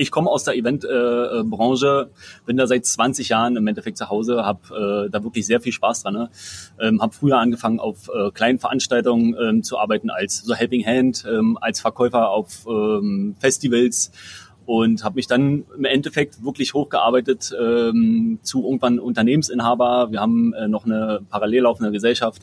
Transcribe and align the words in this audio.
ich 0.00 0.10
komme 0.10 0.30
aus 0.30 0.44
der 0.44 0.56
Eventbranche, 0.56 2.10
äh, 2.10 2.46
bin 2.46 2.56
da 2.56 2.66
seit 2.66 2.86
20 2.86 3.28
Jahren 3.28 3.56
im 3.56 3.66
Endeffekt 3.66 3.98
zu 3.98 4.08
Hause, 4.08 4.44
habe 4.44 5.06
äh, 5.06 5.10
da 5.10 5.22
wirklich 5.22 5.44
sehr 5.44 5.60
viel 5.60 5.72
Spaß 5.72 6.04
dran. 6.04 6.14
Ne? 6.14 6.30
Ähm, 6.80 7.02
habe 7.02 7.12
früher 7.12 7.38
angefangen, 7.38 7.80
auf 7.80 8.08
äh, 8.08 8.30
kleinen 8.30 8.58
Veranstaltungen 8.58 9.36
ähm, 9.38 9.62
zu 9.62 9.78
arbeiten 9.78 10.08
als 10.08 10.38
so 10.38 10.54
Helping 10.54 10.86
Hand, 10.86 11.26
ähm, 11.28 11.58
als 11.60 11.80
Verkäufer 11.80 12.30
auf 12.30 12.66
ähm, 12.66 13.36
Festivals 13.38 14.10
und 14.70 15.02
habe 15.02 15.16
mich 15.16 15.26
dann 15.26 15.64
im 15.76 15.84
Endeffekt 15.84 16.44
wirklich 16.44 16.74
hochgearbeitet 16.74 17.52
ähm, 17.60 18.38
zu 18.42 18.62
irgendwann 18.62 19.00
Unternehmensinhaber. 19.00 20.12
Wir 20.12 20.20
haben 20.20 20.52
äh, 20.52 20.68
noch 20.68 20.84
eine 20.84 21.22
parallel 21.28 21.62
laufende 21.62 21.90
Gesellschaft, 21.90 22.42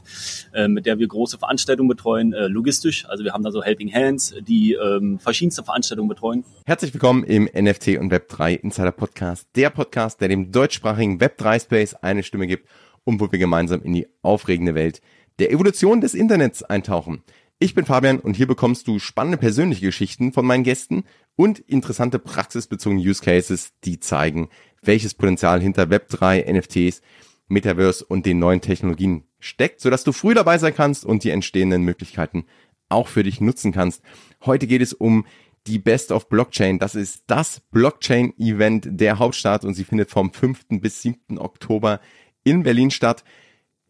äh, 0.53 0.67
mit 0.67 0.85
der 0.85 0.99
wir 0.99 1.07
große 1.07 1.37
Veranstaltungen 1.37 1.87
betreuen, 1.87 2.33
äh, 2.33 2.47
logistisch. 2.47 3.07
Also 3.07 3.23
wir 3.23 3.31
haben 3.31 3.45
da 3.45 3.51
so 3.51 3.63
Helping 3.63 3.93
Hands, 3.93 4.35
die 4.45 4.73
ähm, 4.73 5.19
verschiedenste 5.19 5.63
Veranstaltungen 5.63 6.09
betreuen. 6.09 6.43
Herzlich 6.65 6.93
willkommen 6.93 7.23
im 7.23 7.45
NFT 7.45 7.97
und 7.97 8.11
Web3 8.11 8.55
Insider 8.55 8.91
Podcast, 8.91 9.47
der 9.55 9.69
Podcast, 9.69 10.19
der 10.19 10.27
dem 10.27 10.51
deutschsprachigen 10.51 11.21
Web3 11.21 11.61
Space 11.61 11.93
eine 11.93 12.23
Stimme 12.23 12.47
gibt 12.47 12.67
und 13.05 13.21
wo 13.21 13.31
wir 13.31 13.39
gemeinsam 13.39 13.81
in 13.83 13.93
die 13.93 14.05
aufregende 14.21 14.75
Welt 14.75 14.99
der 15.39 15.53
Evolution 15.53 16.01
des 16.01 16.13
Internets 16.13 16.61
eintauchen. 16.61 17.23
Ich 17.59 17.73
bin 17.73 17.85
Fabian 17.85 18.19
und 18.19 18.35
hier 18.35 18.45
bekommst 18.45 18.87
du 18.87 18.99
spannende 18.99 19.39
persönliche 19.39 19.87
Geschichten 19.87 20.31
von 20.31 20.45
meinen 20.45 20.63
Gästen 20.63 21.05
und 21.35 21.57
interessante 21.57 22.19
praxisbezogene 22.19 23.01
Use 23.01 23.23
Cases, 23.23 23.73
die 23.83 23.99
zeigen, 23.99 24.49
welches 24.83 25.15
Potenzial 25.15 25.59
hinter 25.59 25.85
Web3, 25.85 26.53
NFTs, 26.53 27.01
Metaverse 27.47 28.05
und 28.05 28.27
den 28.27 28.37
neuen 28.37 28.61
Technologien 28.61 29.23
steckt, 29.39 29.81
sodass 29.81 30.03
du 30.03 30.11
früh 30.11 30.35
dabei 30.35 30.59
sein 30.59 30.75
kannst 30.75 31.03
und 31.03 31.23
die 31.23 31.31
entstehenden 31.31 31.81
Möglichkeiten 31.81 32.45
auch 32.89 33.07
für 33.07 33.23
dich 33.23 33.41
nutzen 33.41 33.71
kannst. 33.71 34.03
Heute 34.45 34.67
geht 34.67 34.83
es 34.83 34.93
um 34.93 35.25
die 35.65 35.79
Best 35.79 36.11
of 36.11 36.29
Blockchain. 36.29 36.77
Das 36.77 36.93
ist 36.93 37.23
das 37.25 37.61
Blockchain-Event 37.71 38.87
der 38.91 39.17
Hauptstadt 39.17 39.65
und 39.65 39.73
sie 39.73 39.83
findet 39.83 40.11
vom 40.11 40.31
5. 40.31 40.65
bis 40.79 41.01
7. 41.01 41.39
Oktober 41.39 42.01
in 42.43 42.61
Berlin 42.61 42.91
statt. 42.91 43.23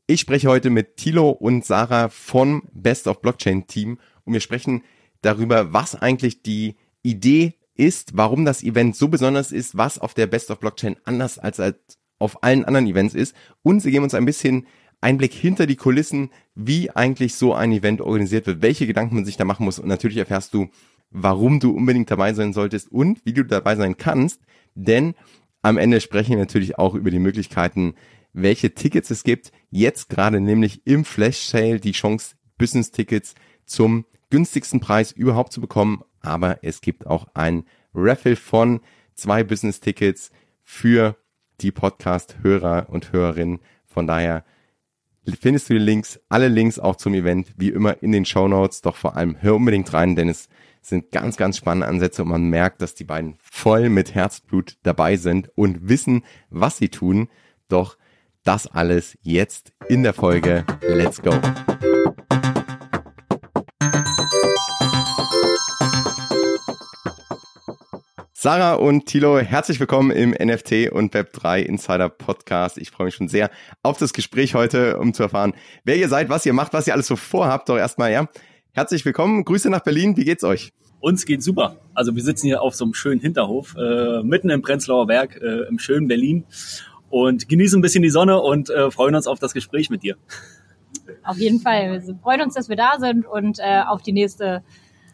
Ich 0.09 0.21
spreche 0.21 0.47
heute 0.47 0.69
mit 0.69 0.95
Thilo 0.95 1.31
und 1.31 1.65
Sarah 1.65 2.07
vom 2.07 2.63
Best 2.71 3.07
of 3.07 3.21
Blockchain 3.21 3.67
Team 3.67 3.99
und 4.23 4.31
wir 4.31 4.39
sprechen 4.39 4.83
darüber, 5.21 5.73
was 5.73 5.95
eigentlich 5.95 6.41
die 6.41 6.77
Idee 7.03 7.55
ist, 7.75 8.15
warum 8.15 8.45
das 8.45 8.63
Event 8.63 8.95
so 8.95 9.09
besonders 9.09 9.51
ist, 9.51 9.75
was 9.75 9.99
auf 9.99 10.13
der 10.13 10.27
Best 10.27 10.49
of 10.49 10.61
Blockchain 10.61 10.95
anders 11.03 11.37
als 11.39 11.61
auf 12.19 12.41
allen 12.41 12.63
anderen 12.63 12.87
Events 12.87 13.15
ist. 13.15 13.35
Und 13.63 13.81
sie 13.81 13.91
geben 13.91 14.05
uns 14.05 14.13
ein 14.13 14.23
bisschen 14.23 14.65
Einblick 15.01 15.33
hinter 15.33 15.67
die 15.67 15.75
Kulissen, 15.75 16.29
wie 16.55 16.89
eigentlich 16.89 17.35
so 17.35 17.53
ein 17.53 17.73
Event 17.73 17.99
organisiert 17.99 18.47
wird, 18.47 18.61
welche 18.61 18.87
Gedanken 18.87 19.15
man 19.15 19.25
sich 19.25 19.35
da 19.35 19.43
machen 19.43 19.65
muss. 19.65 19.77
Und 19.77 19.89
natürlich 19.89 20.19
erfährst 20.19 20.53
du, 20.53 20.69
warum 21.11 21.59
du 21.59 21.71
unbedingt 21.71 22.09
dabei 22.09 22.33
sein 22.33 22.53
solltest 22.53 22.89
und 22.93 23.25
wie 23.25 23.33
du 23.33 23.43
dabei 23.43 23.75
sein 23.75 23.97
kannst, 23.97 24.39
denn 24.73 25.15
am 25.61 25.77
Ende 25.77 25.99
sprechen 25.99 26.31
wir 26.31 26.37
natürlich 26.37 26.77
auch 26.77 26.95
über 26.95 27.11
die 27.11 27.19
Möglichkeiten, 27.19 27.95
welche 28.37 28.73
Tickets 28.73 29.09
es 29.09 29.23
gibt. 29.23 29.51
Jetzt 29.69 30.09
gerade 30.09 30.39
nämlich 30.39 30.85
im 30.85 31.05
Flash 31.05 31.39
Sale 31.39 31.79
die 31.79 31.91
Chance, 31.91 32.35
Business 32.57 32.91
Tickets 32.91 33.33
zum 33.65 34.05
günstigsten 34.29 34.79
Preis 34.79 35.11
überhaupt 35.11 35.51
zu 35.51 35.59
bekommen. 35.59 36.03
Aber 36.21 36.59
es 36.63 36.81
gibt 36.81 37.07
auch 37.07 37.27
ein 37.33 37.65
Raffle 37.93 38.35
von 38.35 38.81
zwei 39.15 39.43
Business 39.43 39.79
Tickets 39.79 40.31
für 40.63 41.17
die 41.61 41.71
Podcast-Hörer 41.71 42.87
und 42.89 43.11
Hörerinnen. 43.11 43.59
Von 43.85 44.05
daher 44.05 44.45
findest 45.41 45.69
du 45.69 45.73
die 45.73 45.79
Links, 45.79 46.19
alle 46.29 46.47
Links 46.47 46.77
auch 46.77 46.95
zum 46.95 47.15
Event, 47.15 47.53
wie 47.57 47.69
immer 47.69 48.01
in 48.03 48.11
den 48.11 48.25
Show 48.25 48.47
Notes. 48.47 48.81
Doch 48.81 48.95
vor 48.95 49.17
allem 49.17 49.41
hör 49.41 49.55
unbedingt 49.55 49.91
rein, 49.93 50.15
denn 50.15 50.29
es 50.29 50.47
sind 50.81 51.11
ganz, 51.11 51.37
ganz 51.37 51.57
spannende 51.57 51.87
Ansätze 51.87 52.21
und 52.21 52.29
man 52.29 52.49
merkt, 52.49 52.81
dass 52.81 52.93
die 52.93 53.03
beiden 53.03 53.35
voll 53.39 53.89
mit 53.89 54.13
Herzblut 54.13 54.77
dabei 54.83 55.17
sind 55.17 55.49
und 55.55 55.89
wissen, 55.89 56.23
was 56.49 56.77
sie 56.77 56.89
tun. 56.89 57.29
Doch 57.67 57.97
das 58.47 58.65
alles 58.65 59.17
jetzt 59.23 59.73
in 59.89 60.03
der 60.03 60.13
Folge. 60.13 60.63
Let's 60.87 61.21
go! 61.21 61.31
Sarah 68.31 68.75
und 68.75 69.07
Thilo, 69.07 69.39
herzlich 69.39 69.81
willkommen 69.81 70.11
im 70.11 70.29
NFT 70.29 70.93
und 70.93 71.13
Web3 71.13 71.59
Insider 71.59 72.07
Podcast. 72.07 72.77
Ich 72.77 72.89
freue 72.89 73.05
mich 73.05 73.15
schon 73.15 73.27
sehr 73.27 73.51
auf 73.83 73.97
das 73.97 74.13
Gespräch 74.13 74.55
heute, 74.55 74.97
um 74.97 75.13
zu 75.13 75.23
erfahren, 75.23 75.53
wer 75.83 75.97
ihr 75.97 76.07
seid, 76.07 76.29
was 76.29 76.45
ihr 76.45 76.53
macht, 76.53 76.71
was 76.71 76.87
ihr 76.87 76.93
alles 76.93 77.07
so 77.07 77.17
vorhabt. 77.17 77.67
Doch 77.67 77.77
erstmal, 77.77 78.13
ja, 78.13 78.29
herzlich 78.71 79.03
willkommen. 79.03 79.43
Grüße 79.43 79.69
nach 79.69 79.81
Berlin. 79.81 80.15
Wie 80.15 80.23
geht's 80.23 80.45
euch? 80.45 80.71
Uns 81.01 81.25
geht's 81.25 81.43
super. 81.43 81.75
Also 81.93 82.15
wir 82.15 82.23
sitzen 82.23 82.45
hier 82.45 82.61
auf 82.61 82.75
so 82.75 82.85
einem 82.85 82.93
schönen 82.93 83.19
Hinterhof, 83.19 83.75
äh, 83.77 84.23
mitten 84.23 84.49
im 84.49 84.61
Prenzlauer 84.61 85.05
Berg, 85.05 85.35
äh, 85.35 85.67
im 85.67 85.79
schönen 85.79 86.07
Berlin 86.07 86.45
und 87.09 87.47
genießen 87.47 87.79
ein 87.79 87.81
bisschen 87.81 88.03
die 88.03 88.09
Sonne 88.09 88.41
und 88.41 88.69
äh, 88.69 88.91
freuen 88.91 89.15
uns 89.15 89.27
auf 89.27 89.39
das 89.39 89.53
Gespräch 89.53 89.89
mit 89.89 90.03
dir. 90.03 90.17
Auf 91.23 91.37
jeden 91.37 91.59
Fall. 91.59 92.01
Wir 92.05 92.15
freuen 92.15 92.41
uns, 92.41 92.53
dass 92.55 92.69
wir 92.69 92.75
da 92.75 92.97
sind 92.99 93.25
und 93.25 93.59
äh, 93.59 93.81
auf 93.87 94.01
die 94.01 94.13
nächste 94.13 94.63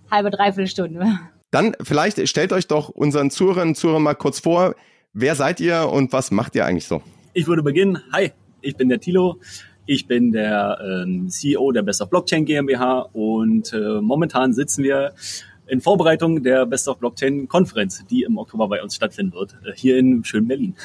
halbe, 0.09 0.29
dreiviertel 0.31 0.67
Stunde. 0.67 1.19
Dann 1.51 1.75
vielleicht 1.81 2.27
stellt 2.27 2.51
euch 2.51 2.67
doch 2.67 2.89
unseren 2.89 3.29
Zuhörern 3.29 3.69
und 3.69 3.75
Zuhörern 3.75 4.03
mal 4.03 4.15
kurz 4.15 4.39
vor, 4.39 4.75
wer 5.13 5.35
seid 5.35 5.59
ihr 5.59 5.89
und 5.89 6.11
was 6.13 6.31
macht 6.31 6.55
ihr 6.55 6.65
eigentlich 6.65 6.87
so? 6.87 7.01
Ich 7.33 7.47
würde 7.47 7.63
beginnen. 7.63 7.99
Hi, 8.11 8.31
ich 8.61 8.75
bin 8.75 8.89
der 8.89 8.99
Tilo. 8.99 9.39
Ich 9.85 10.07
bin 10.07 10.31
der 10.31 10.79
ähm, 10.81 11.29
CEO 11.29 11.71
der 11.71 11.81
Best 11.81 12.01
of 12.01 12.09
Blockchain 12.09 12.45
GmbH 12.45 13.09
und 13.11 13.73
äh, 13.73 13.99
momentan 14.01 14.53
sitzen 14.53 14.83
wir 14.83 15.13
in 15.67 15.81
Vorbereitung 15.81 16.41
der 16.41 16.65
Best 16.65 16.87
of 16.87 16.99
Blockchain 16.99 17.47
Konferenz, 17.47 18.05
die 18.05 18.23
im 18.23 18.37
Oktober 18.37 18.67
bei 18.69 18.81
uns 18.81 18.95
stattfinden 18.95 19.33
wird, 19.33 19.57
äh, 19.65 19.73
hier 19.75 19.97
in 19.97 20.23
schönen 20.23 20.47
Berlin. 20.47 20.75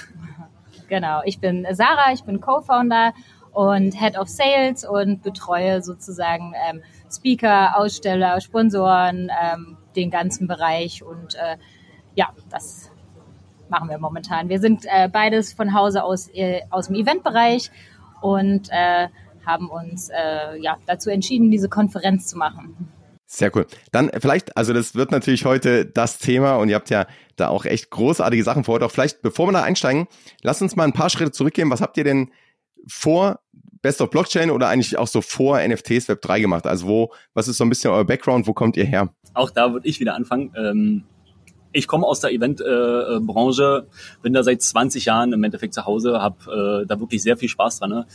Genau, 0.89 1.21
ich 1.25 1.39
bin 1.39 1.67
Sarah, 1.73 2.13
ich 2.13 2.25
bin 2.25 2.41
Co-Founder 2.41 3.13
und 3.53 3.93
Head 3.93 4.19
of 4.19 4.29
Sales 4.29 4.85
und 4.85 5.23
betreue 5.23 5.83
sozusagen 5.83 6.55
ähm, 6.69 6.83
Speaker, 7.11 7.77
Aussteller, 7.77 8.41
Sponsoren, 8.41 9.31
ähm, 9.43 9.77
den 9.97 10.11
ganzen 10.11 10.47
Bereich 10.49 11.03
und 11.03 11.35
äh, 11.35 11.57
ja, 12.15 12.31
das 12.51 12.91
machen 13.69 13.91
wir 13.91 13.99
momentan. 13.99 14.49
Wir 14.49 14.61
sind 14.61 14.87
äh, 14.87 15.09
beides 15.09 15.53
von 15.53 15.75
Hause 15.75 16.03
aus 16.05 16.29
äh, 16.35 16.63
aus 16.71 16.87
dem 16.87 16.97
Eventbereich 16.97 17.71
und 18.21 18.69
äh, 18.71 19.09
haben 19.45 19.71
uns 19.71 20.09
äh, 20.09 20.59
ja 20.61 20.79
dazu 20.87 21.11
entschieden, 21.11 21.51
diese 21.51 21.69
Konferenz 21.69 22.27
zu 22.27 22.39
machen. 22.39 22.93
Sehr 23.31 23.55
cool. 23.55 23.67
Dann 23.93 24.11
vielleicht, 24.19 24.57
also 24.57 24.73
das 24.73 24.95
wird 24.95 25.11
natürlich 25.11 25.45
heute 25.45 25.85
das 25.85 26.19
Thema 26.19 26.57
und 26.57 26.71
ihr 26.71 26.75
habt 26.75 26.89
ja 26.89 27.07
da 27.37 27.49
auch 27.49 27.67
echt 27.67 27.91
großartige 27.91 28.43
Sachen 28.43 28.65
vor. 28.65 28.81
Doch 28.81 28.91
vielleicht, 28.91 29.21
bevor 29.21 29.47
wir 29.47 29.53
da 29.53 29.63
einsteigen, 29.63 30.09
lasst 30.41 30.63
uns 30.63 30.77
mal 30.77 30.85
ein 30.85 30.95
paar 30.95 31.11
Schritte 31.11 31.31
zurückgehen. 31.31 31.71
Was 31.71 31.83
habt 31.83 31.99
ihr 31.99 32.05
denn 32.05 32.33
vor 32.87 33.41
Best 33.83 34.01
of 34.01 34.09
Blockchain 34.09 34.51
oder 34.51 34.69
eigentlich 34.69 34.97
auch 34.97 35.07
so 35.07 35.21
vor 35.21 35.61
NFTs 35.61 36.09
Web 36.09 36.23
3 36.23 36.41
gemacht? 36.41 36.67
Also 36.67 36.87
wo, 36.87 37.13
was 37.35 37.49
ist 37.49 37.59
so 37.59 37.65
ein 37.65 37.69
bisschen 37.69 37.91
euer 37.91 38.07
Background? 38.07 38.47
Wo 38.47 38.55
kommt 38.55 38.79
ihr 38.79 38.87
her? 38.87 39.13
Auch 39.35 39.51
da 39.51 39.75
würde 39.75 39.87
ich 39.87 40.01
wieder 40.01 40.15
anfangen. 40.15 40.55
Ähm 40.57 41.05
ich 41.73 41.87
komme 41.87 42.07
aus 42.07 42.21
der 42.21 42.33
Eventbranche, 42.33 43.87
äh, 43.87 44.23
bin 44.23 44.33
da 44.33 44.43
seit 44.43 44.63
20 44.63 45.05
Jahren 45.05 45.33
im 45.33 45.45
Endeffekt 45.45 45.75
zu 45.75 45.85
Hause, 45.85 46.21
habe 46.21 46.83
äh, 46.83 46.87
da 46.87 46.99
wirklich 46.99 47.23
sehr 47.23 47.37
viel 47.37 47.49
Spaß 47.49 47.81
dran. 47.81 47.91
Ne? 47.91 48.07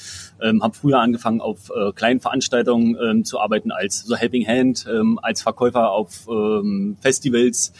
Ähm, 0.41 0.63
habe 0.63 0.73
früher 0.73 0.99
angefangen, 0.99 1.41
auf 1.41 1.69
äh, 1.69 1.91
kleinen 1.91 2.19
Veranstaltungen 2.19 2.97
ähm, 3.01 3.25
zu 3.25 3.39
arbeiten 3.39 3.71
als 3.71 4.03
so 4.03 4.15
Helping 4.15 4.47
Hand, 4.47 4.85
ähm, 4.89 5.19
als 5.21 5.41
Verkäufer 5.41 5.91
auf 5.91 6.27
ähm, 6.29 6.97
Festivals 7.01 7.73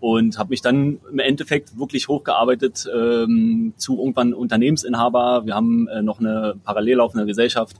und 0.00 0.38
habe 0.38 0.50
mich 0.50 0.60
dann 0.60 1.00
im 1.10 1.18
Endeffekt 1.18 1.78
wirklich 1.78 2.08
hochgearbeitet 2.08 2.86
ähm, 2.94 3.72
zu 3.76 3.98
irgendwann 3.98 4.34
Unternehmensinhaber. 4.34 5.46
Wir 5.46 5.54
haben 5.54 5.88
äh, 5.88 6.02
noch 6.02 6.20
eine 6.20 6.54
parallel 6.64 6.96
laufende 6.96 7.26
Gesellschaft, 7.26 7.76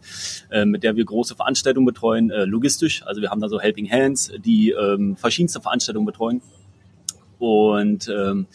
äh, 0.50 0.64
mit 0.64 0.82
der 0.82 0.96
wir 0.96 1.04
große 1.04 1.36
Veranstaltungen 1.36 1.86
betreuen, 1.86 2.30
äh, 2.30 2.44
logistisch. 2.44 3.06
Also 3.06 3.20
wir 3.20 3.30
haben 3.30 3.40
da 3.40 3.48
so 3.48 3.60
Helping 3.60 3.90
Hands, 3.90 4.32
die 4.38 4.70
ähm, 4.70 5.16
verschiedenste 5.16 5.60
Veranstaltungen 5.60 6.06
betreuen. 6.06 6.40
Und 7.38 8.08
ähm, 8.08 8.47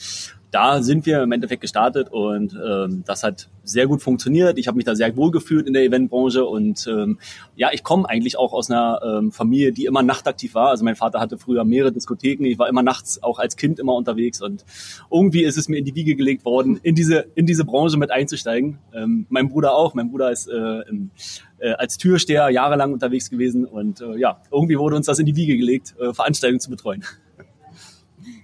da 0.52 0.84
sind 0.84 1.06
wir 1.06 1.24
im 1.24 1.32
Endeffekt 1.32 1.62
gestartet 1.62 2.10
und 2.12 2.54
ähm, 2.54 3.04
das 3.06 3.24
hat 3.24 3.48
sehr 3.64 3.88
gut 3.88 4.02
funktioniert. 4.02 4.60
Ich 4.60 4.68
habe 4.68 4.76
mich 4.76 4.86
da 4.86 4.96
sehr 4.96 5.16
wohl 5.16 5.32
gefühlt 5.32 5.66
in 5.66 5.74
der 5.74 5.84
Eventbranche 5.84 6.46
und 6.46 6.88
ähm, 6.88 7.20
ja, 7.56 7.70
ich 7.72 7.84
komme 7.84 8.08
eigentlich 8.10 8.38
auch 8.38 8.52
aus 8.52 8.70
einer 8.70 9.00
ähm, 9.04 9.32
Familie, 9.32 9.72
die 9.72 9.86
immer 9.86 10.04
nachtaktiv 10.04 10.54
war. 10.54 10.70
Also 10.70 10.84
mein 10.84 10.98
Vater 10.98 11.22
hatte 11.22 11.38
früher 11.38 11.64
mehrere 11.64 11.94
Diskotheken. 11.94 12.44
Ich 12.46 12.60
war 12.60 12.68
immer 12.68 12.84
nachts 12.84 13.24
auch 13.24 13.40
als 13.40 13.56
Kind 13.56 13.80
immer 13.80 13.96
unterwegs 13.96 14.42
und 14.42 14.66
irgendwie 15.10 15.44
ist 15.44 15.58
es 15.58 15.70
mir 15.70 15.78
in 15.78 15.86
die 15.86 15.96
Wiege 15.96 16.16
gelegt 16.16 16.44
worden, 16.44 16.80
in 16.84 16.96
diese 16.96 17.28
in 17.36 17.46
diese 17.46 17.64
Branche 17.64 17.98
mit 17.98 18.12
einzusteigen. 18.12 18.80
Ähm, 18.94 19.28
mein 19.30 19.48
Bruder 19.48 19.74
auch. 19.74 19.94
Mein 19.94 20.10
Bruder 20.10 20.32
ist 20.32 20.50
äh, 20.50 20.82
im, 20.90 21.12
äh, 21.60 21.72
als 21.72 21.98
Türsteher 21.98 22.50
jahrelang 22.50 22.92
unterwegs 22.92 23.30
gewesen 23.30 23.64
und 23.64 24.02
äh, 24.02 24.18
ja, 24.18 24.42
irgendwie 24.52 24.78
wurde 24.78 24.98
uns 24.98 25.06
das 25.06 25.20
in 25.20 25.26
die 25.26 25.36
Wiege 25.38 25.56
gelegt, 25.56 25.96
äh, 25.98 26.14
Veranstaltungen 26.14 26.60
zu 26.60 26.70
betreuen. 26.70 27.06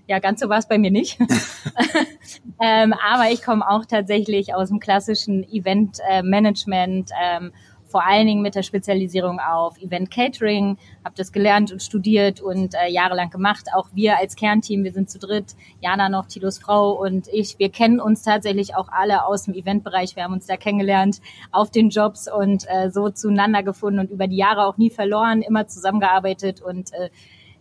Ja, 0.08 0.20
ganz 0.20 0.40
so 0.40 0.50
war 0.50 0.58
es 0.58 0.68
bei 0.68 0.78
mir 0.78 0.92
nicht. 0.92 1.20
ähm, 2.62 2.94
aber 2.94 3.30
ich 3.32 3.44
komme 3.44 3.70
auch 3.70 3.86
tatsächlich 3.86 4.56
aus 4.56 4.70
dem 4.70 4.80
klassischen 4.80 5.44
Event-Management, 5.44 7.12
ähm, 7.22 7.52
vor 7.90 8.06
allen 8.06 8.28
Dingen 8.28 8.42
mit 8.42 8.56
der 8.56 8.64
Spezialisierung 8.64 9.40
auf 9.40 9.82
Event 9.82 10.12
Catering, 10.12 10.78
habe 11.06 11.16
das 11.16 11.32
gelernt 11.32 11.72
und 11.72 11.82
studiert 11.82 12.42
und 12.42 12.74
äh, 12.74 12.92
jahrelang 12.92 13.30
gemacht. 13.30 13.68
Auch 13.74 13.88
wir 13.94 14.18
als 14.18 14.36
Kernteam, 14.36 14.84
wir 14.84 14.92
sind 14.92 15.10
zu 15.10 15.20
dritt, 15.20 15.56
Jana 15.82 16.10
noch, 16.10 16.28
Tilos 16.28 16.60
Frau 16.60 16.92
und 16.92 17.28
ich, 17.32 17.58
wir 17.60 17.70
kennen 17.70 18.02
uns 18.02 18.24
tatsächlich 18.24 18.76
auch 18.76 18.90
alle 18.90 19.26
aus 19.26 19.44
dem 19.44 19.54
Eventbereich. 19.54 20.16
Wir 20.16 20.24
haben 20.24 20.34
uns 20.34 20.48
da 20.48 20.58
kennengelernt 20.58 21.22
auf 21.52 21.72
den 21.72 21.90
Jobs 21.90 22.30
und 22.30 22.66
äh, 22.68 22.92
so 22.92 23.10
zueinander 23.10 23.64
gefunden 23.64 24.00
und 24.00 24.12
über 24.12 24.28
die 24.28 24.38
Jahre 24.38 24.66
auch 24.66 24.78
nie 24.78 24.90
verloren, 24.90 25.42
immer 25.42 25.68
zusammengearbeitet 25.68 26.62
und 26.62 26.94
äh, 26.94 27.10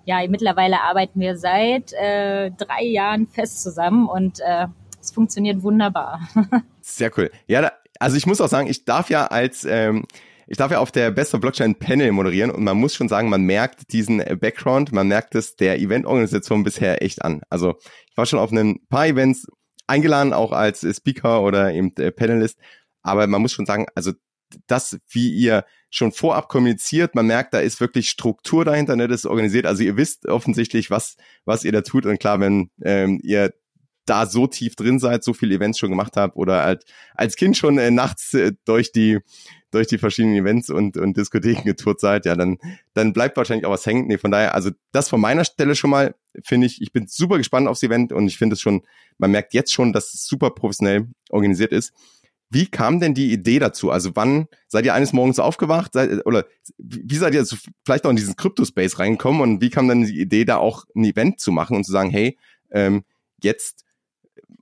ja, 0.07 0.27
mittlerweile 0.29 0.81
arbeiten 0.83 1.21
wir 1.21 1.37
seit 1.37 1.93
äh, 1.93 2.51
drei 2.53 2.85
Jahren 2.85 3.27
fest 3.27 3.63
zusammen 3.63 4.09
und 4.09 4.39
äh, 4.41 4.69
es 5.01 5.11
funktioniert 5.11 5.63
wunderbar. 5.63 6.21
Sehr 6.81 7.11
cool. 7.19 7.31
Ja, 7.49 7.61
da, 7.61 7.73
also 7.99 8.17
ich 8.17 8.25
muss 8.25 8.41
auch 8.41 8.49
sagen, 8.49 8.69
ich 8.69 8.85
darf 8.85 9.11
ja 9.11 9.27
als 9.27 9.65
ähm, 9.65 10.07
ich 10.47 10.57
darf 10.57 10.71
ja 10.71 10.79
auf 10.79 10.93
der 10.93 11.11
Bester 11.11 11.41
Blockchain 11.41 11.75
Panel 11.75 12.13
moderieren 12.13 12.53
und 12.53 12.63
man 12.63 12.77
muss 12.77 12.95
schon 12.95 13.09
sagen, 13.09 13.29
man 13.29 13.43
merkt 13.43 13.93
diesen 13.93 14.19
Background, 14.39 14.93
man 14.93 15.09
merkt 15.09 15.35
es 15.35 15.57
der 15.57 15.81
Eventorganisation 15.81 16.63
bisher 16.63 17.03
echt 17.03 17.23
an. 17.23 17.43
Also 17.51 17.75
ich 18.09 18.17
war 18.17 18.27
schon 18.27 18.39
auf 18.39 18.53
ein 18.53 18.79
paar 18.89 19.09
Events 19.09 19.49
eingeladen, 19.89 20.33
auch 20.33 20.53
als 20.53 20.87
Speaker 20.97 21.43
oder 21.43 21.73
eben 21.73 21.93
Panelist, 21.93 22.61
aber 23.03 23.27
man 23.27 23.43
muss 23.43 23.53
schon 23.53 23.67
sagen, 23.67 23.87
also 23.97 24.13
das, 24.69 24.99
wie 25.11 25.33
ihr 25.33 25.65
schon 25.97 26.13
vorab 26.13 26.49
kommuniziert, 26.49 27.15
man 27.15 27.27
merkt, 27.27 27.55
da 27.55 27.61
ist 27.61 27.81
wirklich 27.81 28.11
Struktur 28.11 28.65
dahinter, 28.65 28.97
ne, 28.97 29.09
das 29.09 29.21
ist 29.21 29.27
organisiert. 29.27 29.67
Also 29.67 29.83
ihr 29.83 29.97
wisst 29.97 30.27
offensichtlich, 30.27 30.91
was, 30.91 31.17
was 31.45 31.65
ihr 31.65 31.73
da 31.73 31.81
tut. 31.81 32.07
Und 32.07 32.19
klar, 32.19 32.41
wenn 32.41 32.71
ähm, 32.83 33.21
ihr 33.23 33.53
da 34.05 34.27
so 34.27 34.47
tief 34.47 34.77
drin 34.77 34.99
seid, 34.99 35.25
so 35.25 35.33
viele 35.33 35.55
Events 35.57 35.79
schon 35.79 35.91
gemacht 35.91 36.17
habt 36.17 36.37
oder 36.37 36.63
halt 36.63 36.85
als 37.15 37.37
Kind 37.37 37.57
schon 37.57 37.77
äh, 37.79 37.91
nachts 37.91 38.35
äh, 38.35 38.53
durch 38.65 38.93
die 38.93 39.21
durch 39.73 39.89
die 39.89 39.99
verschiedenen 39.99 40.37
Events 40.37 40.71
und, 40.71 40.97
und 40.97 41.17
Diskotheken 41.17 41.65
getourt 41.65 42.01
seid, 42.01 42.25
ja, 42.25 42.35
dann, 42.35 42.57
dann 42.95 43.13
bleibt 43.13 43.37
wahrscheinlich 43.37 43.67
auch 43.67 43.73
was 43.73 43.85
hängen. 43.85 44.07
Nee, 44.07 44.17
von 44.17 44.31
daher, 44.31 44.55
also 44.55 44.71
das 44.93 45.09
von 45.09 45.21
meiner 45.21 45.45
Stelle 45.45 45.75
schon 45.75 45.91
mal, 45.91 46.15
finde 46.45 46.67
ich, 46.67 46.81
ich 46.81 46.93
bin 46.93 47.07
super 47.09 47.37
gespannt 47.37 47.69
aufs 47.69 47.83
Event 47.83 48.13
und 48.13 48.27
ich 48.27 48.39
finde 48.39 48.55
es 48.55 48.61
schon, 48.61 48.83
man 49.19 49.33
merkt 49.33 49.53
jetzt 49.55 49.73
schon, 49.75 49.93
dass 49.93 50.15
es 50.15 50.27
super 50.27 50.51
professionell 50.51 51.09
organisiert 51.29 51.73
ist. 51.73 51.93
Wie 52.49 52.67
kam 52.67 53.01
denn 53.01 53.15
die 53.15 53.33
Idee 53.33 53.59
dazu? 53.59 53.91
Also 53.91 54.11
wann 54.15 54.47
seid 54.69 54.85
ihr 54.85 54.95
eines 54.95 55.13
Morgens 55.13 55.39
aufgewacht? 55.39 55.93
Seid, 55.93 56.25
oder 56.27 56.45
wie 56.79 57.17
seid 57.17 57.35
ihr 57.35 57.41
also 57.41 57.57
vielleicht 57.85 58.07
auch 58.07 58.11
in 58.11 58.17
diesen 58.17 58.37
Crypto-Space 58.37 58.99
reingekommen 58.99 59.41
und 59.41 59.61
wie 59.61 59.71
kam 59.71 59.89
dann 59.89 60.05
die 60.05 60.21
Idee, 60.21 60.45
da 60.45 60.59
auch 60.59 60.85
ein 60.95 61.05
Event 61.05 61.41
zu 61.41 61.51
machen 61.51 61.77
und 61.77 61.85
zu 61.85 61.93
sagen, 61.93 62.11
hey, 62.11 62.39
ähm, 62.71 63.05
jetzt 63.43 63.85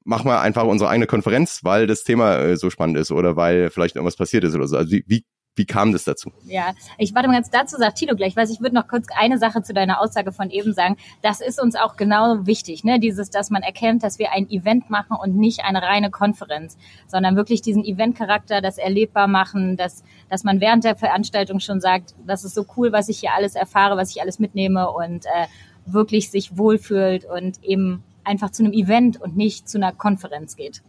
machen 0.04 0.26
wir 0.26 0.40
einfach 0.40 0.64
unsere 0.64 0.90
eigene 0.90 1.06
Konferenz, 1.06 1.60
weil 1.62 1.86
das 1.86 2.04
Thema 2.04 2.38
äh, 2.38 2.56
so 2.56 2.70
spannend 2.70 2.98
ist 2.98 3.10
oder 3.10 3.36
weil 3.36 3.70
vielleicht 3.70 3.96
irgendwas 3.96 4.16
passiert 4.16 4.44
ist 4.44 4.54
oder 4.54 4.66
so. 4.66 4.76
Also 4.76 4.90
wie, 4.92 5.04
wie, 5.06 5.24
wie 5.56 5.64
kam 5.64 5.92
das 5.92 6.04
dazu? 6.04 6.32
Ja, 6.44 6.74
ich 6.98 7.14
warte 7.14 7.28
mal 7.28 7.34
ganz 7.34 7.50
dazu, 7.50 7.76
sagt 7.76 7.98
Tilo 7.98 8.16
gleich, 8.16 8.36
weiß 8.36 8.50
ich 8.50 8.60
würde 8.60 8.74
noch 8.74 8.88
kurz 8.88 9.06
eine 9.16 9.38
Sache 9.38 9.62
zu 9.62 9.72
deiner 9.72 10.00
Aussage 10.00 10.32
von 10.32 10.50
eben 10.50 10.72
sagen. 10.72 10.96
Das 11.22 11.40
ist 11.40 11.60
uns 11.60 11.76
auch 11.76 11.96
genau 11.96 12.46
wichtig, 12.46 12.84
ne? 12.84 12.98
Dieses, 12.98 13.30
dass 13.30 13.50
man 13.50 13.62
erkennt, 13.62 14.02
dass 14.02 14.18
wir 14.18 14.32
ein 14.32 14.50
Event 14.50 14.90
machen 14.90 15.16
und 15.20 15.36
nicht 15.36 15.64
eine 15.64 15.82
reine 15.82 16.10
Konferenz, 16.10 16.76
sondern 17.06 17.36
wirklich 17.36 17.62
diesen 17.62 17.84
Eventcharakter, 17.84 18.60
das 18.60 18.78
erlebbar 18.78 19.28
machen, 19.28 19.76
dass, 19.76 20.02
dass 20.28 20.44
man 20.44 20.60
während 20.60 20.84
der 20.84 20.96
Veranstaltung 20.96 21.60
schon 21.60 21.80
sagt, 21.80 22.14
das 22.26 22.44
ist 22.44 22.54
so 22.54 22.66
cool, 22.76 22.92
was 22.92 23.08
ich 23.08 23.20
hier 23.20 23.32
alles 23.34 23.54
erfahre, 23.54 23.96
was 23.96 24.10
ich 24.10 24.20
alles 24.20 24.38
mitnehme 24.38 24.90
und 24.90 25.26
äh, 25.26 25.46
wirklich 25.86 26.30
sich 26.30 26.56
wohlfühlt 26.56 27.24
und 27.24 27.62
eben 27.62 28.02
einfach 28.24 28.50
zu 28.50 28.64
einem 28.64 28.72
Event 28.72 29.20
und 29.20 29.36
nicht 29.36 29.68
zu 29.68 29.78
einer 29.78 29.92
Konferenz 29.92 30.56
geht. 30.56 30.82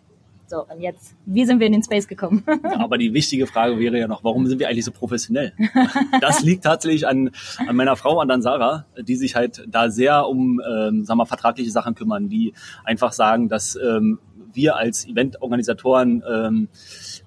So, 0.48 0.64
und 0.68 0.80
jetzt, 0.80 1.16
wie 1.26 1.46
sind 1.46 1.60
wir 1.60 1.68
in 1.68 1.74
den 1.74 1.84
Space 1.84 2.08
gekommen? 2.08 2.44
Aber 2.78 2.98
die 2.98 3.14
wichtige 3.14 3.48
Frage 3.48 3.80
wäre 3.80 3.98
ja 3.98 4.08
noch, 4.08 4.24
warum 4.24 4.46
sind 4.46 4.60
wir 4.60 4.70
eigentlich 4.70 4.86
so 4.86 4.92
professionell? 4.92 5.54
Das 6.22 6.44
liegt 6.44 6.64
tatsächlich 6.64 7.08
an, 7.08 7.32
an 7.68 7.76
meiner 7.76 7.96
Frau, 7.96 8.20
an 8.20 8.28
dann 8.28 8.42
Sarah, 8.42 8.86
die 9.02 9.16
sich 9.16 9.36
halt 9.36 9.66
da 9.68 9.90
sehr 9.90 10.28
um, 10.28 10.62
ähm, 10.62 11.04
sagen 11.04 11.18
wir, 11.18 11.26
vertragliche 11.26 11.72
Sachen 11.72 11.96
kümmern, 11.96 12.30
die 12.30 12.54
einfach 12.84 13.12
sagen, 13.12 13.50
dass 13.50 13.76
ähm, 13.76 14.20
wir 14.54 14.76
als 14.76 15.08
Eventorganisatoren 15.08 16.24
ähm, 16.30 16.68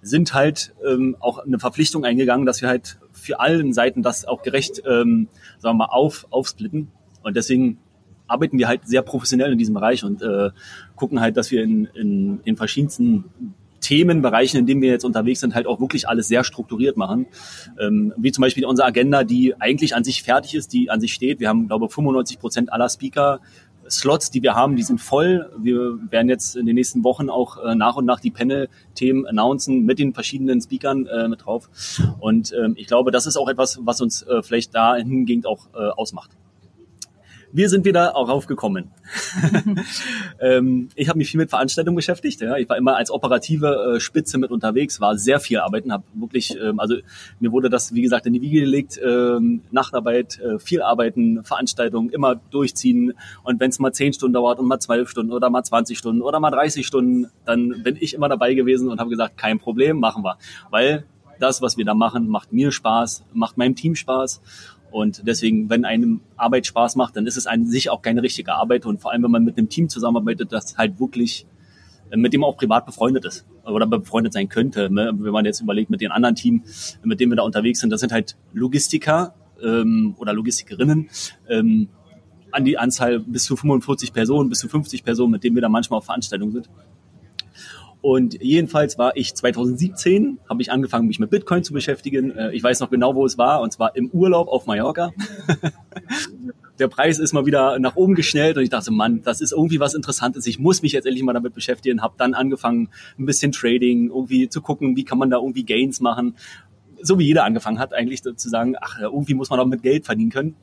sind 0.01 0.33
halt 0.35 0.75
ähm, 0.87 1.17
auch 1.21 1.39
eine 1.39 1.59
Verpflichtung 1.59 2.05
eingegangen, 2.05 2.47
dass 2.47 2.63
wir 2.63 2.69
halt 2.69 2.99
für 3.13 3.41
allen 3.41 3.73
Seiten 3.73 4.03
das 4.03 4.25
auch 4.25 4.43
gerecht, 4.43 4.83
ähm, 4.87 5.29
sagen 5.59 5.77
wir 5.77 5.87
mal, 5.87 5.93
auf, 5.93 6.27
aufsplitten. 6.31 6.89
Und 7.23 7.37
deswegen 7.37 7.79
arbeiten 8.29 8.59
wir 8.59 8.69
halt 8.69 8.87
sehr 8.87 9.03
professionell 9.03 9.53
in 9.53 9.59
diesem 9.59 9.75
Bereich 9.75 10.05
und 10.05 10.23
äh, 10.23 10.51
gucken 10.95 11.21
halt, 11.21 11.37
dass 11.37 11.51
wir 11.51 11.63
in, 11.63 11.87
in 11.95 12.43
den 12.45 12.57
verschiedensten 12.57 13.25
Themenbereichen, 13.81 14.61
in 14.61 14.67
denen 14.67 14.83
wir 14.83 14.91
jetzt 14.91 15.05
unterwegs 15.05 15.41
sind, 15.41 15.55
halt 15.55 15.67
auch 15.67 15.81
wirklich 15.81 16.09
alles 16.09 16.29
sehr 16.29 16.45
strukturiert 16.45 16.97
machen. 16.97 17.27
Ähm, 17.81 18.13
wie 18.17 18.33
zum 18.33 18.43
Beispiel 18.43 18.65
unsere 18.67 18.87
Agenda, 18.87 19.25
die 19.25 19.61
eigentlich 19.61 19.95
an 19.95 20.05
sich 20.05 20.23
fertig 20.23 20.55
ist, 20.55 20.73
die 20.73 20.91
an 20.91 21.01
sich 21.01 21.15
steht. 21.15 21.41
Wir 21.41 21.49
haben, 21.49 21.69
glaube 21.69 21.87
ich, 21.87 21.93
95 21.93 22.39
Prozent 22.39 22.73
aller 22.73 22.89
Speaker 22.89 23.41
Slots, 23.91 24.31
die 24.31 24.43
wir 24.43 24.55
haben, 24.55 24.77
die 24.77 24.83
sind 24.83 25.01
voll. 25.01 25.51
Wir 25.59 25.99
werden 26.11 26.29
jetzt 26.29 26.57
in 26.57 26.67
den 26.67 26.75
nächsten 26.75 27.05
Wochen 27.05 27.31
auch 27.31 27.65
äh, 27.65 27.75
nach 27.75 27.97
und 27.97 28.05
nach 28.05 28.21
die 28.21 28.31
Panel-Themen 28.31 29.27
announcen 29.27 29.85
mit 29.85 29.99
den 29.99 30.13
verschiedenen 30.13 30.61
Speakern 30.61 31.07
äh, 31.07 31.29
mit 31.29 31.47
drauf. 31.47 31.71
Und 32.21 32.53
ähm, 32.53 32.75
ich 32.77 32.87
glaube, 32.87 33.11
das 33.11 33.27
ist 33.27 33.37
auch 33.37 33.49
etwas, 33.49 33.79
was 33.83 34.01
uns 34.01 34.23
äh, 34.23 34.43
vielleicht 34.43 34.75
dahingehend 34.75 35.47
auch 35.47 35.69
äh, 35.75 35.79
ausmacht. 35.79 36.31
Wir 37.51 37.71
sind 37.71 37.87
wieder 37.87 38.15
auch 38.15 38.29
raufgekommen. 38.29 38.91
ähm, 40.41 40.91
ich 40.95 41.09
habe 41.09 41.19
mich 41.19 41.31
viel 41.31 41.39
mit 41.39 41.49
Veranstaltungen 41.49 41.97
beschäftigt. 41.97 42.41
Ja. 42.43 42.57
Ich 42.57 42.69
war 42.69 42.77
immer 42.77 42.97
als 42.97 43.11
operative 43.11 43.95
äh, 43.97 44.01
Spitze 44.01 44.37
mit 44.37 44.51
unterwegs, 44.51 45.01
war 45.01 45.17
sehr 45.17 45.41
viel 45.41 45.59
arbeiten, 45.59 45.93
habe 45.93 46.05
wirklich, 46.15 46.55
ähm, 46.61 46.79
also 46.79 46.97
mir 47.41 47.51
wurde 47.51 47.71
das, 47.71 47.95
wie 47.95 48.03
gesagt, 48.03 48.27
in 48.27 48.35
die 48.35 48.43
Wiege 48.43 48.61
gelegt, 48.61 49.01
ähm, 49.03 49.63
Nachtarbeit, 49.71 50.39
äh, 50.41 50.59
viel 50.59 50.83
arbeiten, 50.83 51.43
Veranstaltungen, 51.43 52.11
immer 52.11 52.37
durchziehen. 52.51 53.15
Und 53.45 53.61
wenn 53.61 53.71
es 53.71 53.79
mal 53.79 53.93
zehn 53.93 54.13
Stunden 54.13 54.35
dauert 54.35 54.59
und 54.59 54.67
mal 54.67 54.79
zwölf 54.79 55.09
Stunden 55.09 55.33
oder 55.33 55.49
mal 55.49 55.63
20 55.63 55.97
Stunden 55.97 56.21
oder 56.21 56.41
mal 56.41 56.51
30 56.51 56.87
Stunden, 56.87 57.29
dann 57.47 57.83
bin 57.83 57.97
ich 57.99 58.13
immer 58.13 58.29
dabei 58.29 58.53
gewesen 58.53 58.91
und 58.91 59.01
habe 59.01 59.09
gesagt, 59.09 59.39
kein 59.39 59.59
Problem, 59.59 60.01
machen 60.01 60.23
wir. 60.23 60.37
Weil 60.71 61.05
das, 61.39 61.63
was 61.63 61.77
wir 61.77 61.85
da 61.85 61.95
machen, 61.95 62.29
macht 62.29 62.53
mir 62.53 62.73
Spaß, 62.73 63.25
macht 63.33 63.57
meinem 63.57 63.75
Team 63.75 63.95
Spaß. 63.95 64.41
Und 64.91 65.23
deswegen, 65.27 65.69
wenn 65.69 65.85
einem 65.85 66.21
Arbeit 66.37 66.67
Spaß 66.67 66.97
macht, 66.97 67.17
dann 67.17 67.27
ist 67.27 67.37
es 67.37 67.47
an 67.47 67.67
sich 67.67 67.91
auch 67.91 68.03
keine 68.03 68.23
richtige 68.23 68.55
Arbeit. 68.55 68.87
Und 68.87 69.01
vor 69.01 69.13
allem, 69.13 69.23
wenn 69.23 69.31
man 69.31 69.45
mit 69.45 69.59
einem 69.59 69.69
Team 69.69 69.89
zusammenarbeitet, 69.89 70.53
das 70.53 70.77
halt 70.79 70.99
wirklich 70.99 71.47
äh, 72.11 72.17
mit 72.17 72.33
dem 72.33 72.45
auch 72.45 72.57
privat 72.57 72.87
befreundet 72.87 73.25
ist 73.25 73.47
oder 73.65 73.87
befreundet 73.87 74.33
sein 74.33 74.49
könnte. 74.49 74.93
Ne? 74.93 75.13
Wenn 75.15 75.33
man 75.33 75.45
jetzt 75.45 75.61
überlegt, 75.61 75.91
mit 75.91 76.01
den 76.01 76.11
anderen 76.11 76.35
Team, 76.35 76.63
mit 77.03 77.21
denen 77.21 77.33
wir 77.33 77.37
da 77.37 77.43
unterwegs 77.43 77.81
sind, 77.81 77.91
das 77.91 78.01
sind 78.01 78.13
halt 78.13 78.37
Logistiker 78.53 79.35
ähm, 79.63 80.15
oder 80.19 80.33
Logistikerinnen. 80.33 81.09
Ähm, 81.49 81.89
an 82.51 82.65
die 82.65 82.79
Anzahl 82.79 83.21
bis 83.21 83.45
zu 83.45 83.57
45 83.57 84.13
Personen, 84.13 84.49
bis 84.49 84.61
zu 84.61 84.69
50 84.69 85.05
Personen, 85.05 85.33
mit 85.33 85.45
denen 85.45 85.55
wir 85.55 85.61
da 85.61 85.69
manchmal 85.69 85.99
auf 85.99 86.07
Veranstaltungen 86.07 86.53
sind. 86.53 86.71
Und 88.01 88.41
jedenfalls 88.41 88.97
war 88.97 89.17
ich 89.17 89.35
2017, 89.35 90.39
habe 90.49 90.63
ich 90.63 90.71
angefangen, 90.71 91.09
mich 91.09 91.19
mit 91.19 91.31
Bitcoin 91.31 91.65
zu 91.65 91.73
beschäftigen. 91.73 92.31
Äh, 92.31 92.53
ich 92.53 92.63
weiß 92.63 92.81
noch 92.81 92.91
genau, 92.91 93.15
wo 93.15 93.27
es 93.27 93.39
war, 93.39 93.61
und 93.61 93.73
zwar 93.73 93.97
im 93.97 94.09
Urlaub 94.11 94.49
auf 94.49 94.67
Mallorca. 94.67 95.11
Der 96.79 96.87
Preis 96.87 97.19
ist 97.19 97.33
mal 97.33 97.45
wieder 97.45 97.81
nach 97.81 97.97
oben 97.97 98.15
geschnellt 98.15 98.57
und 98.57 98.63
ich 98.63 98.71
dachte, 98.71 98.93
Mann, 98.93 99.23
das 99.23 99.41
ist 99.41 99.51
irgendwie 99.51 99.81
was 99.81 99.95
Interessantes. 99.95 100.47
Ich 100.47 100.61
muss 100.61 100.81
mich 100.81 100.93
jetzt 100.93 101.07
endlich 101.07 101.25
mal 101.25 101.33
damit 101.33 101.53
beschäftigen. 101.53 102.03
Habe 102.03 102.15
dann 102.19 102.35
angefangen, 102.35 102.89
ein 103.19 103.27
bisschen 103.27 103.51
Trading, 103.51 104.11
irgendwie 104.11 104.49
zu 104.49 104.61
gucken, 104.61 104.97
wie 104.97 105.03
kann 105.03 105.19
man 105.19 105.29
da 105.29 105.39
irgendwie 105.39 105.65
Gains 105.65 105.99
machen. 105.99 106.37
So 107.03 107.19
wie 107.19 107.25
jeder 107.25 107.43
angefangen 107.43 107.81
hat, 107.81 107.95
eigentlich 107.95 108.23
zu 108.23 108.49
sagen, 108.49 108.77
ach, 108.81 109.01
irgendwie 109.01 109.35
muss 109.35 109.51
man 109.51 109.59
auch 109.59 109.67
mit 109.67 109.83
Geld 109.83 110.07
verdienen 110.07 110.31
können. 110.31 110.55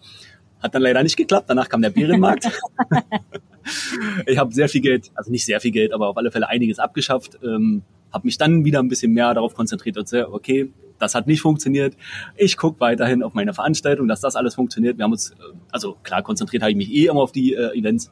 Hat 0.64 0.74
dann 0.74 0.82
leider 0.82 1.04
nicht 1.04 1.18
geklappt. 1.18 1.50
Danach 1.50 1.68
kam 1.68 1.82
der 1.82 1.90
Bärenmarkt. 1.92 2.50
ich 4.26 4.38
habe 4.38 4.54
sehr 4.54 4.70
viel 4.70 4.82
Geld, 4.82 5.12
also 5.16 5.32
nicht 5.32 5.46
sehr 5.46 5.60
viel 5.60 5.72
Geld, 5.72 5.94
aber 5.94 6.10
auf 6.10 6.18
alle 6.18 6.32
Fälle 6.32 6.48
einiges 6.48 6.80
abgeschafft. 6.80 7.40
Ähm, 7.44 7.84
habe 8.12 8.28
mich 8.28 8.38
dann 8.38 8.64
wieder 8.64 8.80
ein 8.80 8.88
bisschen 8.88 9.12
mehr 9.12 9.34
darauf 9.34 9.56
konzentriert 9.56 9.98
und 9.98 10.08
sehr, 10.08 10.34
okay, 10.34 10.72
das 11.00 11.16
hat 11.16 11.28
nicht 11.28 11.42
funktioniert. 11.42 11.96
Ich 12.38 12.56
gucke 12.56 12.80
weiterhin 12.80 13.24
auf 13.24 13.34
meine 13.34 13.54
Veranstaltung, 13.54 14.08
dass 14.08 14.22
das 14.22 14.36
alles 14.36 14.56
funktioniert. 14.56 14.98
Wir 14.98 15.04
haben 15.04 15.12
uns, 15.12 15.32
äh, 15.32 15.36
also 15.72 15.98
klar, 16.04 16.24
konzentriert 16.24 16.64
habe 16.64 16.72
ich 16.72 16.78
mich 16.78 16.92
eh 16.94 17.08
immer 17.08 17.22
auf 17.22 17.32
die 17.32 17.54
äh, 17.54 17.78
Events. 17.78 18.12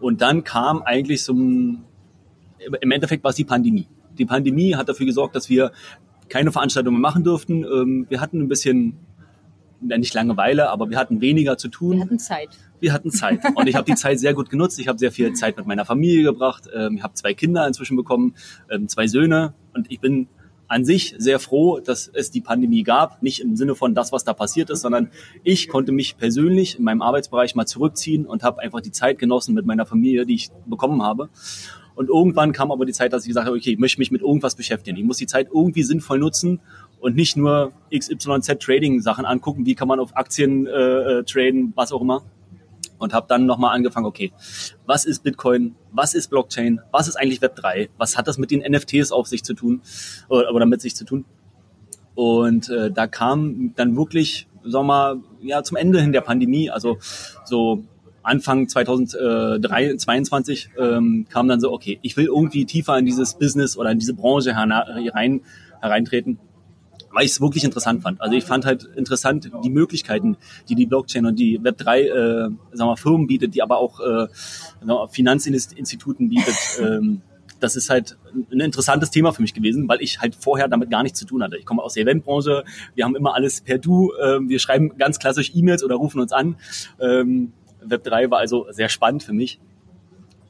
Und 0.00 0.22
dann 0.22 0.44
kam 0.44 0.82
eigentlich 0.82 1.22
so 1.22 1.34
ein, 1.34 1.84
im 2.80 2.90
Endeffekt 2.90 3.22
war 3.22 3.30
es 3.30 3.36
die 3.36 3.44
Pandemie. 3.44 3.86
Die 4.18 4.24
Pandemie 4.24 4.74
hat 4.74 4.88
dafür 4.88 5.06
gesorgt, 5.06 5.36
dass 5.36 5.48
wir 5.48 5.72
keine 6.28 6.52
Veranstaltungen 6.52 7.00
machen 7.00 7.22
durften. 7.22 7.64
Ähm, 7.64 8.06
wir 8.08 8.20
hatten 8.20 8.40
ein 8.40 8.48
bisschen 8.48 8.96
nicht 9.80 10.14
Langeweile, 10.14 10.70
aber 10.70 10.90
wir 10.90 10.98
hatten 10.98 11.20
weniger 11.20 11.56
zu 11.56 11.68
tun. 11.68 11.96
Wir 11.96 12.04
hatten 12.04 12.18
Zeit. 12.18 12.50
Wir 12.80 12.92
hatten 12.92 13.10
Zeit. 13.10 13.40
Und 13.54 13.68
ich 13.68 13.76
habe 13.76 13.84
die 13.84 13.94
Zeit 13.94 14.18
sehr 14.18 14.34
gut 14.34 14.50
genutzt. 14.50 14.78
Ich 14.80 14.88
habe 14.88 14.98
sehr 14.98 15.12
viel 15.12 15.32
Zeit 15.34 15.56
mit 15.56 15.66
meiner 15.66 15.84
Familie 15.84 16.24
gebracht. 16.24 16.68
Ähm, 16.74 16.96
ich 16.96 17.02
habe 17.02 17.14
zwei 17.14 17.34
Kinder 17.34 17.66
inzwischen 17.66 17.96
bekommen, 17.96 18.34
ähm, 18.70 18.88
zwei 18.88 19.06
Söhne. 19.06 19.54
Und 19.74 19.90
ich 19.90 20.00
bin 20.00 20.28
an 20.70 20.84
sich 20.84 21.16
sehr 21.18 21.40
froh, 21.40 21.80
dass 21.80 22.08
es 22.14 22.30
die 22.30 22.40
Pandemie 22.40 22.84
gab. 22.84 23.22
Nicht 23.22 23.40
im 23.40 23.56
Sinne 23.56 23.74
von 23.74 23.94
das, 23.94 24.12
was 24.12 24.24
da 24.24 24.32
passiert 24.32 24.70
ist, 24.70 24.82
sondern 24.82 25.10
ich 25.42 25.68
konnte 25.68 25.90
mich 25.90 26.16
persönlich 26.16 26.78
in 26.78 26.84
meinem 26.84 27.02
Arbeitsbereich 27.02 27.56
mal 27.56 27.66
zurückziehen 27.66 28.24
und 28.24 28.44
habe 28.44 28.60
einfach 28.60 28.80
die 28.80 28.92
Zeit 28.92 29.18
genossen 29.18 29.52
mit 29.54 29.66
meiner 29.66 29.84
Familie, 29.84 30.26
die 30.26 30.34
ich 30.34 30.50
bekommen 30.66 31.02
habe. 31.02 31.28
Und 31.96 32.08
irgendwann 32.08 32.52
kam 32.52 32.70
aber 32.70 32.86
die 32.86 32.92
Zeit, 32.92 33.12
dass 33.12 33.24
ich 33.24 33.28
gesagt 33.28 33.46
habe, 33.46 33.56
okay, 33.56 33.72
ich 33.72 33.78
möchte 33.78 33.98
mich 33.98 34.12
mit 34.12 34.22
irgendwas 34.22 34.54
beschäftigen. 34.54 34.96
Ich 34.96 35.04
muss 35.04 35.16
die 35.16 35.26
Zeit 35.26 35.48
irgendwie 35.52 35.82
sinnvoll 35.82 36.20
nutzen 36.20 36.60
und 37.00 37.16
nicht 37.16 37.36
nur 37.36 37.72
XYZ 37.92 38.58
Trading 38.60 39.00
Sachen 39.00 39.24
angucken, 39.24 39.66
wie 39.66 39.74
kann 39.74 39.88
man 39.88 39.98
auf 39.98 40.16
Aktien 40.16 40.68
äh, 40.68 40.70
äh 40.70 41.24
traden, 41.24 41.72
was 41.74 41.90
auch 41.90 42.00
immer. 42.00 42.22
Und 43.00 43.12
habe 43.12 43.26
dann 43.28 43.46
nochmal 43.46 43.74
angefangen, 43.74 44.06
okay, 44.06 44.32
was 44.86 45.04
ist 45.04 45.24
Bitcoin, 45.24 45.74
was 45.90 46.14
ist 46.14 46.28
Blockchain, 46.28 46.80
was 46.92 47.08
ist 47.08 47.16
eigentlich 47.16 47.40
Web3, 47.40 47.88
was 47.98 48.16
hat 48.16 48.28
das 48.28 48.38
mit 48.38 48.52
den 48.52 48.60
NFTs 48.60 49.10
auf 49.10 49.26
sich 49.26 49.42
zu 49.42 49.54
tun 49.54 49.82
oder, 50.28 50.54
oder 50.54 50.66
mit 50.66 50.80
sich 50.80 50.94
zu 50.94 51.04
tun. 51.04 51.24
Und 52.14 52.68
äh, 52.68 52.90
da 52.90 53.06
kam 53.06 53.72
dann 53.74 53.96
wirklich, 53.96 54.48
sagen 54.62 54.72
wir 54.72 54.82
mal, 54.84 55.20
ja, 55.40 55.62
zum 55.62 55.76
Ende 55.76 56.00
hin 56.00 56.12
der 56.12 56.20
Pandemie, 56.20 56.70
also 56.70 56.98
so 57.44 57.84
Anfang 58.22 58.68
2022 58.68 60.70
ähm, 60.78 61.26
kam 61.30 61.48
dann 61.48 61.60
so, 61.60 61.72
okay, 61.72 61.98
ich 62.02 62.16
will 62.16 62.26
irgendwie 62.26 62.66
tiefer 62.66 62.98
in 62.98 63.06
dieses 63.06 63.38
Business 63.38 63.76
oder 63.76 63.90
in 63.90 63.98
diese 63.98 64.14
Branche 64.14 64.54
herein, 64.54 65.40
hereintreten 65.80 66.38
weil 67.12 67.24
ich 67.24 67.32
es 67.32 67.40
wirklich 67.40 67.64
interessant 67.64 68.02
fand. 68.02 68.20
Also 68.20 68.36
ich 68.36 68.44
fand 68.44 68.64
halt 68.64 68.84
interessant 68.96 69.50
die 69.64 69.70
Möglichkeiten, 69.70 70.36
die 70.68 70.74
die 70.74 70.86
Blockchain 70.86 71.26
und 71.26 71.38
die 71.38 71.58
Web3 71.60 71.98
äh, 71.98 72.50
sagen 72.72 72.90
wir, 72.90 72.96
Firmen 72.96 73.26
bietet, 73.26 73.54
die 73.54 73.62
aber 73.62 73.78
auch 73.78 74.00
äh, 74.00 74.28
Finanzinstituten 75.10 76.28
bietet. 76.28 76.56
Ähm, 76.80 77.20
das 77.60 77.76
ist 77.76 77.90
halt 77.90 78.16
ein 78.50 78.60
interessantes 78.60 79.10
Thema 79.10 79.32
für 79.32 79.42
mich 79.42 79.54
gewesen, 79.54 79.88
weil 79.88 80.00
ich 80.00 80.20
halt 80.20 80.34
vorher 80.34 80.68
damit 80.68 80.90
gar 80.90 81.02
nichts 81.02 81.18
zu 81.18 81.26
tun 81.26 81.42
hatte. 81.42 81.56
Ich 81.56 81.66
komme 81.66 81.82
aus 81.82 81.94
der 81.94 82.04
Eventbranche, 82.04 82.64
wir 82.94 83.04
haben 83.04 83.14
immer 83.16 83.34
alles 83.34 83.60
per 83.60 83.78
Du, 83.78 84.12
äh, 84.14 84.40
wir 84.40 84.58
schreiben 84.58 84.96
ganz 84.96 85.18
klassisch 85.18 85.52
E-Mails 85.54 85.84
oder 85.84 85.96
rufen 85.96 86.20
uns 86.20 86.32
an. 86.32 86.56
Ähm, 87.00 87.52
Web3 87.86 88.30
war 88.30 88.38
also 88.38 88.66
sehr 88.70 88.88
spannend 88.88 89.22
für 89.22 89.32
mich. 89.32 89.60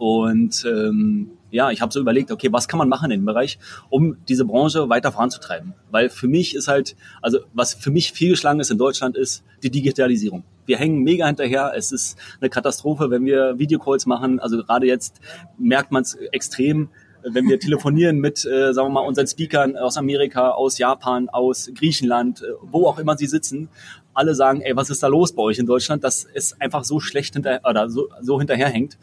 Und 0.01 0.65
ähm, 0.65 1.33
ja, 1.51 1.71
ich 1.71 1.83
habe 1.83 1.93
so 1.93 2.01
überlegt, 2.01 2.31
okay, 2.31 2.51
was 2.51 2.69
kann 2.69 2.79
man 2.79 2.89
machen 2.89 3.11
in 3.11 3.21
dem 3.21 3.27
Bereich, 3.27 3.59
um 3.91 4.17
diese 4.31 4.47
Branche 4.47 4.89
weiter 4.89 5.13
voranzutreiben? 5.13 5.75
Weil 5.91 6.09
für 6.09 6.27
mich 6.27 6.55
ist 6.55 6.69
halt, 6.69 6.97
also 7.21 7.41
was 7.53 7.75
für 7.75 7.91
mich 7.91 8.13
fehlgeschlagen 8.13 8.61
ist 8.61 8.71
in 8.71 8.79
Deutschland, 8.79 9.15
ist 9.15 9.45
die 9.63 9.71
Digitalisierung. 9.71 10.43
Wir 10.65 10.79
hängen 10.79 11.03
mega 11.03 11.27
hinterher. 11.27 11.75
Es 11.77 11.93
ist 11.93 12.17
eine 12.41 12.49
Katastrophe, 12.49 13.11
wenn 13.11 13.27
wir 13.27 13.59
Videocalls 13.59 14.07
machen. 14.07 14.41
Also 14.41 14.57
gerade 14.65 14.87
jetzt 14.87 15.21
merkt 15.59 15.93
man 15.93 16.01
es 16.01 16.15
extrem, 16.15 16.89
wenn 17.23 17.47
wir 17.47 17.61
telefonieren 17.61 18.21
mit, 18.21 18.47
äh, 18.47 18.73
sagen 18.73 18.89
wir 18.89 18.93
mal, 18.93 19.07
unseren 19.07 19.27
Speakern 19.27 19.77
aus 19.77 19.99
Amerika, 19.99 20.53
aus 20.53 20.79
Japan, 20.79 21.29
aus 21.29 21.71
Griechenland, 21.75 22.41
äh, 22.41 22.47
wo 22.63 22.87
auch 22.87 22.99
immer 22.99 23.19
sie 23.19 23.27
sitzen. 23.27 23.69
Alle 24.15 24.35
sagen, 24.35 24.63
ey, 24.63 24.75
was 24.77 24.89
ist 24.89 25.03
da 25.03 25.09
los 25.09 25.35
bei 25.35 25.43
euch 25.43 25.59
in 25.59 25.67
Deutschland, 25.67 26.05
dass 26.05 26.27
es 26.33 26.59
einfach 26.59 26.85
so 26.85 27.01
schlecht 27.01 27.35
hinter 27.35 27.61
oder 27.69 27.91
so, 27.91 28.09
so 28.23 28.39
hinterherhängt. 28.39 28.97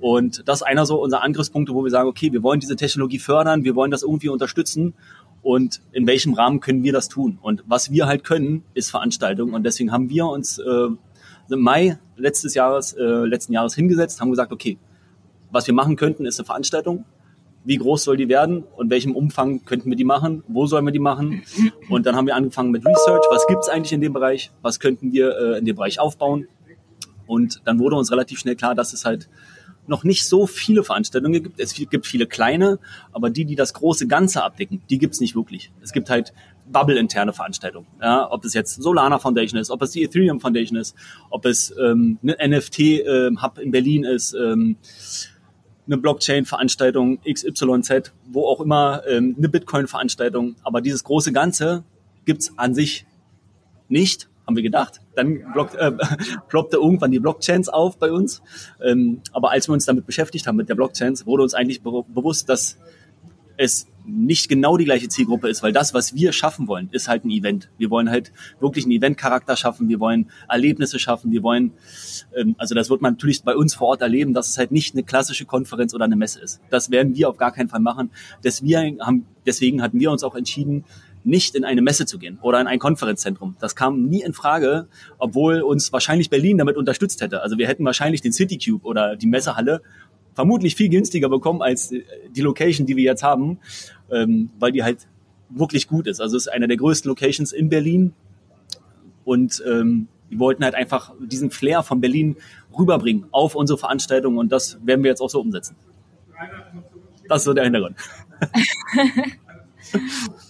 Und 0.00 0.46
das 0.46 0.60
ist 0.60 0.62
einer 0.62 0.86
so 0.86 1.02
unserer 1.02 1.22
Angriffspunkte, 1.22 1.74
wo 1.74 1.82
wir 1.82 1.90
sagen, 1.90 2.08
okay, 2.08 2.32
wir 2.32 2.42
wollen 2.42 2.60
diese 2.60 2.76
Technologie 2.76 3.18
fördern, 3.18 3.64
wir 3.64 3.74
wollen 3.74 3.90
das 3.90 4.02
irgendwie 4.02 4.28
unterstützen 4.28 4.94
und 5.42 5.80
in 5.92 6.06
welchem 6.06 6.34
Rahmen 6.34 6.60
können 6.60 6.82
wir 6.82 6.92
das 6.92 7.08
tun? 7.08 7.38
Und 7.40 7.64
was 7.66 7.90
wir 7.90 8.06
halt 8.06 8.24
können, 8.24 8.64
ist 8.74 8.90
Veranstaltung 8.90 9.54
und 9.54 9.64
deswegen 9.64 9.92
haben 9.92 10.08
wir 10.08 10.26
uns 10.26 10.58
äh, 10.58 10.88
im 11.50 11.60
Mai 11.60 11.98
letztes 12.16 12.54
Jahres, 12.54 12.92
äh, 12.92 13.02
letzten 13.02 13.52
Jahres 13.52 13.74
hingesetzt, 13.74 14.20
haben 14.20 14.30
gesagt, 14.30 14.52
okay, 14.52 14.78
was 15.50 15.66
wir 15.66 15.74
machen 15.74 15.96
könnten, 15.96 16.26
ist 16.26 16.38
eine 16.38 16.46
Veranstaltung. 16.46 17.04
Wie 17.64 17.76
groß 17.76 18.04
soll 18.04 18.16
die 18.16 18.28
werden 18.28 18.64
und 18.76 18.90
welchem 18.90 19.16
Umfang 19.16 19.64
könnten 19.64 19.90
wir 19.90 19.96
die 19.96 20.04
machen? 20.04 20.42
Wo 20.46 20.66
sollen 20.66 20.84
wir 20.84 20.92
die 20.92 20.98
machen? 20.98 21.42
Und 21.88 22.06
dann 22.06 22.16
haben 22.16 22.26
wir 22.26 22.36
angefangen 22.36 22.70
mit 22.70 22.86
Research. 22.86 23.24
Was 23.30 23.46
gibt's 23.46 23.68
eigentlich 23.68 23.92
in 23.92 24.00
dem 24.00 24.12
Bereich? 24.12 24.52
Was 24.62 24.80
könnten 24.80 25.12
wir 25.12 25.36
äh, 25.36 25.58
in 25.58 25.64
dem 25.64 25.76
Bereich 25.76 25.98
aufbauen? 25.98 26.46
Und 27.26 27.60
dann 27.64 27.78
wurde 27.78 27.96
uns 27.96 28.10
relativ 28.10 28.38
schnell 28.38 28.56
klar, 28.56 28.74
dass 28.74 28.92
es 28.92 29.04
halt 29.04 29.28
noch 29.88 30.04
nicht 30.04 30.26
so 30.26 30.46
viele 30.46 30.84
Veranstaltungen 30.84 31.42
gibt. 31.42 31.58
Es 31.58 31.74
gibt 31.74 32.06
viele 32.06 32.26
kleine, 32.26 32.78
aber 33.12 33.30
die, 33.30 33.44
die 33.44 33.56
das 33.56 33.74
große 33.74 34.06
Ganze 34.06 34.44
abdecken, 34.44 34.82
die 34.90 34.98
gibt's 34.98 35.20
nicht 35.20 35.34
wirklich. 35.34 35.72
Es 35.82 35.92
gibt 35.92 36.10
halt 36.10 36.32
Bubble-interne 36.70 37.32
Veranstaltungen. 37.32 37.86
Ja, 38.00 38.30
ob 38.30 38.44
es 38.44 38.54
jetzt 38.54 38.82
Solana 38.82 39.18
Foundation 39.18 39.60
ist, 39.60 39.70
ob 39.70 39.82
es 39.82 39.92
die 39.92 40.02
Ethereum 40.04 40.40
Foundation 40.40 40.78
ist, 40.78 40.94
ob 41.30 41.46
es 41.46 41.74
ähm, 41.78 42.18
eine 42.22 42.36
NFT-Hub 42.48 43.58
ähm, 43.58 43.64
in 43.64 43.70
Berlin 43.70 44.04
ist, 44.04 44.34
ähm, 44.34 44.76
eine 45.86 45.96
Blockchain-Veranstaltung 45.96 47.20
XYZ, 47.22 48.12
wo 48.26 48.46
auch 48.46 48.60
immer, 48.60 49.02
ähm, 49.08 49.34
eine 49.38 49.48
Bitcoin-Veranstaltung. 49.48 50.56
Aber 50.62 50.82
dieses 50.82 51.02
große 51.02 51.32
Ganze 51.32 51.84
gibt's 52.26 52.52
an 52.58 52.74
sich 52.74 53.06
nicht 53.88 54.28
haben 54.48 54.56
wir 54.56 54.62
gedacht. 54.62 55.02
Dann 55.14 55.52
block, 55.52 55.74
äh, 55.74 55.92
ploppte 56.48 56.78
irgendwann 56.78 57.12
die 57.12 57.18
Blockchains 57.18 57.68
auf 57.68 57.98
bei 57.98 58.10
uns. 58.10 58.42
Ähm, 58.82 59.20
aber 59.32 59.50
als 59.50 59.68
wir 59.68 59.74
uns 59.74 59.84
damit 59.84 60.06
beschäftigt 60.06 60.46
haben 60.46 60.56
mit 60.56 60.70
der 60.70 60.74
Blockchains, 60.74 61.26
wurde 61.26 61.42
uns 61.42 61.52
eigentlich 61.52 61.82
be 61.82 62.02
bewusst, 62.08 62.48
dass 62.48 62.78
es 63.58 63.86
nicht 64.06 64.48
genau 64.48 64.78
die 64.78 64.86
gleiche 64.86 65.08
Zielgruppe 65.08 65.50
ist, 65.50 65.62
weil 65.62 65.72
das, 65.72 65.92
was 65.92 66.14
wir 66.14 66.32
schaffen 66.32 66.66
wollen, 66.66 66.88
ist 66.92 67.08
halt 67.08 67.26
ein 67.26 67.30
Event. 67.30 67.68
Wir 67.76 67.90
wollen 67.90 68.08
halt 68.08 68.32
wirklich 68.58 68.86
einen 68.86 68.92
Event-Charakter 68.92 69.54
schaffen, 69.54 69.90
wir 69.90 70.00
wollen 70.00 70.30
Erlebnisse 70.48 70.98
schaffen, 70.98 71.30
wir 71.30 71.42
wollen, 71.42 71.72
ähm, 72.34 72.54
also 72.56 72.74
das 72.74 72.88
wird 72.88 73.02
man 73.02 73.14
natürlich 73.14 73.42
bei 73.42 73.54
uns 73.54 73.74
vor 73.74 73.88
Ort 73.88 74.00
erleben, 74.00 74.32
dass 74.32 74.48
es 74.48 74.56
halt 74.56 74.72
nicht 74.72 74.94
eine 74.94 75.02
klassische 75.02 75.44
Konferenz 75.44 75.92
oder 75.92 76.06
eine 76.06 76.16
Messe 76.16 76.40
ist. 76.40 76.62
Das 76.70 76.90
werden 76.90 77.16
wir 77.16 77.28
auf 77.28 77.36
gar 77.36 77.52
keinen 77.52 77.68
Fall 77.68 77.80
machen. 77.80 78.10
Deswegen, 78.42 79.02
haben, 79.02 79.26
deswegen 79.44 79.82
hatten 79.82 80.00
wir 80.00 80.10
uns 80.10 80.22
auch 80.22 80.36
entschieden, 80.36 80.84
nicht 81.28 81.54
in 81.54 81.64
eine 81.64 81.82
Messe 81.82 82.06
zu 82.06 82.18
gehen 82.18 82.38
oder 82.42 82.60
in 82.60 82.66
ein 82.66 82.78
Konferenzzentrum. 82.78 83.56
Das 83.60 83.76
kam 83.76 84.04
nie 84.04 84.22
in 84.22 84.32
Frage, 84.32 84.88
obwohl 85.18 85.60
uns 85.60 85.92
wahrscheinlich 85.92 86.30
Berlin 86.30 86.58
damit 86.58 86.76
unterstützt 86.76 87.20
hätte. 87.20 87.42
Also 87.42 87.58
wir 87.58 87.68
hätten 87.68 87.84
wahrscheinlich 87.84 88.22
den 88.22 88.32
Citycube 88.32 88.84
oder 88.84 89.14
die 89.14 89.26
Messehalle 89.26 89.82
vermutlich 90.34 90.74
viel 90.74 90.88
günstiger 90.88 91.28
bekommen 91.28 91.62
als 91.62 91.90
die 91.90 92.40
Location, 92.40 92.86
die 92.86 92.96
wir 92.96 93.04
jetzt 93.04 93.22
haben, 93.22 93.58
ähm, 94.10 94.50
weil 94.58 94.72
die 94.72 94.82
halt 94.82 95.06
wirklich 95.50 95.86
gut 95.86 96.06
ist. 96.06 96.20
Also 96.20 96.36
es 96.36 96.46
ist 96.46 96.52
eine 96.52 96.66
der 96.66 96.76
größten 96.76 97.08
Locations 97.08 97.52
in 97.52 97.68
Berlin 97.68 98.14
und 99.24 99.62
ähm, 99.66 100.08
die 100.30 100.38
wollten 100.38 100.64
halt 100.64 100.74
einfach 100.74 101.12
diesen 101.20 101.50
Flair 101.50 101.82
von 101.82 102.00
Berlin 102.00 102.36
rüberbringen 102.78 103.26
auf 103.30 103.54
unsere 103.54 103.78
Veranstaltung 103.78 104.38
und 104.38 104.50
das 104.50 104.78
werden 104.84 105.02
wir 105.02 105.10
jetzt 105.10 105.20
auch 105.20 105.30
so 105.30 105.40
umsetzen. 105.40 105.76
Das 107.28 107.38
ist 107.38 107.44
so 107.44 107.52
der 107.52 107.64
Hintergrund. 107.64 107.96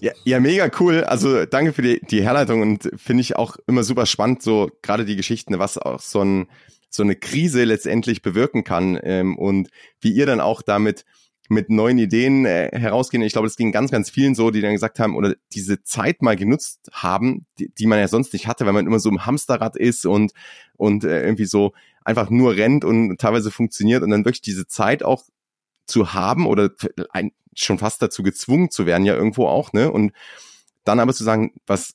Ja, 0.00 0.12
ja, 0.24 0.40
mega 0.40 0.70
cool. 0.78 1.04
Also 1.04 1.44
danke 1.44 1.72
für 1.72 1.82
die, 1.82 2.00
die 2.00 2.22
Herleitung 2.22 2.62
und 2.62 2.90
finde 2.96 3.20
ich 3.20 3.36
auch 3.36 3.56
immer 3.66 3.82
super 3.82 4.06
spannend, 4.06 4.42
so 4.42 4.70
gerade 4.82 5.04
die 5.04 5.16
Geschichten, 5.16 5.58
was 5.58 5.76
auch 5.76 6.00
so, 6.00 6.22
ein, 6.22 6.46
so 6.88 7.02
eine 7.02 7.16
Krise 7.16 7.64
letztendlich 7.64 8.22
bewirken 8.22 8.64
kann 8.64 8.98
ähm, 9.02 9.36
und 9.36 9.68
wie 10.00 10.12
ihr 10.12 10.26
dann 10.26 10.40
auch 10.40 10.62
damit 10.62 11.04
mit 11.48 11.70
neuen 11.70 11.98
Ideen 11.98 12.44
äh, 12.44 12.70
herausgehen. 12.72 13.22
Ich 13.22 13.32
glaube, 13.32 13.48
das 13.48 13.56
ging 13.56 13.72
ganz, 13.72 13.90
ganz 13.90 14.10
vielen 14.10 14.34
so, 14.34 14.50
die 14.50 14.60
dann 14.60 14.72
gesagt 14.72 14.98
haben 14.98 15.16
oder 15.16 15.34
diese 15.52 15.82
Zeit 15.82 16.22
mal 16.22 16.36
genutzt 16.36 16.90
haben, 16.92 17.46
die, 17.58 17.70
die 17.70 17.86
man 17.86 17.98
ja 17.98 18.08
sonst 18.08 18.32
nicht 18.32 18.46
hatte, 18.46 18.66
weil 18.66 18.74
man 18.74 18.86
immer 18.86 19.00
so 19.00 19.08
im 19.08 19.24
Hamsterrad 19.24 19.76
ist 19.76 20.04
und, 20.04 20.32
und 20.76 21.04
äh, 21.04 21.22
irgendwie 21.22 21.46
so 21.46 21.72
einfach 22.04 22.30
nur 22.30 22.56
rennt 22.56 22.84
und 22.84 23.18
teilweise 23.18 23.50
funktioniert 23.50 24.02
und 24.02 24.10
dann 24.10 24.24
wirklich 24.24 24.42
diese 24.42 24.66
Zeit 24.66 25.02
auch 25.02 25.24
zu 25.86 26.12
haben 26.12 26.46
oder 26.46 26.70
ein, 27.10 27.32
schon 27.64 27.78
fast 27.78 28.02
dazu 28.02 28.22
gezwungen 28.22 28.70
zu 28.70 28.86
werden, 28.86 29.04
ja 29.04 29.14
irgendwo 29.14 29.46
auch, 29.46 29.72
ne? 29.72 29.90
Und 29.90 30.12
dann 30.84 31.00
aber 31.00 31.12
zu 31.12 31.24
sagen, 31.24 31.52
was, 31.66 31.94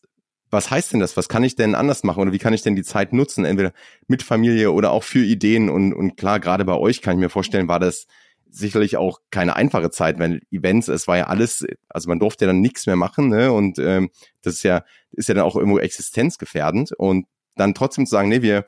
was 0.49 0.69
heißt 0.69 0.93
denn 0.93 0.99
das? 0.99 1.17
Was 1.17 1.29
kann 1.29 1.43
ich 1.43 1.55
denn 1.55 1.75
anders 1.75 2.03
machen 2.03 2.21
oder 2.21 2.31
wie 2.31 2.39
kann 2.39 2.53
ich 2.53 2.61
denn 2.61 2.75
die 2.75 2.83
Zeit 2.83 3.11
nutzen? 3.11 3.43
Entweder 3.43 3.73
mit 4.07 4.23
Familie 4.23 4.71
oder 4.71 4.91
auch 4.91 5.03
für 5.03 5.23
Ideen 5.23 5.69
und, 5.69 5.93
und 5.93 6.15
klar, 6.15 6.39
gerade 6.39 6.63
bei 6.65 6.75
euch 6.75 7.01
kann 7.01 7.15
ich 7.15 7.19
mir 7.19 7.29
vorstellen, 7.29 7.67
war 7.67 7.79
das 7.79 8.05
sicherlich 8.53 8.97
auch 8.97 9.19
keine 9.31 9.55
einfache 9.55 9.89
Zeit, 9.89 10.19
weil 10.19 10.41
Events, 10.51 10.87
es 10.87 11.07
war 11.07 11.17
ja 11.17 11.27
alles, 11.27 11.65
also 11.89 12.07
man 12.07 12.19
durfte 12.19 12.45
ja 12.45 12.47
dann 12.47 12.61
nichts 12.61 12.85
mehr 12.85 12.95
machen, 12.95 13.29
ne? 13.29 13.51
Und 13.51 13.79
ähm, 13.79 14.11
das 14.43 14.55
ist 14.55 14.63
ja, 14.63 14.83
ist 15.11 15.27
ja 15.27 15.33
dann 15.33 15.43
auch 15.43 15.55
irgendwo 15.55 15.79
existenzgefährdend. 15.79 16.91
Und 16.91 17.25
dann 17.55 17.73
trotzdem 17.73 18.05
zu 18.05 18.11
sagen, 18.11 18.29
nee, 18.29 18.43
wir, 18.43 18.65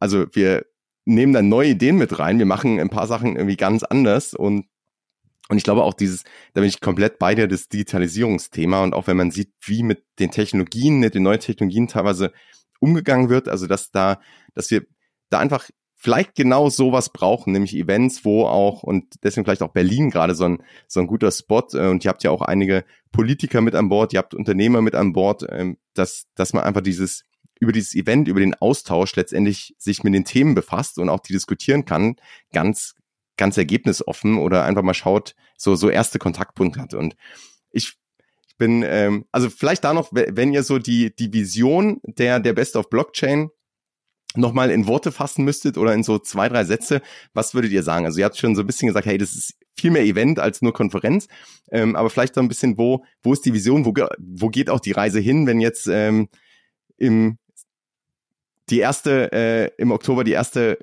also 0.00 0.24
wir 0.32 0.64
nehmen 1.04 1.32
dann 1.32 1.48
neue 1.48 1.70
Ideen 1.70 1.96
mit 1.96 2.18
rein, 2.18 2.38
wir 2.38 2.46
machen 2.46 2.80
ein 2.80 2.88
paar 2.88 3.06
Sachen 3.06 3.36
irgendwie 3.36 3.56
ganz 3.56 3.82
anders 3.82 4.34
und 4.34 4.66
und 5.48 5.58
ich 5.58 5.64
glaube 5.64 5.82
auch 5.82 5.94
dieses, 5.94 6.24
da 6.54 6.60
bin 6.60 6.68
ich 6.68 6.80
komplett 6.80 7.18
bei 7.18 7.34
dir, 7.34 7.48
das 7.48 7.68
Digitalisierungsthema 7.68 8.82
und 8.82 8.94
auch 8.94 9.06
wenn 9.06 9.16
man 9.16 9.30
sieht, 9.30 9.52
wie 9.60 9.82
mit 9.82 10.04
den 10.18 10.30
Technologien, 10.30 11.00
mit 11.00 11.14
den 11.14 11.24
neuen 11.24 11.40
Technologien 11.40 11.88
teilweise 11.88 12.32
umgegangen 12.80 13.28
wird, 13.28 13.48
also 13.48 13.66
dass 13.66 13.90
da, 13.90 14.20
dass 14.54 14.70
wir 14.70 14.84
da 15.30 15.38
einfach 15.38 15.68
vielleicht 16.02 16.34
genau 16.34 16.68
sowas 16.68 17.10
brauchen, 17.10 17.52
nämlich 17.52 17.76
Events, 17.76 18.24
wo 18.24 18.44
auch, 18.46 18.82
und 18.82 19.22
deswegen 19.22 19.44
vielleicht 19.44 19.62
auch 19.62 19.72
Berlin 19.72 20.10
gerade 20.10 20.34
so 20.34 20.44
ein, 20.44 20.62
so 20.88 20.98
ein 20.98 21.06
guter 21.06 21.30
Spot, 21.30 21.64
äh, 21.74 21.86
und 21.88 22.04
ihr 22.04 22.08
habt 22.08 22.24
ja 22.24 22.32
auch 22.32 22.42
einige 22.42 22.84
Politiker 23.12 23.60
mit 23.60 23.76
an 23.76 23.88
Bord, 23.88 24.12
ihr 24.12 24.18
habt 24.18 24.34
Unternehmer 24.34 24.82
mit 24.82 24.96
an 24.96 25.12
Bord, 25.12 25.46
ähm, 25.48 25.78
dass, 25.94 26.24
dass 26.34 26.54
man 26.54 26.64
einfach 26.64 26.80
dieses, 26.80 27.22
über 27.60 27.70
dieses 27.70 27.94
Event, 27.94 28.26
über 28.26 28.40
den 28.40 28.54
Austausch 28.54 29.14
letztendlich 29.14 29.76
sich 29.78 30.02
mit 30.02 30.12
den 30.12 30.24
Themen 30.24 30.56
befasst 30.56 30.98
und 30.98 31.08
auch 31.08 31.20
die 31.20 31.34
diskutieren 31.34 31.84
kann, 31.84 32.16
ganz, 32.52 32.94
ganz 33.36 33.56
ergebnisoffen 33.56 34.38
oder 34.38 34.64
einfach 34.64 34.82
mal 34.82 34.94
schaut, 34.94 35.34
so, 35.56 35.74
so 35.74 35.88
erste 35.88 36.18
Kontaktpunkte 36.18 36.80
hat. 36.80 36.94
Und 36.94 37.16
ich, 37.70 37.94
ich 38.46 38.56
bin, 38.56 38.84
ähm, 38.86 39.24
also 39.32 39.50
vielleicht 39.50 39.84
da 39.84 39.94
noch, 39.94 40.10
wenn 40.12 40.52
ihr 40.52 40.62
so 40.62 40.78
die, 40.78 41.14
die 41.14 41.32
Vision 41.32 42.00
der, 42.04 42.40
der 42.40 42.52
Best 42.52 42.76
of 42.76 42.90
Blockchain 42.90 43.50
nochmal 44.34 44.70
in 44.70 44.86
Worte 44.86 45.12
fassen 45.12 45.44
müsstet 45.44 45.76
oder 45.76 45.92
in 45.92 46.02
so 46.02 46.18
zwei, 46.18 46.48
drei 46.48 46.64
Sätze, 46.64 47.02
was 47.34 47.54
würdet 47.54 47.72
ihr 47.72 47.82
sagen? 47.82 48.06
Also 48.06 48.18
ihr 48.18 48.24
habt 48.24 48.36
schon 48.36 48.54
so 48.54 48.62
ein 48.62 48.66
bisschen 48.66 48.86
gesagt, 48.86 49.06
hey, 49.06 49.18
das 49.18 49.34
ist 49.34 49.54
viel 49.76 49.90
mehr 49.90 50.04
Event 50.04 50.38
als 50.38 50.62
nur 50.62 50.72
Konferenz. 50.72 51.28
Ähm, 51.70 51.96
aber 51.96 52.10
vielleicht 52.10 52.34
so 52.34 52.40
ein 52.40 52.48
bisschen, 52.48 52.78
wo, 52.78 53.04
wo 53.22 53.32
ist 53.32 53.44
die 53.44 53.52
Vision, 53.52 53.84
wo, 53.84 53.92
wo 54.18 54.48
geht 54.48 54.70
auch 54.70 54.80
die 54.80 54.92
Reise 54.92 55.20
hin, 55.20 55.46
wenn 55.46 55.60
jetzt 55.60 55.86
ähm, 55.86 56.28
im 56.96 57.38
die 58.70 58.78
erste, 58.78 59.32
äh, 59.32 59.70
im 59.76 59.90
Oktober 59.90 60.24
die 60.24 60.32
erste 60.32 60.78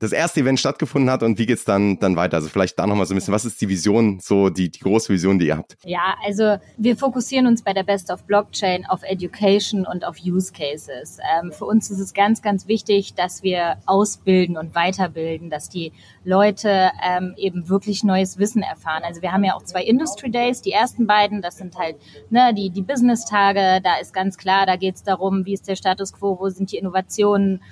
das 0.00 0.12
erste 0.12 0.40
Event 0.40 0.58
stattgefunden 0.58 1.10
hat 1.10 1.22
und 1.22 1.38
wie 1.38 1.46
geht's 1.46 1.64
dann, 1.64 1.98
dann 1.98 2.16
weiter? 2.16 2.36
Also 2.36 2.48
vielleicht 2.48 2.78
da 2.78 2.86
nochmal 2.86 3.06
so 3.06 3.14
ein 3.14 3.16
bisschen, 3.16 3.32
was 3.32 3.44
ist 3.44 3.60
die 3.60 3.68
Vision, 3.68 4.18
so 4.20 4.50
die, 4.50 4.70
die 4.70 4.80
große 4.80 5.12
Vision, 5.12 5.38
die 5.38 5.46
ihr 5.46 5.56
habt? 5.56 5.76
Ja, 5.84 6.16
also 6.26 6.56
wir 6.76 6.96
fokussieren 6.96 7.46
uns 7.46 7.62
bei 7.62 7.72
der 7.72 7.84
Best 7.84 8.10
of 8.10 8.24
Blockchain 8.24 8.84
auf 8.86 9.02
Education 9.02 9.86
und 9.86 10.04
auf 10.04 10.16
Use 10.24 10.52
Cases. 10.52 11.18
Ähm, 11.38 11.52
für 11.52 11.64
uns 11.64 11.90
ist 11.90 12.00
es 12.00 12.12
ganz, 12.12 12.42
ganz 12.42 12.66
wichtig, 12.66 13.14
dass 13.14 13.42
wir 13.42 13.76
ausbilden 13.86 14.56
und 14.56 14.74
weiterbilden, 14.74 15.48
dass 15.48 15.68
die 15.68 15.92
Leute 16.24 16.90
ähm, 17.02 17.34
eben 17.36 17.68
wirklich 17.68 18.02
neues 18.02 18.38
Wissen 18.38 18.62
erfahren. 18.62 19.02
Also 19.04 19.22
wir 19.22 19.32
haben 19.32 19.44
ja 19.44 19.54
auch 19.54 19.62
zwei 19.62 19.84
Industry 19.84 20.30
Days, 20.30 20.60
die 20.60 20.72
ersten 20.72 21.06
beiden, 21.06 21.40
das 21.40 21.56
sind 21.56 21.76
halt 21.76 21.96
ne, 22.30 22.52
die, 22.52 22.70
die 22.70 22.82
Business-Tage, 22.82 23.80
da 23.82 23.96
ist 24.00 24.12
ganz 24.12 24.38
klar, 24.38 24.66
da 24.66 24.76
geht's 24.76 25.02
darum, 25.04 25.46
wie 25.46 25.54
ist 25.54 25.68
der 25.68 25.76
Status 25.76 26.12
quo, 26.12 26.38
wo 26.40 26.48
sind 26.48 26.72
die 26.72 26.78
Innovationen, 26.78 27.62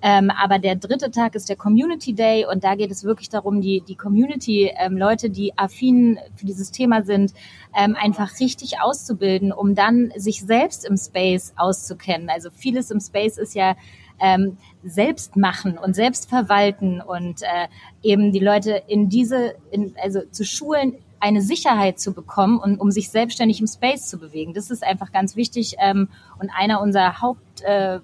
ähm, 0.00 0.30
aber 0.30 0.58
der 0.58 0.76
dritte 0.76 1.10
Tag 1.10 1.34
ist 1.34 1.48
der 1.48 1.56
Community 1.56 2.12
Day 2.12 2.46
und 2.46 2.62
da 2.62 2.76
geht 2.76 2.90
es 2.90 3.02
wirklich 3.02 3.28
darum, 3.28 3.60
die, 3.60 3.80
die 3.80 3.96
Community-Leute, 3.96 5.26
ähm, 5.26 5.32
die 5.32 5.58
affin 5.58 6.18
für 6.36 6.46
dieses 6.46 6.70
Thema 6.70 7.02
sind, 7.02 7.34
ähm, 7.76 7.96
einfach 8.00 8.38
richtig 8.38 8.80
auszubilden, 8.80 9.52
um 9.52 9.74
dann 9.74 10.12
sich 10.16 10.42
selbst 10.42 10.84
im 10.84 10.96
Space 10.96 11.52
auszukennen. 11.56 12.30
Also 12.30 12.50
vieles 12.50 12.90
im 12.90 13.00
Space 13.00 13.38
ist 13.38 13.54
ja 13.54 13.74
ähm, 14.20 14.56
selbst 14.84 15.36
machen 15.36 15.78
und 15.78 15.94
selbst 15.94 16.28
verwalten 16.28 17.00
und 17.00 17.42
äh, 17.42 17.68
eben 18.02 18.32
die 18.32 18.40
Leute 18.40 18.82
in 18.86 19.08
diese, 19.08 19.54
in, 19.70 19.94
also 20.02 20.20
zu 20.30 20.44
schulen, 20.44 20.94
eine 21.20 21.42
Sicherheit 21.42 21.98
zu 21.98 22.12
bekommen 22.12 22.58
und 22.60 22.78
um 22.80 22.92
sich 22.92 23.10
selbstständig 23.10 23.60
im 23.60 23.66
Space 23.66 24.08
zu 24.08 24.18
bewegen. 24.18 24.54
Das 24.54 24.70
ist 24.70 24.84
einfach 24.84 25.10
ganz 25.10 25.34
wichtig 25.34 25.74
ähm, 25.80 26.08
und 26.38 26.50
einer 26.50 26.80
unserer 26.80 27.20
Haupt 27.20 27.62
äh, 27.62 27.98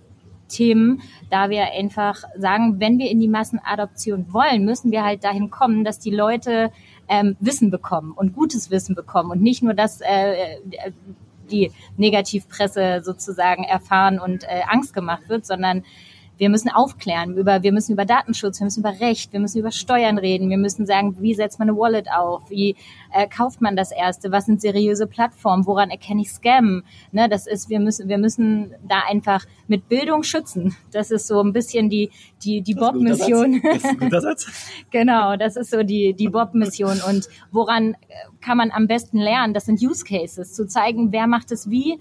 Themen, 0.48 1.02
da 1.30 1.50
wir 1.50 1.72
einfach 1.72 2.22
sagen, 2.36 2.80
wenn 2.80 2.98
wir 2.98 3.10
in 3.10 3.20
die 3.20 3.28
Massenadoption 3.28 4.26
wollen, 4.32 4.64
müssen 4.64 4.90
wir 4.90 5.04
halt 5.04 5.24
dahin 5.24 5.50
kommen, 5.50 5.84
dass 5.84 5.98
die 5.98 6.10
Leute 6.10 6.70
ähm, 7.08 7.36
Wissen 7.40 7.70
bekommen 7.70 8.12
und 8.12 8.34
gutes 8.34 8.70
Wissen 8.70 8.94
bekommen 8.94 9.30
und 9.30 9.42
nicht 9.42 9.62
nur 9.62 9.74
das 9.74 10.00
äh, 10.00 10.58
die 11.50 11.70
Negativpresse 11.96 13.02
sozusagen 13.04 13.64
erfahren 13.64 14.18
und 14.18 14.44
äh, 14.44 14.62
Angst 14.68 14.94
gemacht 14.94 15.28
wird, 15.28 15.44
sondern 15.44 15.84
wir 16.36 16.48
müssen 16.48 16.68
aufklären 16.70 17.36
über, 17.36 17.62
wir 17.62 17.72
müssen 17.72 17.92
über 17.92 18.04
Datenschutz, 18.04 18.60
wir 18.60 18.64
müssen 18.64 18.80
über 18.80 19.00
Recht, 19.00 19.32
wir 19.32 19.40
müssen 19.40 19.58
über 19.58 19.70
Steuern 19.70 20.18
reden, 20.18 20.50
wir 20.50 20.58
müssen 20.58 20.86
sagen, 20.86 21.16
wie 21.20 21.34
setzt 21.34 21.58
man 21.58 21.68
eine 21.68 21.78
Wallet 21.78 22.08
auf, 22.10 22.50
wie 22.50 22.76
äh, 23.12 23.28
kauft 23.28 23.60
man 23.60 23.76
das 23.76 23.92
erste, 23.92 24.32
was 24.32 24.46
sind 24.46 24.60
seriöse 24.60 25.06
Plattformen, 25.06 25.66
woran 25.66 25.90
erkenne 25.90 26.22
ich 26.22 26.30
Scam? 26.30 26.82
Ne, 27.12 27.28
das 27.28 27.46
ist, 27.46 27.68
wir 27.68 27.80
müssen, 27.80 28.08
wir 28.08 28.18
müssen 28.18 28.74
da 28.86 29.02
einfach 29.08 29.44
mit 29.68 29.88
Bildung 29.88 30.22
schützen. 30.22 30.76
Das 30.92 31.10
ist 31.10 31.26
so 31.26 31.40
ein 31.40 31.52
bisschen 31.52 31.88
die, 31.88 32.10
die, 32.42 32.62
die 32.62 32.74
Bob-Mission. 32.74 33.62
genau, 34.90 35.36
das 35.36 35.56
ist 35.56 35.70
so 35.70 35.82
die, 35.82 36.14
die 36.14 36.28
Bob-Mission. 36.28 37.00
Und 37.08 37.28
woran 37.52 37.92
äh, 37.92 37.96
kann 38.40 38.56
man 38.56 38.70
am 38.70 38.86
besten 38.86 39.18
lernen? 39.18 39.54
Das 39.54 39.66
sind 39.66 39.80
Use 39.80 40.04
Cases, 40.04 40.52
zu 40.52 40.66
zeigen, 40.66 41.12
wer 41.12 41.26
macht 41.26 41.52
es 41.52 41.70
wie, 41.70 42.00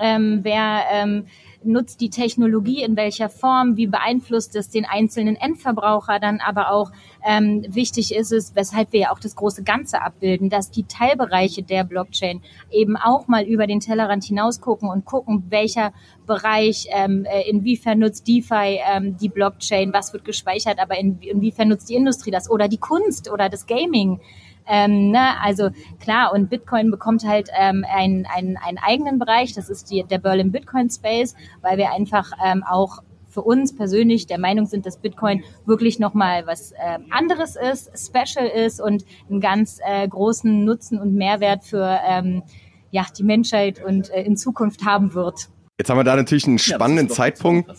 ähm, 0.00 0.40
wer 0.42 0.82
ähm, 0.92 1.26
nutzt 1.66 2.00
die 2.00 2.10
Technologie 2.10 2.82
in 2.82 2.96
welcher 2.96 3.28
Form, 3.28 3.76
wie 3.76 3.86
beeinflusst 3.86 4.54
es 4.56 4.68
den 4.68 4.84
einzelnen 4.84 5.36
Endverbraucher 5.36 6.18
dann 6.20 6.40
aber 6.40 6.70
auch. 6.70 6.92
Ähm, 7.24 7.64
wichtig 7.68 8.14
ist 8.14 8.32
es, 8.32 8.54
weshalb 8.54 8.92
wir 8.92 9.00
ja 9.00 9.12
auch 9.12 9.18
das 9.18 9.36
große 9.36 9.64
Ganze 9.64 10.02
abbilden, 10.02 10.48
dass 10.48 10.70
die 10.70 10.84
Teilbereiche 10.84 11.62
der 11.62 11.84
Blockchain 11.84 12.40
eben 12.70 12.96
auch 12.96 13.26
mal 13.28 13.44
über 13.44 13.66
den 13.66 13.80
Tellerrand 13.80 14.24
hinaus 14.24 14.60
gucken 14.60 14.88
und 14.88 15.04
gucken, 15.04 15.44
welcher 15.48 15.92
Bereich, 16.26 16.86
ähm, 16.90 17.24
äh, 17.24 17.48
inwiefern 17.48 17.98
nutzt 17.98 18.28
DeFi 18.28 18.80
ähm, 18.86 19.16
die 19.16 19.28
Blockchain, 19.28 19.92
was 19.92 20.12
wird 20.12 20.24
gespeichert, 20.24 20.78
aber 20.78 20.98
in, 20.98 21.18
inwiefern 21.20 21.68
nutzt 21.68 21.88
die 21.88 21.94
Industrie 21.94 22.30
das 22.30 22.50
oder 22.50 22.68
die 22.68 22.78
Kunst 22.78 23.30
oder 23.30 23.48
das 23.48 23.66
Gaming. 23.66 24.20
Ähm, 24.66 25.10
ne? 25.10 25.40
Also 25.42 25.70
klar, 26.00 26.32
und 26.32 26.50
Bitcoin 26.50 26.90
bekommt 26.90 27.24
halt 27.24 27.48
ähm, 27.58 27.84
einen, 27.88 28.26
einen, 28.26 28.56
einen 28.56 28.78
eigenen 28.78 29.18
Bereich, 29.18 29.52
das 29.52 29.68
ist 29.68 29.90
die, 29.90 30.04
der 30.04 30.18
Berlin 30.18 30.52
Bitcoin 30.52 30.90
Space, 30.90 31.34
weil 31.62 31.78
wir 31.78 31.92
einfach 31.92 32.30
ähm, 32.44 32.64
auch 32.68 33.02
für 33.36 33.42
uns 33.42 33.76
persönlich 33.76 34.26
der 34.26 34.38
Meinung 34.38 34.64
sind, 34.64 34.86
dass 34.86 34.96
Bitcoin 34.96 35.44
wirklich 35.66 35.98
nochmal 35.98 36.46
was 36.46 36.72
äh, 36.72 36.98
anderes 37.10 37.54
ist, 37.54 37.90
special 37.94 38.46
ist 38.46 38.80
und 38.80 39.04
einen 39.28 39.42
ganz 39.42 39.78
äh, 39.86 40.08
großen 40.08 40.64
Nutzen 40.64 40.98
und 40.98 41.14
Mehrwert 41.14 41.62
für 41.64 42.00
ähm, 42.08 42.42
ja, 42.90 43.04
die 43.16 43.24
Menschheit 43.24 43.84
und 43.84 44.08
äh, 44.10 44.22
in 44.22 44.38
Zukunft 44.38 44.86
haben 44.86 45.12
wird. 45.12 45.50
Jetzt 45.78 45.90
haben 45.90 45.98
wir 45.98 46.04
da 46.04 46.16
natürlich 46.16 46.46
einen 46.46 46.58
spannenden 46.58 47.08
ja, 47.08 47.14
Zeitpunkt. 47.14 47.70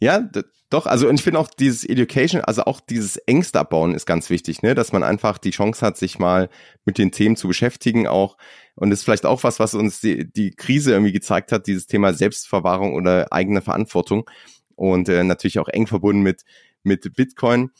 Ja, 0.00 0.28
doch, 0.70 0.86
also 0.86 1.08
und 1.08 1.16
ich 1.16 1.22
finde 1.22 1.40
auch 1.40 1.48
dieses 1.48 1.84
Education, 1.84 2.42
also 2.42 2.64
auch 2.64 2.80
dieses 2.80 3.16
Ängste 3.16 3.60
abbauen 3.60 3.94
ist 3.94 4.06
ganz 4.06 4.30
wichtig, 4.30 4.62
ne, 4.62 4.74
dass 4.74 4.92
man 4.92 5.02
einfach 5.02 5.38
die 5.38 5.50
Chance 5.50 5.84
hat, 5.84 5.96
sich 5.98 6.18
mal 6.18 6.48
mit 6.84 6.96
den 6.96 7.12
Themen 7.12 7.36
zu 7.36 7.48
beschäftigen 7.48 8.06
auch. 8.06 8.36
Und 8.76 8.90
das 8.90 9.00
ist 9.00 9.04
vielleicht 9.04 9.26
auch 9.26 9.44
was, 9.44 9.58
was 9.60 9.74
uns 9.74 10.00
die, 10.00 10.30
die 10.32 10.52
Krise 10.52 10.92
irgendwie 10.92 11.12
gezeigt 11.12 11.52
hat, 11.52 11.66
dieses 11.66 11.86
Thema 11.86 12.14
Selbstverwahrung 12.14 12.94
oder 12.94 13.32
eigene 13.32 13.60
Verantwortung 13.62 14.28
und 14.76 15.08
äh, 15.08 15.22
natürlich 15.24 15.58
auch 15.58 15.68
eng 15.68 15.86
verbunden 15.86 16.22
mit 16.22 16.44
mit 16.82 17.14
Bitcoin. 17.14 17.70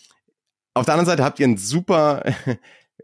Auf 0.75 0.85
der 0.85 0.95
anderen 0.95 1.07
Seite 1.07 1.25
habt 1.25 1.41
ihr 1.41 1.47
einen 1.47 1.57
super 1.57 2.23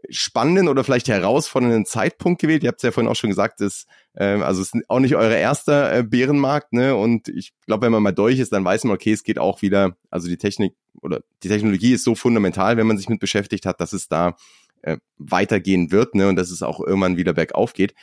spannenden 0.09 0.67
oder 0.67 0.83
vielleicht 0.83 1.07
herausfordernden 1.07 1.85
Zeitpunkt 1.85 2.41
gewählt. 2.41 2.63
Ihr 2.63 2.69
habt 2.69 2.79
es 2.79 2.83
ja 2.83 2.91
vorhin 2.91 3.09
auch 3.09 3.15
schon 3.15 3.29
gesagt, 3.29 3.61
dass, 3.61 3.85
ähm, 4.15 4.43
also 4.43 4.61
es 4.61 4.73
ist 4.73 4.89
auch 4.89 4.99
nicht 4.99 5.15
euer 5.15 5.31
erster 5.31 5.93
äh, 5.93 6.03
Bärenmarkt, 6.03 6.73
ne? 6.73 6.95
Und 6.95 7.27
ich 7.29 7.53
glaube, 7.65 7.85
wenn 7.85 7.91
man 7.91 8.03
mal 8.03 8.11
durch 8.11 8.39
ist, 8.39 8.51
dann 8.53 8.65
weiß 8.65 8.83
man, 8.85 8.95
okay, 8.95 9.13
es 9.13 9.23
geht 9.23 9.39
auch 9.39 9.61
wieder, 9.61 9.97
also 10.09 10.27
die 10.27 10.37
Technik 10.37 10.73
oder 11.01 11.21
die 11.43 11.49
Technologie 11.49 11.93
ist 11.93 12.03
so 12.03 12.15
fundamental, 12.15 12.77
wenn 12.77 12.87
man 12.87 12.97
sich 12.97 13.09
mit 13.09 13.19
beschäftigt 13.19 13.65
hat, 13.65 13.79
dass 13.79 13.93
es 13.93 14.07
da 14.07 14.35
äh, 14.81 14.97
weitergehen 15.17 15.91
wird, 15.91 16.15
ne? 16.15 16.27
Und 16.27 16.35
dass 16.35 16.51
es 16.51 16.63
auch 16.63 16.79
irgendwann 16.79 17.17
wieder 17.17 17.33
bergauf 17.33 17.73
geht. 17.73 17.93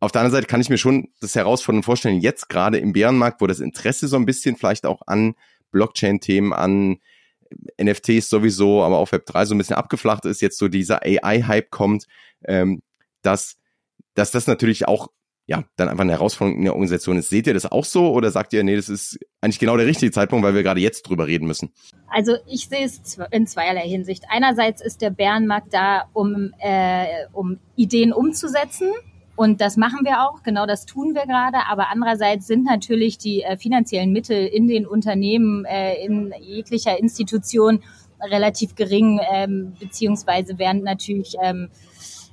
Auf 0.00 0.10
der 0.10 0.22
anderen 0.22 0.40
Seite 0.40 0.48
kann 0.48 0.60
ich 0.60 0.68
mir 0.68 0.78
schon 0.78 1.08
das 1.20 1.36
herausfordernd 1.36 1.84
vorstellen, 1.84 2.20
jetzt 2.20 2.48
gerade 2.48 2.78
im 2.78 2.92
Bärenmarkt, 2.92 3.40
wo 3.40 3.46
das 3.46 3.60
Interesse 3.60 4.08
so 4.08 4.16
ein 4.16 4.26
bisschen 4.26 4.56
vielleicht 4.56 4.84
auch 4.84 5.02
an 5.06 5.34
Blockchain-Themen, 5.70 6.52
an 6.52 6.98
NFTs 7.80 8.28
sowieso, 8.28 8.82
aber 8.82 8.98
auch 8.98 9.08
Web3 9.08 9.46
so 9.46 9.54
ein 9.54 9.58
bisschen 9.58 9.76
abgeflacht 9.76 10.24
ist, 10.24 10.40
jetzt 10.40 10.58
so 10.58 10.68
dieser 10.68 11.02
AI-Hype 11.02 11.70
kommt, 11.70 12.06
ähm, 12.44 12.82
dass, 13.22 13.56
dass 14.14 14.30
das 14.30 14.46
natürlich 14.46 14.88
auch 14.88 15.08
ja, 15.46 15.64
dann 15.76 15.88
einfach 15.88 16.02
eine 16.02 16.12
Herausforderung 16.12 16.58
in 16.58 16.64
der 16.64 16.74
Organisation 16.74 17.18
ist. 17.18 17.28
Seht 17.28 17.46
ihr 17.48 17.54
das 17.54 17.70
auch 17.70 17.84
so 17.84 18.12
oder 18.12 18.30
sagt 18.30 18.52
ihr, 18.52 18.62
nee, 18.62 18.76
das 18.76 18.88
ist 18.88 19.18
eigentlich 19.40 19.58
genau 19.58 19.76
der 19.76 19.86
richtige 19.86 20.12
Zeitpunkt, 20.12 20.44
weil 20.44 20.54
wir 20.54 20.62
gerade 20.62 20.80
jetzt 20.80 21.02
drüber 21.02 21.26
reden 21.26 21.46
müssen? 21.46 21.72
Also 22.08 22.36
ich 22.46 22.68
sehe 22.68 22.84
es 22.84 23.18
in 23.32 23.46
zweierlei 23.46 23.88
Hinsicht. 23.88 24.24
Einerseits 24.28 24.80
ist 24.80 25.02
der 25.02 25.10
Bärenmarkt 25.10 25.74
da, 25.74 26.08
um, 26.12 26.52
äh, 26.58 27.26
um 27.32 27.58
Ideen 27.74 28.12
umzusetzen 28.12 28.92
und 29.34 29.60
das 29.60 29.76
machen 29.76 30.00
wir 30.04 30.22
auch, 30.22 30.42
genau 30.42 30.66
das 30.66 30.84
tun 30.84 31.14
wir 31.14 31.26
gerade. 31.26 31.58
Aber 31.70 31.88
andererseits 31.90 32.46
sind 32.46 32.64
natürlich 32.64 33.18
die 33.18 33.42
äh, 33.42 33.56
finanziellen 33.56 34.12
Mittel 34.12 34.46
in 34.46 34.68
den 34.68 34.86
Unternehmen, 34.86 35.64
äh, 35.64 36.04
in 36.04 36.34
jeglicher 36.40 36.98
Institution 36.98 37.82
relativ 38.20 38.74
gering, 38.74 39.20
ähm, 39.32 39.74
beziehungsweise 39.80 40.58
werden 40.58 40.82
natürlich 40.82 41.34
ähm, 41.42 41.70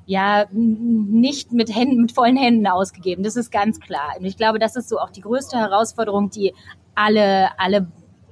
ja 0.05 0.45
nicht 0.51 1.53
mit 1.53 1.73
Händen, 1.73 2.01
mit 2.01 2.11
vollen 2.11 2.35
Händen 2.35 2.67
ausgegeben. 2.67 3.23
Das 3.23 3.35
ist 3.35 3.51
ganz 3.51 3.79
klar. 3.79 4.15
Und 4.19 4.25
ich 4.25 4.37
glaube, 4.37 4.59
das 4.59 4.75
ist 4.75 4.89
so 4.89 4.99
auch 4.99 5.09
die 5.09 5.21
größte 5.21 5.57
Herausforderung, 5.57 6.29
die 6.29 6.53
alle, 6.95 7.57
alle 7.57 7.87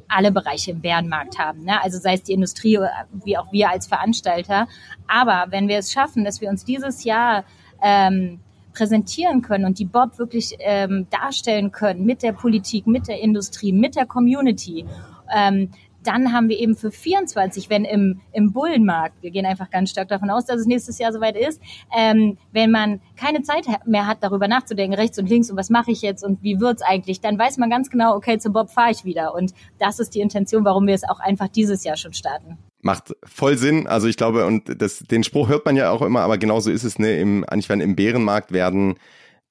alle 0.10 0.32
Bereiche 0.32 0.72
im 0.72 0.80
Bärenmarkt 0.80 1.38
haben. 1.38 1.66
Ne? 1.66 1.84
Also 1.84 2.00
sei 2.00 2.14
es 2.14 2.24
die 2.24 2.32
Industrie, 2.32 2.80
wie 3.26 3.38
auch 3.38 3.52
wir 3.52 3.70
als 3.70 3.88
Veranstalter. 3.88 4.68
Aber 5.06 5.48
wenn 5.50 5.68
wir 5.68 5.80
es 5.80 5.92
schaffen, 5.92 6.24
dass 6.24 6.40
wir 6.40 6.50
uns 6.50 6.64
dieses 6.64 7.04
Jahr 7.04 7.44
ähm, 7.82 8.40
präsentieren 8.78 9.42
können 9.42 9.66
und 9.66 9.80
die 9.80 9.86
Bob 9.86 10.20
wirklich 10.20 10.56
ähm, 10.60 11.08
darstellen 11.10 11.72
können 11.72 12.06
mit 12.06 12.22
der 12.22 12.34
Politik, 12.34 12.86
mit 12.88 13.08
der 13.08 13.20
Industrie, 13.20 13.72
mit 13.72 13.96
der 13.96 14.06
Community, 14.06 14.86
ähm, 15.36 15.72
dann 16.04 16.32
haben 16.32 16.48
wir 16.48 16.58
eben 16.58 16.76
für 16.76 16.90
24, 16.90 17.70
wenn 17.70 17.84
im, 17.84 18.22
im 18.32 18.54
Bullenmarkt, 18.54 19.22
wir 19.22 19.32
gehen 19.32 19.46
einfach 19.46 19.70
ganz 19.70 19.90
stark 19.90 20.08
davon 20.08 20.30
aus, 20.30 20.46
dass 20.46 20.62
es 20.62 20.66
nächstes 20.66 21.00
Jahr 21.00 21.12
soweit 21.12 21.36
ist, 21.36 21.62
ähm, 21.96 22.38
wenn 22.54 22.72
man 22.72 23.02
keine 23.18 23.42
Zeit 23.42 23.66
mehr 23.86 24.08
hat, 24.08 24.20
darüber 24.22 24.48
nachzudenken, 24.48 24.96
rechts 24.96 25.20
und 25.20 25.28
links 25.28 25.50
und 25.52 25.58
was 25.58 25.70
mache 25.70 25.92
ich 25.92 26.02
jetzt 26.02 26.24
und 26.24 26.42
wie 26.44 26.62
wird's 26.62 26.82
eigentlich, 26.82 27.20
dann 27.20 27.38
weiß 27.38 27.58
man 27.58 27.70
ganz 27.70 27.90
genau, 27.90 28.16
okay, 28.16 28.38
zum 28.38 28.54
Bob 28.54 28.70
fahre 28.70 28.92
ich 28.92 29.04
wieder. 29.04 29.36
Und 29.36 29.54
das 29.80 30.00
ist 30.00 30.16
die 30.16 30.22
Intention, 30.22 30.64
warum 30.64 30.88
wir 30.88 30.96
es 30.96 31.04
auch 31.04 31.20
einfach 31.20 31.50
dieses 31.50 31.84
Jahr 31.84 31.98
schon 31.98 32.14
starten 32.14 32.58
macht 32.82 33.16
voll 33.24 33.58
Sinn. 33.58 33.88
Also 33.88 34.08
ich 34.08 34.18
glaube, 34.18 34.46
und 34.46 34.82
das, 34.82 35.00
den 35.00 35.24
Spruch 35.24 35.50
hört 35.50 35.66
man 35.66 35.76
ja 35.76 35.92
auch 35.92 36.02
immer, 36.02 36.22
aber 36.22 36.38
genauso 36.38 36.72
ist 36.72 36.84
es, 36.84 37.00
ne, 37.00 37.20
im, 37.20 37.44
eigentlich 37.44 37.70
wenn 37.70 37.82
im 37.82 37.96
Bärenmarkt 37.96 38.52
werden 38.52 38.96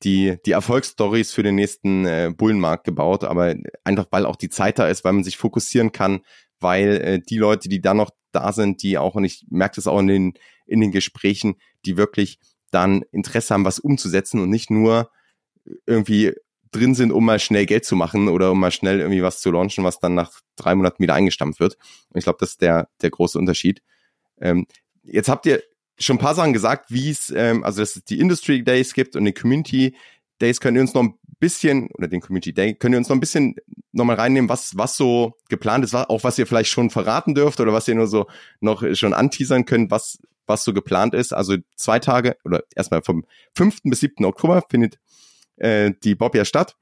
die, 0.03 0.37
die 0.45 0.53
Erfolgsstories 0.53 1.33
für 1.33 1.43
den 1.43 1.55
nächsten 1.55 2.05
äh, 2.07 2.33
Bullenmarkt 2.37 2.85
gebaut, 2.85 3.25
aber 3.25 3.55
einfach 3.85 4.07
weil 4.11 4.27
auch 4.27 4.37
die 4.37 4.51
Zeit 4.51 4.79
da 4.79 4.89
ist, 4.89 5.05
weil 5.05 5.15
man 5.15 5.25
sich 5.25 5.37
fokussieren 5.37 5.93
kann, 5.93 6.21
weil 6.61 7.01
äh, 7.03 7.21
die 7.21 7.39
Leute, 7.39 7.69
die 7.69 7.81
dann 7.81 7.97
noch 7.97 8.11
da 8.33 8.53
sind, 8.53 8.83
die 8.83 8.99
auch, 8.99 9.15
und 9.15 9.25
ich 9.25 9.47
merke 9.49 9.77
das 9.77 9.87
auch 9.87 9.99
in 10.01 10.07
den, 10.07 10.35
in 10.67 10.81
den 10.81 10.93
Gesprächen, 10.93 11.57
die 11.87 11.97
wirklich 11.97 12.39
dann 12.71 13.03
Interesse 13.11 13.55
haben, 13.55 13.65
was 13.65 13.79
umzusetzen 13.79 14.41
und 14.41 14.51
nicht 14.51 14.71
nur 14.71 15.11
irgendwie 15.87 16.35
drin 16.77 16.95
sind, 16.95 17.13
um 17.13 17.25
mal 17.25 17.39
schnell 17.39 17.67
Geld 17.67 17.85
zu 17.85 17.97
machen 17.97 18.29
oder 18.29 18.53
um 18.53 18.61
mal 18.61 18.71
schnell 18.71 19.01
irgendwie 19.01 19.23
was 19.23 19.41
zu 19.41 19.51
launchen, 19.51 19.85
was 19.85 19.99
dann 19.99 20.15
nach 20.15 20.33
drei 20.57 20.75
Monaten 20.75 21.03
wieder 21.03 21.15
eingestampft 21.15 21.61
wird. 21.61 21.77
Und 22.11 22.19
ich 22.19 22.25
glaube, 22.25 22.39
das 22.41 22.51
ist 22.51 22.63
der, 22.63 22.89
der 23.03 23.11
große 23.11 23.39
Unterschied. 23.39 23.83
Ähm, 24.41 24.67
jetzt 25.03 25.29
habt 25.29 25.47
ihr 25.47 25.63
schon 25.99 26.17
ein 26.17 26.21
paar 26.21 26.35
Sachen 26.35 26.53
gesagt, 26.53 26.91
wie 26.91 27.11
es, 27.11 27.31
ähm, 27.31 27.65
also 27.65 27.81
dass 27.81 27.97
es 27.97 28.05
die 28.05 28.19
Industry 28.19 28.63
Days 28.63 28.95
gibt 28.95 29.17
und 29.17 29.25
die 29.25 29.33
Community 29.33 29.97
Days. 30.41 30.61
Könnt 30.61 30.77
ihr 30.77 30.83
uns 30.83 30.95
noch 30.95 31.03
ein 31.03 31.19
bisschen, 31.39 31.89
oder 31.95 32.09
den 32.09 32.21
Community 32.21 32.53
Day, 32.53 32.75
könnt 32.75 32.95
ihr 32.95 32.99
uns 32.99 33.09
noch 33.09 33.17
ein 33.17 33.21
bisschen 33.21 33.57
nochmal 33.93 34.17
reinnehmen, 34.17 34.49
was, 34.49 34.77
was 34.77 34.97
so 34.97 35.35
geplant 35.49 35.85
ist, 35.85 35.95
auch 35.95 36.25
was 36.25 36.39
ihr 36.39 36.47
vielleicht 36.47 36.71
schon 36.71 36.91
verraten 36.91 37.35
dürft 37.35 37.61
oder 37.61 37.73
was 37.73 37.89
ihr 37.89 37.95
nur 37.95 38.07
so 38.07 38.27
noch 38.61 38.85
schon 38.95 39.15
anteasern 39.15 39.65
könnt, 39.65 39.91
was, 39.91 40.19
was 40.47 40.65
so 40.65 40.73
geplant 40.73 41.15
ist. 41.15 41.33
Also 41.33 41.57
zwei 41.77 41.99
Tage 41.99 42.37
oder 42.45 42.63
erstmal 42.75 43.03
vom 43.03 43.25
5. 43.55 43.81
bis 43.85 44.01
7. 44.01 44.25
Oktober 44.25 44.63
findet 44.69 44.99
äh, 45.57 45.93
die 46.03 46.15
Bob 46.15 46.35
ja 46.35 46.45
statt. 46.45 46.77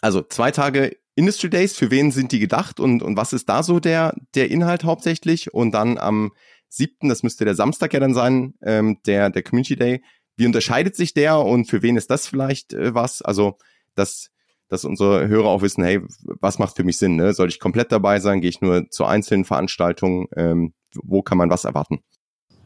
Also 0.00 0.22
zwei 0.22 0.50
Tage 0.50 0.96
Industry 1.14 1.50
Days, 1.50 1.76
für 1.76 1.90
wen 1.90 2.10
sind 2.10 2.32
die 2.32 2.38
gedacht 2.38 2.80
und, 2.80 3.02
und 3.02 3.16
was 3.16 3.32
ist 3.32 3.48
da 3.48 3.62
so 3.62 3.80
der, 3.80 4.14
der 4.34 4.50
Inhalt 4.50 4.84
hauptsächlich? 4.84 5.52
Und 5.52 5.72
dann 5.72 5.98
am 5.98 6.32
7., 6.68 7.08
das 7.08 7.22
müsste 7.22 7.44
der 7.44 7.54
Samstag 7.54 7.92
ja 7.92 8.00
dann 8.00 8.14
sein, 8.14 8.54
ähm, 8.62 8.98
der, 9.06 9.30
der 9.30 9.42
Community 9.42 9.76
Day. 9.76 10.02
Wie 10.36 10.46
unterscheidet 10.46 10.96
sich 10.96 11.12
der 11.12 11.38
und 11.38 11.66
für 11.66 11.82
wen 11.82 11.96
ist 11.96 12.10
das 12.10 12.26
vielleicht 12.26 12.72
äh, 12.72 12.94
was? 12.94 13.20
Also, 13.20 13.58
dass, 13.94 14.30
dass 14.68 14.86
unsere 14.86 15.28
Hörer 15.28 15.48
auch 15.48 15.60
wissen, 15.60 15.84
hey, 15.84 16.00
was 16.22 16.58
macht 16.58 16.76
für 16.76 16.84
mich 16.84 16.96
Sinn? 16.96 17.16
Ne? 17.16 17.34
Soll 17.34 17.48
ich 17.48 17.60
komplett 17.60 17.92
dabei 17.92 18.18
sein? 18.18 18.40
Gehe 18.40 18.48
ich 18.48 18.62
nur 18.62 18.88
zu 18.88 19.04
einzelnen 19.04 19.44
Veranstaltungen? 19.44 20.28
Ähm, 20.34 20.72
wo 20.94 21.22
kann 21.22 21.36
man 21.36 21.50
was 21.50 21.64
erwarten? 21.64 22.02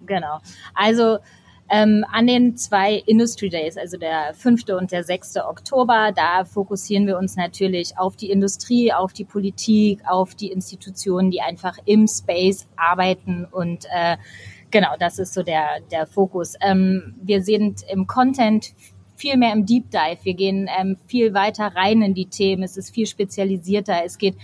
Genau. 0.07 0.41
Also 0.75 1.19
ähm, 1.68 2.05
an 2.11 2.26
den 2.26 2.57
zwei 2.57 2.94
Industry 3.07 3.48
Days, 3.48 3.76
also 3.76 3.96
der 3.96 4.35
fünfte 4.35 4.76
und 4.76 4.92
der 4.92 5.05
sechste 5.05 5.46
Oktober, 5.46 6.12
da 6.14 6.44
fokussieren 6.44 7.07
wir 7.07 7.18
uns 7.18 7.37
natürlich 7.37 7.98
auf 7.98 8.16
die 8.16 8.31
Industrie, 8.31 8.92
auf 8.92 9.12
die 9.12 9.24
Politik, 9.24 10.00
auf 10.07 10.35
die 10.35 10.52
Institutionen, 10.52 11.31
die 11.31 11.40
einfach 11.40 11.79
im 11.85 12.07
Space 12.07 12.68
arbeiten 12.76 13.46
und 13.50 13.87
äh, 13.87 14.16
genau, 14.70 14.94
das 14.98 15.18
ist 15.18 15.35
so 15.35 15.42
der, 15.42 15.81
der 15.90 16.07
Fokus. 16.07 16.55
Ähm, 16.61 17.14
wir 17.22 17.42
sind 17.42 17.83
im 17.90 18.07
Content 18.07 18.74
viel 19.16 19.37
mehr 19.37 19.52
im 19.52 19.64
Deep 19.64 19.90
Dive. 19.90 20.18
Wir 20.22 20.35
gehen 20.35 20.68
ähm, 20.79 20.98
viel 21.07 21.35
weiter 21.35 21.72
rein 21.74 22.02
in 22.02 22.14
die 22.14 22.26
Themen. 22.26 22.62
Es 22.62 22.76
ist 22.76 22.94
viel 22.94 23.07
spezialisierter. 23.07 24.05
Es 24.05 24.18
geht 24.18 24.37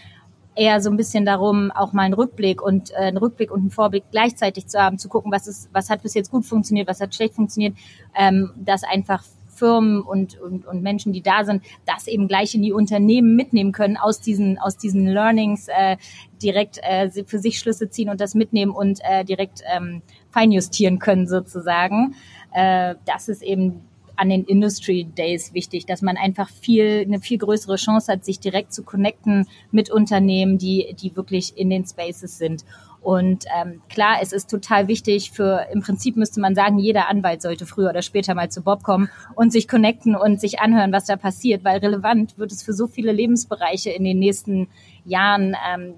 eher 0.54 0.80
so 0.80 0.90
ein 0.90 0.96
bisschen 0.96 1.24
darum, 1.24 1.70
auch 1.70 1.92
mal 1.92 2.02
einen 2.02 2.14
Rückblick 2.14 2.62
und 2.62 2.90
äh, 2.92 2.96
einen 2.96 3.16
Rückblick 3.16 3.50
und 3.50 3.60
einen 3.60 3.70
Vorblick 3.70 4.04
gleichzeitig 4.10 4.66
zu 4.66 4.78
haben, 4.78 4.98
zu 4.98 5.08
gucken, 5.08 5.32
was 5.32 5.46
ist, 5.46 5.68
was 5.72 5.90
hat 5.90 6.02
bis 6.02 6.14
jetzt 6.14 6.30
gut 6.30 6.44
funktioniert, 6.44 6.88
was 6.88 7.00
hat 7.00 7.14
schlecht 7.14 7.34
funktioniert, 7.34 7.74
ähm, 8.14 8.52
dass 8.56 8.84
einfach 8.84 9.24
Firmen 9.54 10.02
und, 10.02 10.40
und, 10.40 10.66
und 10.66 10.82
Menschen, 10.82 11.12
die 11.12 11.22
da 11.22 11.44
sind, 11.44 11.62
das 11.86 12.06
eben 12.06 12.26
gleich 12.26 12.54
in 12.54 12.62
die 12.62 12.72
Unternehmen 12.72 13.36
mitnehmen 13.36 13.72
können, 13.72 13.96
aus 13.96 14.20
diesen, 14.20 14.58
aus 14.58 14.76
diesen 14.76 15.06
Learnings 15.06 15.68
äh, 15.68 15.96
direkt 16.42 16.78
äh, 16.82 17.10
für 17.24 17.38
sich 17.38 17.58
Schlüsse 17.58 17.88
ziehen 17.88 18.08
und 18.08 18.20
das 18.20 18.34
mitnehmen 18.34 18.72
und 18.72 19.00
äh, 19.04 19.24
direkt 19.24 19.62
ähm, 19.72 20.02
feinjustieren 20.30 20.98
können 20.98 21.28
sozusagen. 21.28 22.14
Äh, 22.52 22.96
das 23.04 23.28
ist 23.28 23.42
eben 23.42 23.84
an 24.22 24.28
den 24.28 24.44
Industry 24.44 25.02
Days 25.04 25.52
wichtig, 25.52 25.84
dass 25.84 26.00
man 26.00 26.16
einfach 26.16 26.48
viel, 26.48 27.00
eine 27.04 27.18
viel 27.18 27.38
größere 27.38 27.74
Chance 27.74 28.12
hat, 28.12 28.24
sich 28.24 28.38
direkt 28.38 28.72
zu 28.72 28.84
connecten 28.84 29.48
mit 29.72 29.90
Unternehmen, 29.90 30.58
die, 30.58 30.94
die 30.96 31.16
wirklich 31.16 31.58
in 31.58 31.70
den 31.70 31.84
Spaces 31.84 32.38
sind. 32.38 32.64
Und 33.00 33.46
ähm, 33.60 33.82
klar, 33.88 34.18
es 34.22 34.32
ist 34.32 34.48
total 34.48 34.86
wichtig 34.86 35.32
für, 35.32 35.66
im 35.72 35.80
Prinzip 35.80 36.16
müsste 36.16 36.40
man 36.40 36.54
sagen, 36.54 36.78
jeder 36.78 37.08
Anwalt 37.08 37.42
sollte 37.42 37.66
früher 37.66 37.90
oder 37.90 38.00
später 38.02 38.36
mal 38.36 38.48
zu 38.48 38.62
Bob 38.62 38.84
kommen 38.84 39.10
und 39.34 39.50
sich 39.50 39.66
connecten 39.66 40.14
und 40.14 40.40
sich 40.40 40.60
anhören, 40.60 40.92
was 40.92 41.06
da 41.06 41.16
passiert, 41.16 41.64
weil 41.64 41.80
relevant 41.80 42.38
wird 42.38 42.52
es 42.52 42.62
für 42.62 42.72
so 42.72 42.86
viele 42.86 43.10
Lebensbereiche 43.10 43.90
in 43.90 44.04
den 44.04 44.20
nächsten 44.20 44.68
Jahren. 45.04 45.56
Ähm, 45.68 45.94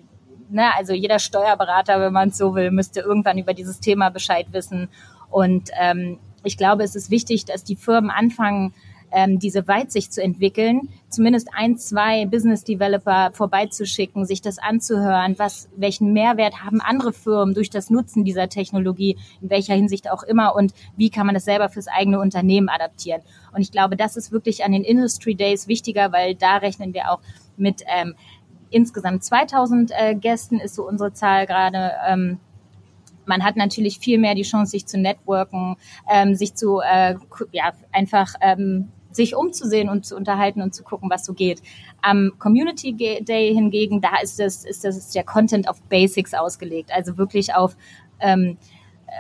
ne? 0.48 0.74
Also 0.74 0.94
jeder 0.94 1.18
Steuerberater, 1.18 2.00
wenn 2.00 2.14
man 2.14 2.30
es 2.30 2.38
so 2.38 2.54
will, 2.54 2.70
müsste 2.70 3.00
irgendwann 3.00 3.36
über 3.36 3.52
dieses 3.52 3.80
Thema 3.80 4.08
Bescheid 4.08 4.46
wissen. 4.52 4.88
Und 5.30 5.68
ähm, 5.78 6.18
ich 6.44 6.56
glaube, 6.56 6.82
es 6.84 6.94
ist 6.94 7.10
wichtig, 7.10 7.44
dass 7.44 7.64
die 7.64 7.76
Firmen 7.76 8.10
anfangen, 8.10 8.74
ähm, 9.14 9.38
diese 9.38 9.66
Weitsicht 9.68 10.12
zu 10.12 10.20
entwickeln, 10.22 10.88
zumindest 11.08 11.48
ein, 11.54 11.78
zwei 11.78 12.26
Business 12.26 12.64
Developer 12.64 13.30
vorbeizuschicken, 13.32 14.26
sich 14.26 14.42
das 14.42 14.58
anzuhören, 14.58 15.38
was, 15.38 15.68
welchen 15.76 16.12
Mehrwert 16.12 16.64
haben 16.64 16.80
andere 16.80 17.12
Firmen 17.12 17.54
durch 17.54 17.70
das 17.70 17.90
Nutzen 17.90 18.24
dieser 18.24 18.48
Technologie, 18.48 19.16
in 19.40 19.50
welcher 19.50 19.74
Hinsicht 19.74 20.10
auch 20.10 20.24
immer 20.24 20.56
und 20.56 20.74
wie 20.96 21.10
kann 21.10 21.26
man 21.26 21.34
das 21.34 21.44
selber 21.44 21.68
fürs 21.68 21.86
eigene 21.86 22.18
Unternehmen 22.18 22.68
adaptieren. 22.68 23.22
Und 23.54 23.60
ich 23.60 23.70
glaube, 23.70 23.96
das 23.96 24.16
ist 24.16 24.32
wirklich 24.32 24.64
an 24.64 24.72
den 24.72 24.82
Industry 24.82 25.36
Days 25.36 25.68
wichtiger, 25.68 26.10
weil 26.10 26.34
da 26.34 26.56
rechnen 26.56 26.92
wir 26.92 27.12
auch 27.12 27.20
mit 27.56 27.82
ähm, 27.86 28.14
insgesamt 28.70 29.22
2000 29.22 29.92
äh, 29.96 30.14
Gästen 30.16 30.58
ist 30.58 30.74
so 30.74 30.88
unsere 30.88 31.12
Zahl 31.12 31.46
gerade. 31.46 31.92
Ähm, 32.08 32.40
man 33.26 33.44
hat 33.44 33.56
natürlich 33.56 33.98
viel 33.98 34.18
mehr 34.18 34.34
die 34.34 34.42
Chance, 34.42 34.72
sich 34.72 34.86
zu 34.86 34.98
networken, 34.98 35.76
ähm, 36.10 36.34
sich 36.34 36.54
zu 36.54 36.80
äh, 36.80 37.16
ja 37.52 37.72
einfach 37.92 38.34
ähm, 38.40 38.88
sich 39.10 39.36
umzusehen 39.36 39.88
und 39.88 40.04
zu 40.04 40.16
unterhalten 40.16 40.60
und 40.60 40.74
zu 40.74 40.82
gucken, 40.82 41.08
was 41.08 41.24
so 41.24 41.34
geht. 41.34 41.62
Am 42.02 42.32
Community 42.38 42.92
Day 42.92 43.54
hingegen, 43.54 44.00
da 44.00 44.16
ist 44.22 44.40
das, 44.40 44.64
ist 44.64 44.84
das 44.84 44.96
ist 44.96 45.14
der 45.14 45.24
Content 45.24 45.68
auf 45.68 45.80
Basics 45.82 46.34
ausgelegt, 46.34 46.90
also 46.92 47.16
wirklich 47.16 47.54
auf 47.54 47.76
ähm, 48.20 48.58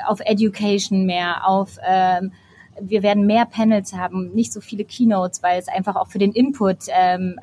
auf 0.06 0.20
Education 0.20 1.06
mehr, 1.06 1.46
auf 1.46 1.78
ähm, 1.86 2.32
wir 2.80 3.04
werden 3.04 3.26
mehr 3.26 3.46
Panels 3.46 3.92
haben, 3.92 4.32
nicht 4.34 4.52
so 4.52 4.60
viele 4.60 4.84
Keynotes, 4.84 5.42
weil 5.44 5.58
es 5.60 5.68
einfach 5.68 5.94
auch 5.94 6.08
für 6.08 6.18
den 6.18 6.32
Input 6.32 6.86
ähm, 6.88 7.38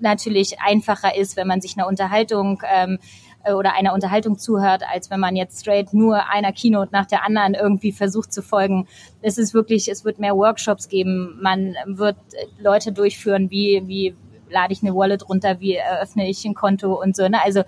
natürlich 0.00 0.60
einfacher 0.60 1.16
ist, 1.16 1.36
wenn 1.36 1.48
man 1.48 1.60
sich 1.60 1.76
eine 1.76 1.86
Unterhaltung 1.86 2.62
ähm, 2.72 2.98
äh, 3.44 3.52
oder 3.52 3.74
einer 3.74 3.94
Unterhaltung 3.94 4.38
zuhört, 4.38 4.82
als 4.90 5.10
wenn 5.10 5.20
man 5.20 5.36
jetzt 5.36 5.60
straight 5.60 5.92
nur 5.94 6.28
einer 6.28 6.52
Keynote 6.52 6.90
nach 6.92 7.06
der 7.06 7.24
anderen 7.24 7.54
irgendwie 7.54 7.92
versucht 7.92 8.32
zu 8.32 8.42
folgen. 8.42 8.86
Es 9.22 9.38
ist 9.38 9.54
wirklich, 9.54 9.88
es 9.88 10.04
wird 10.04 10.18
mehr 10.18 10.36
Workshops 10.36 10.88
geben. 10.88 11.38
Man 11.40 11.74
wird 11.86 12.16
äh, 12.32 12.62
Leute 12.62 12.92
durchführen, 12.92 13.50
wie, 13.50 13.82
wie 13.86 14.14
lade 14.50 14.72
ich 14.72 14.82
eine 14.82 14.94
Wallet 14.94 15.28
runter, 15.28 15.60
wie 15.60 15.74
eröffne 15.74 16.28
ich 16.28 16.44
ein 16.44 16.54
Konto 16.54 17.00
und 17.00 17.16
so. 17.16 17.28
Ne? 17.28 17.42
Also 17.42 17.62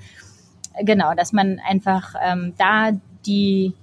genau, 0.80 1.14
dass 1.14 1.32
man 1.32 1.60
einfach 1.66 2.14
ähm, 2.22 2.54
da 2.58 2.92
die, 3.26 3.74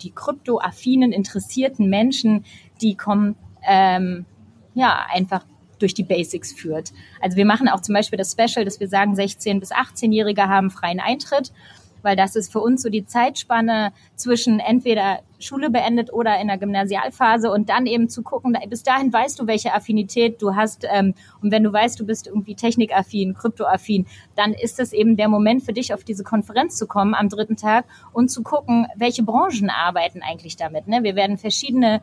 die 0.00 0.12
kryptoaffinen, 0.12 1.12
interessierten 1.12 1.88
Menschen, 1.88 2.44
die 2.80 2.96
kommen, 2.96 3.36
ähm, 3.66 4.24
ja, 4.74 5.06
einfach 5.12 5.44
durch 5.80 5.94
die 5.94 6.04
Basics 6.04 6.52
führt. 6.52 6.92
Also 7.20 7.36
wir 7.36 7.46
machen 7.46 7.68
auch 7.68 7.80
zum 7.80 7.94
Beispiel 7.94 8.18
das 8.18 8.32
Special, 8.32 8.64
dass 8.64 8.80
wir 8.80 8.88
sagen, 8.88 9.14
16- 9.14 9.60
bis 9.60 9.72
18-Jährige 9.72 10.48
haben 10.48 10.70
freien 10.70 11.00
Eintritt, 11.00 11.52
weil 12.02 12.16
das 12.16 12.36
ist 12.36 12.52
für 12.52 12.60
uns 12.60 12.82
so 12.82 12.88
die 12.88 13.04
Zeitspanne 13.04 13.92
zwischen 14.16 14.58
entweder 14.58 15.20
Schule 15.38 15.70
beendet 15.70 16.12
oder 16.12 16.38
in 16.40 16.48
der 16.48 16.58
Gymnasialphase 16.58 17.50
und 17.50 17.68
dann 17.68 17.86
eben 17.86 18.08
zu 18.08 18.22
gucken, 18.22 18.56
bis 18.68 18.82
dahin 18.82 19.12
weißt 19.12 19.40
du, 19.40 19.46
welche 19.46 19.74
Affinität 19.74 20.40
du 20.42 20.54
hast 20.54 20.86
ähm, 20.90 21.14
und 21.42 21.50
wenn 21.50 21.62
du 21.62 21.72
weißt, 21.72 21.98
du 21.98 22.06
bist 22.06 22.26
irgendwie 22.26 22.54
technikaffin, 22.54 23.34
kryptoaffin, 23.34 24.06
dann 24.36 24.52
ist 24.52 24.78
das 24.78 24.92
eben 24.92 25.16
der 25.16 25.28
Moment 25.28 25.62
für 25.62 25.72
dich, 25.72 25.94
auf 25.94 26.04
diese 26.04 26.24
Konferenz 26.24 26.76
zu 26.76 26.86
kommen 26.86 27.14
am 27.14 27.28
dritten 27.28 27.56
Tag 27.56 27.86
und 28.12 28.30
zu 28.30 28.42
gucken, 28.42 28.86
welche 28.96 29.22
Branchen 29.22 29.70
arbeiten 29.70 30.22
eigentlich 30.22 30.56
damit. 30.56 30.88
Ne? 30.88 31.02
Wir 31.02 31.16
werden 31.16 31.38
verschiedene 31.38 32.02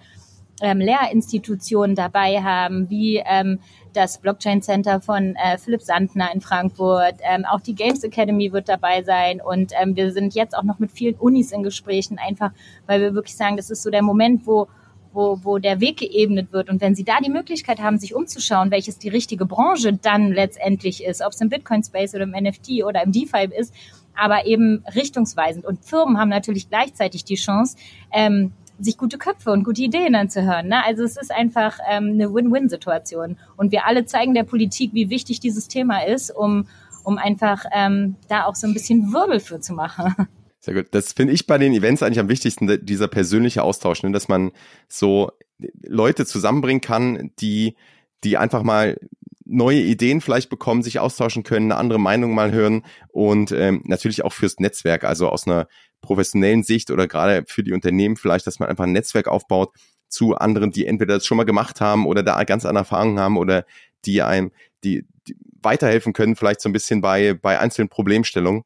ähm, 0.62 0.80
Lehrinstitutionen 0.80 1.96
dabei 1.96 2.42
haben, 2.42 2.90
wie 2.90 3.22
ähm, 3.26 3.60
das 3.94 4.20
Blockchain 4.20 4.62
Center 4.62 5.02
von 5.02 5.36
äh, 5.36 5.58
Philipp 5.58 5.82
Sandner 5.82 6.34
in 6.34 6.42
Frankfurt. 6.42 7.16
Ähm, 7.22 7.46
auch 7.46 7.62
die 7.62 7.76
Games 7.76 8.04
Academy 8.04 8.52
wird 8.52 8.70
dabei 8.70 9.04
sein. 9.04 9.42
Und 9.42 9.72
ähm, 9.80 9.96
wir 9.96 10.12
sind 10.12 10.36
jetzt 10.36 10.58
auch 10.58 10.64
noch 10.64 10.80
mit 10.80 10.92
vielen 10.92 11.16
Unis 11.16 11.52
in 11.52 11.64
Gesprächen, 11.64 12.18
einfach 12.20 12.52
weil 12.86 13.02
wir 13.02 13.14
wirklich 13.14 13.36
sagen, 13.36 13.58
das 13.58 13.70
ist 13.70 13.84
so 13.84 13.90
der 13.90 14.04
Moment, 14.04 14.46
wo 14.46 14.68
wo, 15.14 15.40
wo 15.42 15.58
der 15.58 15.82
Weg 15.82 15.98
geebnet 15.98 16.54
wird. 16.54 16.70
Und 16.70 16.80
wenn 16.80 16.94
Sie 16.94 17.04
da 17.04 17.20
die 17.20 17.32
Möglichkeit 17.32 17.80
haben, 17.80 17.98
sich 17.98 18.14
umzuschauen, 18.14 18.70
welches 18.70 19.00
die 19.00 19.10
richtige 19.10 19.48
Branche 19.48 19.94
dann 19.94 20.32
letztendlich 20.32 21.04
ist, 21.04 21.22
ob 21.22 21.34
es 21.34 21.42
im 21.42 21.50
Bitcoin-Space 21.50 22.14
oder 22.14 22.26
im 22.26 22.32
NFT 22.32 22.84
oder 22.86 23.04
im 23.04 23.12
DeFi 23.12 23.50
ist, 23.58 23.74
aber 24.16 24.46
eben 24.46 24.84
richtungsweisend. 24.96 25.66
Und 25.66 25.84
Firmen 25.84 26.20
haben 26.20 26.30
natürlich 26.30 26.70
gleichzeitig 26.70 27.26
die 27.26 27.36
Chance, 27.36 27.78
ähm, 28.14 28.54
sich 28.80 28.98
gute 28.98 29.18
Köpfe 29.18 29.52
und 29.52 29.64
gute 29.64 29.82
Ideen 29.82 30.16
anzuhören. 30.16 30.68
Ne? 30.68 30.84
Also 30.86 31.04
es 31.04 31.18
ist 31.18 31.32
einfach 31.32 31.80
ähm, 31.90 32.12
eine 32.14 32.34
Win-Win-Situation. 32.34 33.38
Und 33.56 33.72
wir 33.72 33.86
alle 33.86 34.06
zeigen 34.06 34.34
der 34.34 34.44
Politik, 34.44 34.94
wie 34.94 35.10
wichtig 35.10 35.40
dieses 35.40 35.68
Thema 35.68 36.06
ist, 36.06 36.30
um, 36.30 36.68
um 37.04 37.18
einfach 37.18 37.66
ähm, 37.74 38.16
da 38.28 38.46
auch 38.46 38.56
so 38.56 38.68
ein 38.68 38.74
bisschen 38.74 39.14
Wirbel 39.14 39.40
für 39.40 39.60
zu 39.60 39.74
machen. 39.74 40.14
Sehr 40.60 40.74
gut. 40.74 40.88
Das 40.92 41.14
finde 41.14 41.34
ich 41.34 41.48
bei 41.48 41.58
den 41.58 41.74
Events 41.74 42.04
eigentlich 42.04 42.20
am 42.20 42.30
wichtigsten, 42.30 42.86
dieser 42.86 43.08
persönliche 43.08 43.64
Austausch, 43.64 44.04
ne? 44.04 44.12
dass 44.12 44.28
man 44.28 44.52
so 44.88 45.32
Leute 45.84 46.26
zusammenbringen 46.26 46.82
kann, 46.82 47.32
die, 47.40 47.76
die 48.24 48.38
einfach 48.38 48.64
mal 48.64 48.98
neue 49.48 49.80
Ideen 49.80 50.22
vielleicht 50.22 50.50
bekommen, 50.50 50.84
sich 50.84 51.00
austauschen 51.00 51.44
können, 51.44 51.72
eine 51.72 51.80
andere 51.80 52.00
Meinung 52.00 52.36
mal 52.36 52.52
hören 52.52 52.84
und 53.10 53.52
ähm, 53.52 53.82
natürlich 53.86 54.26
auch 54.26 54.34
fürs 54.34 54.60
Netzwerk, 54.60 55.04
also 55.04 55.30
aus 55.30 55.48
einer 55.48 55.68
professionellen 56.02 56.64
Sicht 56.64 56.92
oder 56.92 57.08
gerade 57.08 57.44
für 57.48 57.64
die 57.64 57.74
Unternehmen 57.74 58.18
vielleicht, 58.18 58.48
dass 58.48 58.60
man 58.60 58.70
einfach 58.70 58.86
ein 58.86 58.92
Netzwerk 58.92 59.28
aufbaut 59.28 59.74
zu 60.10 60.36
anderen, 60.36 60.72
die 60.72 60.86
entweder 60.86 61.16
das 61.16 61.26
schon 61.26 61.38
mal 61.38 61.44
gemacht 61.44 61.82
haben 61.82 62.06
oder 62.06 62.24
da 62.24 62.44
ganz 62.44 62.66
andere 62.66 62.84
Erfahrungen 62.84 63.20
haben 63.20 63.38
oder 63.38 63.66
die 64.06 64.22
einem, 64.22 64.52
die, 64.84 65.06
die 65.28 65.36
weiterhelfen 65.62 66.14
können, 66.14 66.36
vielleicht 66.36 66.62
so 66.62 66.70
ein 66.70 66.74
bisschen 66.74 67.02
bei, 67.02 67.34
bei 67.34 67.60
einzelnen 67.60 67.90
Problemstellungen 67.90 68.64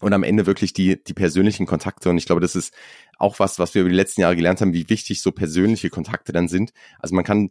und 0.00 0.12
am 0.12 0.22
Ende 0.22 0.46
wirklich 0.46 0.72
die, 0.72 1.02
die 1.02 1.14
persönlichen 1.14 1.66
Kontakte. 1.66 2.10
Und 2.10 2.18
ich 2.18 2.26
glaube, 2.26 2.40
das 2.40 2.56
ist 2.56 2.74
auch 3.18 3.38
was, 3.38 3.58
was 3.58 3.74
wir 3.74 3.82
über 3.82 3.90
die 3.90 3.96
letzten 3.96 4.20
Jahre 4.20 4.36
gelernt 4.36 4.60
haben, 4.60 4.72
wie 4.72 4.88
wichtig 4.88 5.22
so 5.22 5.32
persönliche 5.32 5.90
Kontakte 5.90 6.32
dann 6.32 6.48
sind. 6.48 6.72
Also 6.98 7.14
man 7.14 7.24
kann 7.24 7.50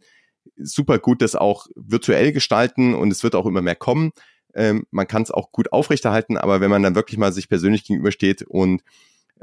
super 0.56 0.98
gut 0.98 1.22
das 1.22 1.34
auch 1.34 1.66
virtuell 1.74 2.32
gestalten 2.32 2.94
und 2.94 3.10
es 3.10 3.22
wird 3.22 3.34
auch 3.34 3.46
immer 3.46 3.62
mehr 3.62 3.76
kommen. 3.76 4.12
Ähm, 4.54 4.86
man 4.90 5.06
kann 5.06 5.22
es 5.22 5.30
auch 5.30 5.52
gut 5.52 5.72
aufrechterhalten, 5.72 6.36
aber 6.36 6.60
wenn 6.60 6.70
man 6.70 6.82
dann 6.82 6.94
wirklich 6.94 7.18
mal 7.18 7.32
sich 7.32 7.48
persönlich 7.48 7.84
gegenübersteht 7.84 8.42
und 8.42 8.82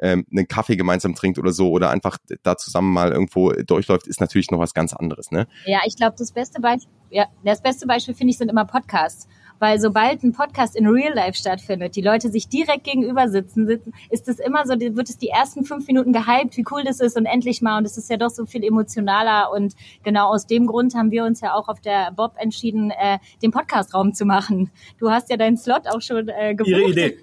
ähm, 0.02 0.26
einen 0.32 0.48
Kaffee 0.48 0.76
gemeinsam 0.76 1.16
trinkt 1.16 1.40
oder 1.40 1.52
so 1.52 1.72
oder 1.72 1.90
einfach 1.90 2.18
da 2.44 2.58
zusammen 2.58 2.92
mal 2.92 3.12
irgendwo 3.12 3.52
durchläuft, 3.52 4.08
ist 4.08 4.20
natürlich 4.20 4.52
noch 4.52 4.60
was 4.60 4.74
ganz 4.74 4.94
anderes. 4.94 5.32
Ne? 5.32 5.48
Ja, 5.66 5.80
ich 5.86 5.96
glaube, 5.96 6.16
das 6.18 6.32
beste 6.32 6.60
Beispiel, 6.60 6.92
ja, 7.10 7.28
das 7.44 7.62
beste 7.62 7.88
Beispiel 7.88 8.14
finde 8.14 8.32
ich 8.32 8.38
sind 8.38 8.50
immer 8.50 8.66
Podcasts. 8.66 9.28
Weil 9.60 9.80
sobald 9.80 10.24
ein 10.24 10.34
Podcast 10.34 10.76
in 10.76 10.88
Real 10.88 11.14
Life 11.14 11.38
stattfindet, 11.38 11.96
die 11.96 12.02
Leute 12.02 12.30
sich 12.30 12.48
direkt 12.48 12.84
gegenüber 12.84 13.30
sitzen, 13.30 13.68
sitzen 13.68 13.94
ist 14.10 14.28
es 14.28 14.40
immer 14.40 14.66
so, 14.66 14.80
wird 14.80 15.10
es 15.10 15.18
die 15.18 15.30
ersten 15.30 15.66
fünf 15.66 15.88
Minuten 15.88 16.14
gehypt, 16.14 16.58
wie 16.58 16.66
cool 16.72 16.84
das 16.84 17.00
ist 17.00 17.18
und 17.18 17.26
endlich 17.26 17.62
mal. 17.62 17.78
Und 17.78 17.86
es 17.86 17.98
ist 17.98 18.10
ja 18.10 18.18
doch 18.18 18.30
so 18.30 18.46
viel 18.46 18.64
emotionaler. 18.64 19.52
Und 19.52 19.76
genau 20.04 20.30
aus 20.30 20.48
dem 20.48 20.68
Grund 20.68 20.96
haben 20.96 21.12
wir 21.12 21.24
uns 21.26 21.42
ja 21.42 21.54
auch 21.54 21.68
auf 21.68 21.80
der 21.80 22.12
Bob 22.12 22.34
entschieden, 22.38 22.92
äh, 22.92 23.20
den 23.42 23.52
Podcast-Raum 23.52 24.14
zu 24.14 24.26
machen. 24.26 24.72
Du 24.98 25.10
hast 25.10 25.30
ja 25.30 25.38
deinen 25.38 25.58
Slot 25.58 25.88
auch 25.88 26.02
schon 26.02 26.28
äh, 26.30 26.56
gebucht. 26.56 26.70
Ihre 26.70 26.90
Idee. 26.90 27.18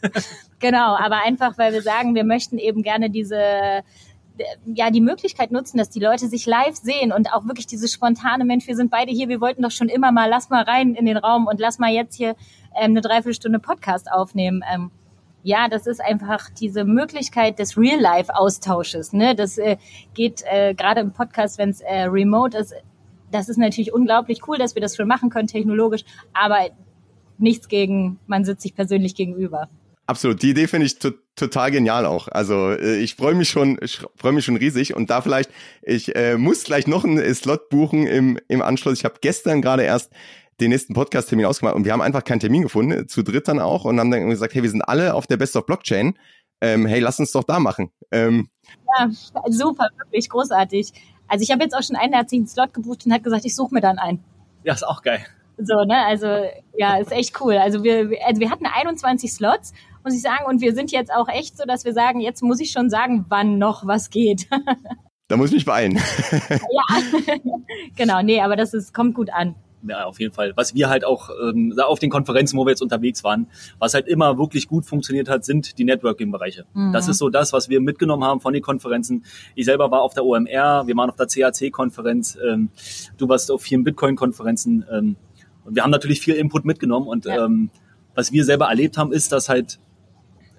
genau, 0.58 0.96
aber 0.96 1.22
einfach, 1.24 1.58
weil 1.58 1.72
wir 1.72 1.82
sagen, 1.82 2.14
wir 2.14 2.24
möchten 2.24 2.58
eben 2.58 2.82
gerne 2.82 3.10
diese 3.10 3.82
ja 4.66 4.90
die 4.90 5.00
Möglichkeit 5.00 5.50
nutzen, 5.50 5.78
dass 5.78 5.90
die 5.90 6.00
Leute 6.00 6.28
sich 6.28 6.46
live 6.46 6.76
sehen 6.76 7.12
und 7.12 7.32
auch 7.32 7.46
wirklich 7.46 7.66
dieses 7.66 7.92
spontane 7.92 8.44
Mensch, 8.44 8.66
wir 8.66 8.76
sind 8.76 8.90
beide 8.90 9.10
hier, 9.10 9.28
wir 9.28 9.40
wollten 9.40 9.62
doch 9.62 9.70
schon 9.70 9.88
immer 9.88 10.12
mal, 10.12 10.28
lass 10.28 10.50
mal 10.50 10.62
rein 10.62 10.94
in 10.94 11.06
den 11.06 11.16
Raum 11.16 11.46
und 11.46 11.60
lass 11.60 11.78
mal 11.78 11.92
jetzt 11.92 12.16
hier 12.16 12.30
ähm, 12.76 12.92
eine 12.92 13.00
Dreiviertelstunde 13.00 13.58
Podcast 13.58 14.10
aufnehmen. 14.10 14.62
Ähm, 14.72 14.90
ja, 15.42 15.68
das 15.68 15.86
ist 15.86 16.00
einfach 16.00 16.50
diese 16.50 16.84
Möglichkeit 16.84 17.58
des 17.58 17.78
Real-Life-Austausches. 17.78 19.12
Ne? 19.12 19.34
Das 19.34 19.56
äh, 19.58 19.76
geht 20.14 20.42
äh, 20.46 20.74
gerade 20.74 21.00
im 21.00 21.12
Podcast, 21.12 21.58
wenn 21.58 21.70
es 21.70 21.80
äh, 21.80 22.02
remote 22.02 22.58
ist. 22.58 22.74
Das 23.30 23.48
ist 23.48 23.56
natürlich 23.56 23.92
unglaublich 23.92 24.46
cool, 24.48 24.58
dass 24.58 24.74
wir 24.74 24.82
das 24.82 24.96
schon 24.96 25.06
machen 25.06 25.30
können, 25.30 25.48
technologisch, 25.48 26.04
aber 26.32 26.70
nichts 27.38 27.68
gegen, 27.68 28.18
man 28.26 28.44
sitzt 28.44 28.62
sich 28.62 28.74
persönlich 28.74 29.14
gegenüber. 29.14 29.68
Absolut, 30.08 30.40
die 30.40 30.50
Idee 30.50 30.66
finde 30.68 30.86
ich 30.86 30.98
to 30.98 31.10
total 31.36 31.70
genial 31.70 32.06
auch. 32.06 32.28
Also 32.28 32.70
äh, 32.70 32.96
ich 32.96 33.14
freue 33.14 33.34
mich 33.34 33.50
schon, 33.50 33.78
ich 33.82 34.00
freue 34.16 34.32
mich 34.32 34.46
schon 34.46 34.56
riesig 34.56 34.96
und 34.96 35.10
da 35.10 35.20
vielleicht, 35.20 35.50
ich 35.82 36.16
äh, 36.16 36.38
muss 36.38 36.64
gleich 36.64 36.86
noch 36.86 37.04
einen 37.04 37.34
Slot 37.34 37.68
buchen 37.68 38.06
im, 38.06 38.38
im 38.48 38.62
Anschluss. 38.62 38.98
Ich 38.98 39.04
habe 39.04 39.16
gestern 39.20 39.60
gerade 39.60 39.82
erst 39.82 40.10
den 40.62 40.70
nächsten 40.70 40.94
Podcast-Termin 40.94 41.44
ausgemacht 41.44 41.74
und 41.74 41.84
wir 41.84 41.92
haben 41.92 42.00
einfach 42.00 42.24
keinen 42.24 42.40
Termin 42.40 42.62
gefunden, 42.62 43.06
zu 43.06 43.22
dritt 43.22 43.48
dann 43.48 43.60
auch 43.60 43.84
und 43.84 44.00
haben 44.00 44.10
dann 44.10 44.30
gesagt, 44.30 44.54
hey, 44.54 44.62
wir 44.62 44.70
sind 44.70 44.80
alle 44.80 45.12
auf 45.12 45.26
der 45.26 45.36
Best 45.36 45.54
of 45.56 45.66
Blockchain. 45.66 46.18
Ähm, 46.62 46.86
hey, 46.86 47.00
lass 47.00 47.20
uns 47.20 47.32
doch 47.32 47.44
da 47.44 47.60
machen. 47.60 47.92
Ähm, 48.10 48.48
ja, 48.98 49.10
super, 49.50 49.88
wirklich 49.98 50.30
großartig. 50.30 50.90
Also 51.28 51.42
ich 51.42 51.50
habe 51.50 51.64
jetzt 51.64 51.74
auch 51.74 51.82
schon 51.82 51.96
einen, 51.96 52.12
der 52.12 52.20
hat 52.20 52.30
sich 52.30 52.38
einen 52.38 52.48
Slot 52.48 52.72
gebucht 52.72 53.04
und 53.04 53.12
hat 53.12 53.24
gesagt, 53.24 53.44
ich 53.44 53.54
suche 53.54 53.74
mir 53.74 53.82
dann 53.82 53.98
einen. 53.98 54.24
Ja, 54.64 54.72
ist 54.72 54.86
auch 54.86 55.02
geil. 55.02 55.22
So, 55.58 55.84
ne, 55.84 56.06
also 56.06 56.26
ja, 56.76 56.96
ist 56.96 57.12
echt 57.12 57.38
cool. 57.40 57.58
Also 57.58 57.82
wir, 57.82 58.10
also 58.24 58.40
wir 58.40 58.50
hatten 58.50 58.64
21 58.64 59.32
Slots 59.32 59.72
muss 60.04 60.14
ich 60.14 60.22
sagen. 60.22 60.44
Und 60.46 60.60
wir 60.60 60.74
sind 60.74 60.90
jetzt 60.92 61.12
auch 61.12 61.28
echt 61.28 61.56
so, 61.56 61.64
dass 61.64 61.84
wir 61.84 61.92
sagen, 61.92 62.20
jetzt 62.20 62.42
muss 62.42 62.60
ich 62.60 62.70
schon 62.70 62.90
sagen, 62.90 63.26
wann 63.28 63.58
noch 63.58 63.86
was 63.86 64.10
geht. 64.10 64.48
Da 65.30 65.36
muss 65.36 65.50
ich 65.50 65.56
mich 65.56 65.66
beeilen. 65.66 65.94
ja, 66.30 67.30
genau, 67.96 68.22
nee, 68.22 68.40
aber 68.40 68.56
das 68.56 68.72
ist, 68.72 68.94
kommt 68.94 69.14
gut 69.14 69.28
an. 69.30 69.56
Ja, 69.86 70.04
auf 70.04 70.18
jeden 70.18 70.32
Fall. 70.34 70.52
Was 70.56 70.74
wir 70.74 70.88
halt 70.88 71.04
auch 71.04 71.30
ähm, 71.30 71.74
auf 71.78 71.98
den 71.98 72.10
Konferenzen, 72.10 72.58
wo 72.58 72.64
wir 72.64 72.70
jetzt 72.70 72.82
unterwegs 72.82 73.22
waren, 73.22 73.46
was 73.78 73.94
halt 73.94 74.08
immer 74.08 74.38
wirklich 74.38 74.66
gut 74.66 74.86
funktioniert 74.86 75.28
hat, 75.28 75.44
sind 75.44 75.78
die 75.78 75.84
Networking-Bereiche. 75.84 76.64
Mhm. 76.72 76.92
Das 76.92 77.08
ist 77.08 77.18
so 77.18 77.28
das, 77.28 77.52
was 77.52 77.68
wir 77.68 77.80
mitgenommen 77.80 78.24
haben 78.24 78.40
von 78.40 78.52
den 78.52 78.62
Konferenzen. 78.62 79.24
Ich 79.54 79.66
selber 79.66 79.90
war 79.90 80.02
auf 80.02 80.14
der 80.14 80.24
OMR, 80.24 80.86
wir 80.86 80.96
waren 80.96 81.10
auf 81.10 81.16
der 81.16 81.26
CAC-Konferenz, 81.26 82.38
ähm, 82.44 82.70
du 83.18 83.28
warst 83.28 83.50
auf 83.50 83.62
vielen 83.62 83.84
Bitcoin-Konferenzen. 83.84 84.84
Ähm, 84.90 85.16
und 85.64 85.76
wir 85.76 85.84
haben 85.84 85.90
natürlich 85.90 86.20
viel 86.20 86.34
Input 86.34 86.64
mitgenommen 86.64 87.06
und 87.06 87.26
ja. 87.26 87.44
ähm, 87.44 87.70
was 88.14 88.32
wir 88.32 88.44
selber 88.44 88.66
erlebt 88.66 88.96
haben, 88.98 89.12
ist, 89.12 89.30
dass 89.30 89.48
halt 89.48 89.78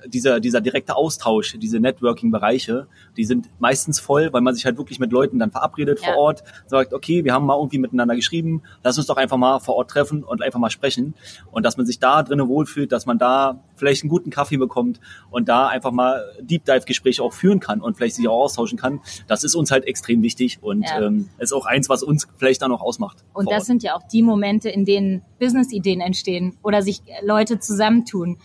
dieser, 0.08 0.40
dieser 0.40 0.62
direkte 0.62 0.96
Austausch, 0.96 1.58
diese 1.60 1.80
Networking-Bereiche, 1.80 2.88
die 3.18 3.26
sind 3.26 3.50
meistens 3.60 4.00
voll, 4.00 4.32
weil 4.32 4.42
man 4.42 4.56
sich 4.56 4.66
halt 4.66 4.78
wirklich 4.78 5.00
mit 5.00 5.12
Leuten 5.12 5.40
dann 5.40 5.52
verabredet 5.52 6.00
ja. 6.02 6.14
vor 6.14 6.18
Ort, 6.18 6.44
sagt, 6.68 6.94
okay, 6.94 7.24
wir 7.24 7.34
haben 7.34 7.46
mal 7.46 7.58
irgendwie 7.58 7.78
miteinander 7.78 8.16
geschrieben, 8.16 8.62
lass 8.84 8.98
uns 8.98 9.08
doch 9.08 9.18
einfach 9.18 9.38
mal 9.38 9.60
vor 9.60 9.76
Ort 9.76 9.90
treffen 9.90 10.24
und 10.24 10.42
einfach 10.42 10.60
mal 10.60 10.70
sprechen. 10.70 11.14
Und 11.52 11.66
dass 11.66 11.78
man 11.78 11.86
sich 11.86 12.00
da 12.00 12.24
drinnen 12.24 12.48
wohlfühlt, 12.48 12.92
dass 12.92 13.06
man 13.06 13.18
da 13.18 13.60
vielleicht 13.76 14.04
einen 14.04 14.10
guten 14.10 14.30
Kaffee 14.30 14.58
bekommt 14.58 15.00
und 15.32 15.50
da 15.50 15.68
einfach 15.68 15.92
mal 15.92 16.24
Deep 16.42 16.66
Dive-Gespräche 16.66 17.24
auch 17.24 17.34
führen 17.34 17.60
kann 17.60 17.82
und 17.82 17.98
vielleicht 17.98 18.16
sich 18.16 18.28
auch 18.28 18.44
austauschen 18.44 18.78
kann, 18.78 19.02
das 19.28 19.44
ist 19.44 19.56
uns 19.56 19.72
halt 19.72 19.86
extrem 19.86 20.22
wichtig 20.22 20.60
und 20.62 20.84
ja. 20.84 21.02
ähm, 21.02 21.30
ist 21.38 21.54
auch 21.54 21.66
eins, 21.66 21.90
was 21.90 22.04
uns 22.04 22.28
vielleicht 22.38 22.62
dann 22.62 22.72
auch 22.72 22.82
ausmacht. 22.82 23.24
Und 23.34 23.50
das 23.50 23.60
Ort. 23.60 23.66
sind 23.66 23.84
ja 23.84 23.96
auch 23.96 24.04
die 24.08 24.22
Momente, 24.22 24.70
in 24.70 24.86
denen 24.86 25.22
Business-Ideen 25.40 26.02
entstehen 26.02 26.58
oder 26.64 26.82
sich 26.82 27.02
Leute 27.24 27.60
zusammentun. 27.60 28.38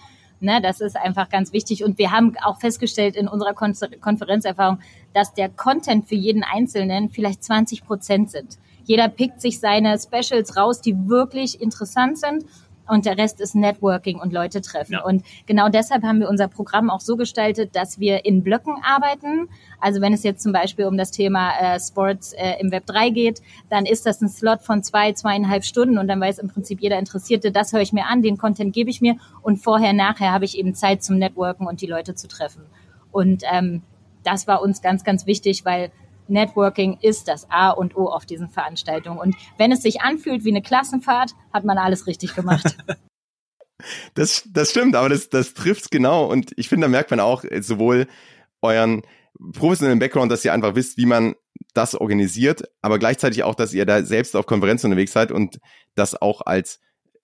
Ne, 0.44 0.60
das 0.60 0.82
ist 0.82 0.94
einfach 0.94 1.30
ganz 1.30 1.54
wichtig. 1.54 1.84
Und 1.84 1.96
wir 1.96 2.10
haben 2.10 2.36
auch 2.44 2.60
festgestellt 2.60 3.16
in 3.16 3.28
unserer 3.28 3.54
Kon 3.54 3.74
Konferenzerfahrung, 4.02 4.78
dass 5.14 5.32
der 5.32 5.48
Content 5.48 6.06
für 6.06 6.16
jeden 6.16 6.44
Einzelnen 6.44 7.08
vielleicht 7.08 7.42
20 7.42 7.86
Prozent 7.86 8.30
sind. 8.30 8.58
Jeder 8.84 9.08
pickt 9.08 9.40
sich 9.40 9.58
seine 9.58 9.98
Specials 9.98 10.58
raus, 10.58 10.82
die 10.82 11.08
wirklich 11.08 11.62
interessant 11.62 12.18
sind 12.18 12.44
und 12.88 13.06
der 13.06 13.16
Rest 13.16 13.40
ist 13.40 13.54
Networking 13.54 14.18
und 14.18 14.32
Leute 14.32 14.60
treffen. 14.60 14.94
Ja. 14.94 15.04
Und 15.04 15.24
genau 15.46 15.68
deshalb 15.68 16.02
haben 16.02 16.20
wir 16.20 16.28
unser 16.28 16.48
Programm 16.48 16.90
auch 16.90 17.00
so 17.00 17.16
gestaltet, 17.16 17.74
dass 17.74 17.98
wir 17.98 18.24
in 18.24 18.42
Blöcken 18.42 18.76
arbeiten. 18.82 19.48
Also 19.80 20.00
wenn 20.00 20.12
es 20.12 20.22
jetzt 20.22 20.42
zum 20.42 20.52
Beispiel 20.52 20.86
um 20.86 20.96
das 20.96 21.10
Thema 21.10 21.52
äh, 21.58 21.80
Sports 21.80 22.32
äh, 22.32 22.60
im 22.60 22.70
Web 22.70 22.86
3 22.86 23.10
geht, 23.10 23.42
dann 23.70 23.86
ist 23.86 24.06
das 24.06 24.20
ein 24.20 24.28
Slot 24.28 24.62
von 24.62 24.82
zwei, 24.82 25.12
zweieinhalb 25.12 25.64
Stunden 25.64 25.98
und 25.98 26.08
dann 26.08 26.20
weiß 26.20 26.38
im 26.38 26.48
Prinzip 26.48 26.80
jeder 26.80 26.98
Interessierte, 26.98 27.50
das 27.52 27.72
höre 27.72 27.80
ich 27.80 27.92
mir 27.92 28.06
an, 28.06 28.22
den 28.22 28.36
Content 28.36 28.72
gebe 28.72 28.90
ich 28.90 29.00
mir 29.00 29.16
und 29.42 29.56
vorher, 29.56 29.92
nachher 29.92 30.32
habe 30.32 30.44
ich 30.44 30.58
eben 30.58 30.74
Zeit 30.74 31.02
zum 31.02 31.18
Networken 31.18 31.66
und 31.66 31.80
die 31.80 31.86
Leute 31.86 32.14
zu 32.14 32.28
treffen. 32.28 32.62
Und 33.12 33.44
ähm, 33.50 33.82
das 34.24 34.46
war 34.46 34.62
uns 34.62 34.82
ganz, 34.82 35.04
ganz 35.04 35.26
wichtig, 35.26 35.64
weil 35.64 35.90
Networking 36.28 36.98
ist 37.00 37.28
das 37.28 37.50
A 37.50 37.70
und 37.70 37.96
O 37.96 38.08
auf 38.08 38.26
diesen 38.26 38.48
Veranstaltungen. 38.48 39.18
Und 39.18 39.36
wenn 39.58 39.72
es 39.72 39.82
sich 39.82 40.00
anfühlt 40.02 40.44
wie 40.44 40.50
eine 40.50 40.62
Klassenfahrt, 40.62 41.32
hat 41.52 41.64
man 41.64 41.78
alles 41.78 42.06
richtig 42.06 42.34
gemacht. 42.34 42.76
Das, 44.14 44.48
das 44.50 44.70
stimmt, 44.70 44.96
aber 44.96 45.10
das, 45.10 45.28
das 45.28 45.52
trifft 45.52 45.90
genau. 45.90 46.24
Und 46.24 46.52
ich 46.56 46.68
finde, 46.68 46.86
da 46.86 46.88
merkt 46.88 47.10
man 47.10 47.20
auch 47.20 47.44
sowohl 47.60 48.06
euren 48.62 49.02
professionellen 49.52 49.98
Background, 49.98 50.30
dass 50.32 50.44
ihr 50.44 50.52
einfach 50.52 50.74
wisst, 50.74 50.96
wie 50.96 51.06
man 51.06 51.34
das 51.74 51.94
organisiert, 51.94 52.64
aber 52.82 52.98
gleichzeitig 52.98 53.42
auch, 53.42 53.54
dass 53.54 53.74
ihr 53.74 53.84
da 53.84 54.02
selbst 54.04 54.36
auf 54.36 54.46
Konferenzen 54.46 54.86
unterwegs 54.86 55.12
seid 55.12 55.32
und 55.32 55.58
das 55.94 56.20
auch 56.20 56.40
als 56.42 56.80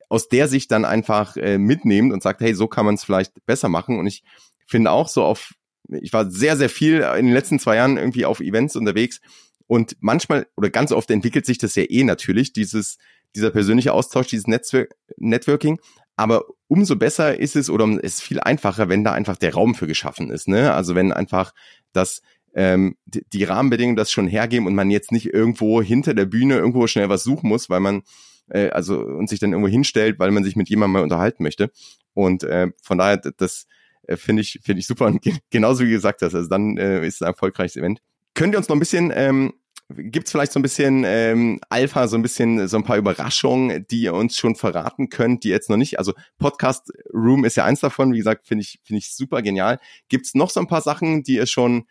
aus 0.09 0.29
der 0.29 0.49
Sicht 0.49 0.73
dann 0.73 0.85
einfach 0.85 1.37
äh, 1.37 1.57
mitnehmt 1.57 2.13
und 2.13 2.23
sagt, 2.23 2.41
hey, 2.41 2.53
so 2.55 2.67
kann 2.67 2.85
man 2.85 2.97
es 2.97 3.05
vielleicht 3.05 3.33
besser 3.47 3.69
machen. 3.69 3.99
Und 3.99 4.09
ich 4.09 4.25
finde 4.67 4.91
auch 4.91 5.09
so 5.09 5.23
auf 5.25 5.53
ich 5.89 6.13
war 6.13 6.31
sehr, 6.31 6.57
sehr 6.57 6.69
viel 6.69 7.01
in 7.19 7.27
den 7.27 7.35
letzten 7.35 7.59
zwei 7.59 7.77
Jahren 7.77 7.97
irgendwie 7.97 8.25
auf 8.25 8.41
Events 8.41 8.77
unterwegs 8.77 9.21
und 9.67 9.97
manchmal 10.01 10.49
oder 10.57 10.69
ganz 10.69 10.91
oft 10.91 11.11
entwickelt 11.11 11.47
sich 11.47 11.59
das 11.59 11.77
ja 11.77 11.85
eh 11.89 12.03
natürlich, 12.03 12.53
dieses, 12.53 12.99
dieser 13.37 13.51
persönliche 13.51 13.93
Austausch, 13.93 14.27
dieses 14.27 14.49
Netzwerk, 14.49 14.97
Networking. 15.17 15.79
Aber 16.17 16.45
umso 16.67 16.97
besser 16.97 17.39
ist 17.39 17.57
es 17.57 17.71
oder 17.71 17.87
es 18.03 18.15
ist 18.15 18.23
viel 18.23 18.41
einfacher, 18.41 18.89
wenn 18.89 19.05
da 19.05 19.13
einfach 19.13 19.37
der 19.37 19.55
Raum 19.55 19.75
für 19.75 19.87
geschaffen 19.87 20.31
ist. 20.31 20.49
Ne? 20.49 20.75
Also 20.75 20.95
wenn 20.95 21.13
einfach 21.13 21.53
das 21.93 22.21
ähm, 22.53 22.97
die, 23.05 23.25
die 23.33 23.45
Rahmenbedingungen 23.45 23.97
das 23.97 24.11
schon 24.11 24.27
hergeben 24.27 24.67
und 24.67 24.75
man 24.75 24.91
jetzt 24.91 25.13
nicht 25.13 25.33
irgendwo 25.33 25.81
hinter 25.81 26.15
der 26.15 26.27
Bühne 26.27 26.57
irgendwo 26.57 26.87
schnell 26.87 27.09
was 27.09 27.23
suchen 27.23 27.49
muss, 27.49 27.71
weil 27.71 27.81
man 27.81 28.03
äh, 28.49 28.71
also 28.71 29.01
und 29.01 29.29
sich 29.29 29.39
dann 29.39 29.53
irgendwo 29.53 29.71
hinstellt, 29.71 30.19
weil 30.19 30.33
man 30.33 30.45
sich 30.45 30.57
mit 30.57 30.69
jemandem 30.69 30.95
mal 30.95 31.03
unterhalten 31.03 31.43
möchte. 31.43 31.71
Und 32.13 32.43
äh, 32.43 32.73
von 32.83 32.99
daher 32.99 33.19
das 33.19 33.67
äh, 34.11 34.17
finde 34.17 34.43
ich, 34.43 34.61
finde 34.63 34.81
ich 34.81 34.87
super. 34.87 35.07
Und 35.07 35.25
genauso 35.51 35.85
wie 35.85 35.91
gesagt 35.91 36.23
hast, 36.23 36.35
also 36.35 36.49
dann 36.49 36.77
äh, 36.77 37.07
ist 37.07 37.17
es 37.17 37.23
ein 37.23 37.29
erfolgreiches 37.29 37.77
Event. 37.77 38.01
Könnt 38.35 38.55
ihr 38.55 38.59
uns 38.59 38.69
noch 38.69 38.77
ein 38.77 38.81
bisschen, 38.81 39.13
ähm, 39.15 39.55
gibt's 39.89 40.31
vielleicht 40.31 40.53
so 40.53 40.59
ein 40.59 40.63
bisschen 40.63 41.05
ähm, 41.07 41.61
Alpha, 41.69 42.07
so 42.09 42.17
ein 42.17 42.23
bisschen, 42.23 42.69
so 42.69 42.77
ein 42.77 42.85
paar 42.85 42.97
Überraschungen, 42.97 43.87
die 43.91 44.03
ihr 44.03 44.15
uns 44.15 44.37
schon 44.37 44.55
verraten 44.55 45.09
könnt, 45.09 45.45
die 45.45 45.49
jetzt 45.49 45.69
noch 45.71 45.77
nicht, 45.77 45.99
also 45.99 46.13
Podcast 46.39 46.93
Room 47.13 47.45
ist 47.45 47.57
ja 47.57 47.65
eins 47.65 47.81
davon, 47.81 48.13
wie 48.13 48.19
gesagt, 48.19 48.47
finde 48.47 48.63
ich, 48.63 48.81
finde 48.85 48.99
ich 48.99 49.15
super 49.15 49.43
genial. 49.43 49.79
Gibt's 50.09 50.35
noch 50.35 50.51
so 50.51 50.61
ein 50.61 50.69
paar 50.69 50.83
Sachen, 50.83 51.23
die 51.23 51.37
ihr 51.37 51.47
schon, 51.47 51.87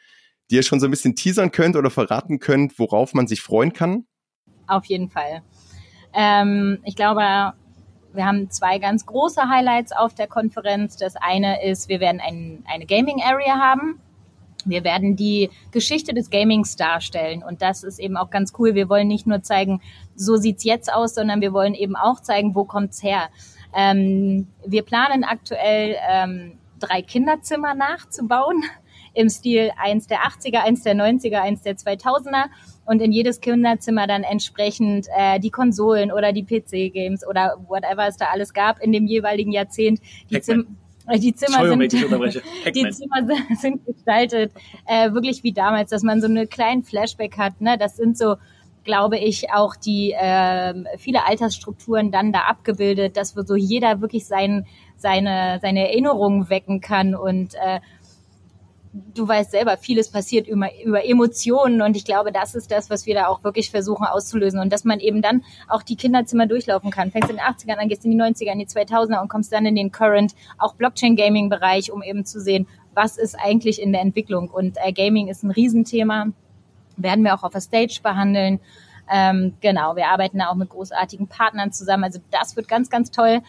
die 0.50 0.56
ihr 0.56 0.64
schon 0.64 0.80
so 0.80 0.88
ein 0.88 0.92
bisschen 0.92 1.16
teasern 1.16 1.52
könnt 1.52 1.76
oder 1.76 1.90
verraten 1.90 2.40
könnt, 2.40 2.80
worauf 2.80 3.14
man 3.14 3.28
sich 3.28 3.42
freuen 3.42 3.74
kann? 3.74 4.06
Auf 4.68 4.86
jeden 4.86 5.10
Fall. 5.10 5.44
Ähm, 6.14 6.80
ich 6.86 6.96
glaube, 6.96 7.54
wir 8.14 8.26
haben 8.26 8.50
zwei 8.50 8.80
ganz 8.80 9.06
große 9.06 9.50
Highlights 9.50 9.92
auf 9.92 10.14
der 10.14 10.28
Konferenz. 10.28 10.98
Das 10.98 11.16
eine 11.16 11.64
ist, 11.64 11.90
wir 11.90 12.00
werden 12.00 12.22
ein, 12.22 12.64
eine 12.68 12.86
Gaming 12.86 13.22
Area 13.22 13.58
haben. 13.58 14.02
Wir 14.66 14.84
werden 14.84 15.16
die 15.16 15.50
Geschichte 15.72 16.14
des 16.14 16.30
Gamings 16.30 16.76
darstellen 16.76 17.44
und 17.44 17.62
das 17.62 17.84
ist 17.84 17.98
eben 17.98 18.18
auch 18.18 18.30
ganz 18.30 18.54
cool. 18.60 18.76
Wir 18.76 18.90
wollen 18.90 19.08
nicht 19.08 19.26
nur 19.26 19.42
zeigen, 19.42 19.82
so 20.16 20.36
sieht's 20.36 20.64
jetzt 20.66 20.92
aus, 20.92 21.16
sondern 21.16 21.40
wir 21.40 21.54
wollen 21.54 21.74
eben 21.74 21.96
auch 21.96 22.20
zeigen, 22.20 22.56
wo 22.56 22.66
kommt's 22.66 23.02
her. 23.02 23.30
Ähm, 23.74 24.48
wir 24.66 24.84
planen 24.84 25.24
aktuell 25.24 25.96
ähm, 26.10 26.58
drei 26.80 27.02
Kinderzimmer 27.02 27.74
nachzubauen 27.74 28.64
im 29.14 29.30
Stil 29.30 29.72
eins 29.78 30.08
der 30.08 30.20
80er, 30.20 30.60
eins 30.60 30.84
der 30.84 30.96
90er, 30.96 31.40
eins 31.40 31.62
der 31.62 31.76
2000er 31.76 32.46
und 32.90 33.04
in 33.04 33.12
jedes 33.12 33.40
Kinderzimmer 33.40 34.08
dann 34.08 34.24
entsprechend 34.24 35.08
äh, 35.16 35.40
die 35.40 35.52
Konsolen 35.52 36.12
oder 36.12 36.34
die 36.34 36.44
PC-Games 36.44 37.26
oder 37.26 37.58
whatever 37.68 38.08
es 38.08 38.18
da 38.18 38.26
alles 38.34 38.52
gab 38.52 38.82
in 38.82 38.92
dem 38.92 39.06
jeweiligen 39.06 39.52
Jahrzehnt. 39.52 40.02
Die, 40.32 40.42
Zim 40.42 40.76
die 41.16 41.36
Zimmer 41.36 41.68
sind, 41.68 41.94
die 42.76 42.90
Zimmer 42.90 43.28
sind 43.60 43.86
gestaltet 43.86 44.52
äh, 44.88 45.12
wirklich 45.12 45.44
wie 45.44 45.52
damals, 45.52 45.92
dass 45.92 46.02
man 46.02 46.20
so 46.20 46.28
eine 46.28 46.48
kleinen 46.48 46.84
Flashback 46.84 47.38
hat. 47.38 47.62
Ne? 47.62 47.78
Das 47.78 47.96
sind 47.96 48.18
so 48.18 48.38
glaube 48.84 49.20
ich, 49.20 49.52
auch 49.52 49.76
die 49.76 50.14
äh, 50.14 50.74
viele 50.98 51.28
Altersstrukturen 51.28 52.10
dann 52.10 52.32
da 52.32 52.40
abgebildet, 52.48 53.18
dass 53.18 53.36
so 53.36 53.56
jeder 53.56 54.02
wirklich 54.02 54.26
sein, 54.26 54.66
seine, 54.98 55.60
seine 55.62 55.90
Erinnerungen 55.90 56.50
wecken 56.50 56.82
kann 56.82 57.14
und 57.14 57.54
äh, 57.54 57.82
du 58.92 59.28
weißt 59.28 59.52
selber, 59.52 59.78
vieles 59.78 60.10
passiert 60.10 60.48
über, 60.48 60.70
über 60.84 61.06
Emotionen 61.06 61.82
und 61.82 61.96
ich 61.96 62.06
glaube, 62.06 62.32
das 62.32 62.56
ist 62.56 62.72
das, 62.72 62.90
was 62.90 63.06
wir 63.06 63.14
da 63.14 63.28
auch 63.28 63.44
wirklich 63.44 63.70
versuchen 63.70 64.06
auszulösen 64.06 64.60
und 64.60 64.74
dass 64.74 64.84
man 64.84 65.00
eben 65.00 65.22
dann 65.22 65.44
auch 65.68 65.84
die 65.84 65.96
Kinderzimmer 65.96 66.48
durchlaufen 66.48 66.90
kann. 66.90 67.12
Fängst 67.12 67.30
in 67.30 67.38
den 67.38 67.46
80ern 67.46 67.78
an, 67.78 67.88
gehst 67.88 68.06
in 68.06 68.12
die 68.12 68.18
90er, 68.18 68.52
in 68.52 68.60
die 68.60 68.68
2000er 68.68 69.22
und 69.22 69.30
kommst 69.30 69.54
dann 69.54 69.66
in 69.66 69.76
den 69.76 69.92
Current, 69.92 70.34
auch 70.58 70.74
Blockchain-Gaming-Bereich, 70.76 71.92
um 71.92 72.02
eben 72.02 72.26
zu 72.26 72.42
sehen, 72.42 72.68
was 72.96 73.18
ist 73.18 73.36
eigentlich 73.36 73.82
in 73.82 73.92
der 73.92 74.02
Entwicklung 74.02 74.50
und 74.50 74.78
äh, 74.84 74.92
Gaming 74.92 75.28
ist 75.28 75.44
ein 75.44 75.52
Riesenthema, 75.52 76.28
werden 76.98 77.24
wir 77.24 77.36
auch 77.36 77.44
auf 77.44 77.52
der 77.52 77.62
Stage 77.62 78.00
behandeln. 78.02 78.60
Ähm, 79.12 79.54
genau, 79.62 79.96
wir 79.96 80.08
arbeiten 80.08 80.40
da 80.40 80.50
auch 80.50 80.56
mit 80.56 80.70
großartigen 80.70 81.28
Partnern 81.28 81.72
zusammen, 81.72 82.06
also 82.06 82.20
das 82.32 82.56
wird 82.56 82.68
ganz, 82.68 82.90
ganz 82.90 83.12
toll. 83.12 83.42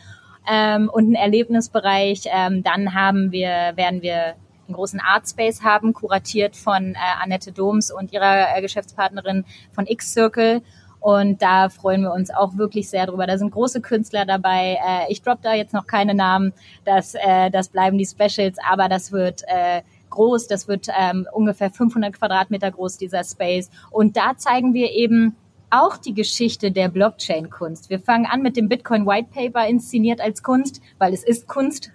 Ähm, 0.50 0.88
und 0.90 1.10
ein 1.10 1.14
Erlebnisbereich. 1.14 2.22
Ähm, 2.26 2.62
dann 2.62 2.94
haben 2.94 3.30
wir, 3.30 3.72
werden 3.76 4.00
wir 4.00 4.36
einen 4.70 4.76
großen 4.76 5.00
Artspace 5.00 5.62
haben, 5.62 5.92
kuratiert 5.92 6.56
von 6.56 6.94
äh, 6.94 6.98
Annette 7.22 7.52
Doms 7.52 7.90
und 7.90 8.12
ihrer 8.12 8.56
äh, 8.56 8.62
Geschäftspartnerin 8.62 9.44
von 9.72 9.86
X-Circle. 9.86 10.62
Und 11.00 11.40
da 11.40 11.70
freuen 11.70 12.02
wir 12.02 12.12
uns 12.12 12.30
auch 12.30 12.56
wirklich 12.56 12.90
sehr 12.90 13.06
drüber. 13.06 13.26
Da 13.26 13.38
sind 13.38 13.50
große 13.50 13.80
Künstler 13.80 14.26
dabei. 14.26 14.78
Äh, 14.86 15.10
ich 15.10 15.22
drop 15.22 15.42
da 15.42 15.54
jetzt 15.54 15.72
noch 15.72 15.86
keine 15.86 16.14
Namen. 16.14 16.52
Das, 16.84 17.14
äh, 17.14 17.50
das 17.50 17.70
bleiben 17.70 17.98
die 17.98 18.06
Specials, 18.06 18.58
aber 18.68 18.88
das 18.88 19.10
wird 19.10 19.42
äh, 19.46 19.82
groß. 20.10 20.46
Das 20.46 20.68
wird 20.68 20.88
ähm, 20.96 21.26
ungefähr 21.32 21.70
500 21.70 22.12
Quadratmeter 22.12 22.70
groß, 22.70 22.98
dieser 22.98 23.24
Space. 23.24 23.70
Und 23.90 24.16
da 24.16 24.36
zeigen 24.36 24.74
wir 24.74 24.92
eben 24.92 25.36
auch 25.70 25.96
die 25.96 26.14
Geschichte 26.14 26.70
der 26.70 26.88
Blockchain-Kunst. 26.88 27.90
Wir 27.90 28.00
fangen 28.00 28.26
an 28.26 28.42
mit 28.42 28.56
dem 28.56 28.68
Bitcoin 28.68 29.06
White 29.06 29.28
Paper 29.32 29.66
inszeniert 29.66 30.20
als 30.20 30.42
Kunst, 30.42 30.82
weil 30.98 31.14
es 31.14 31.24
ist 31.24 31.46
Kunst 31.46 31.92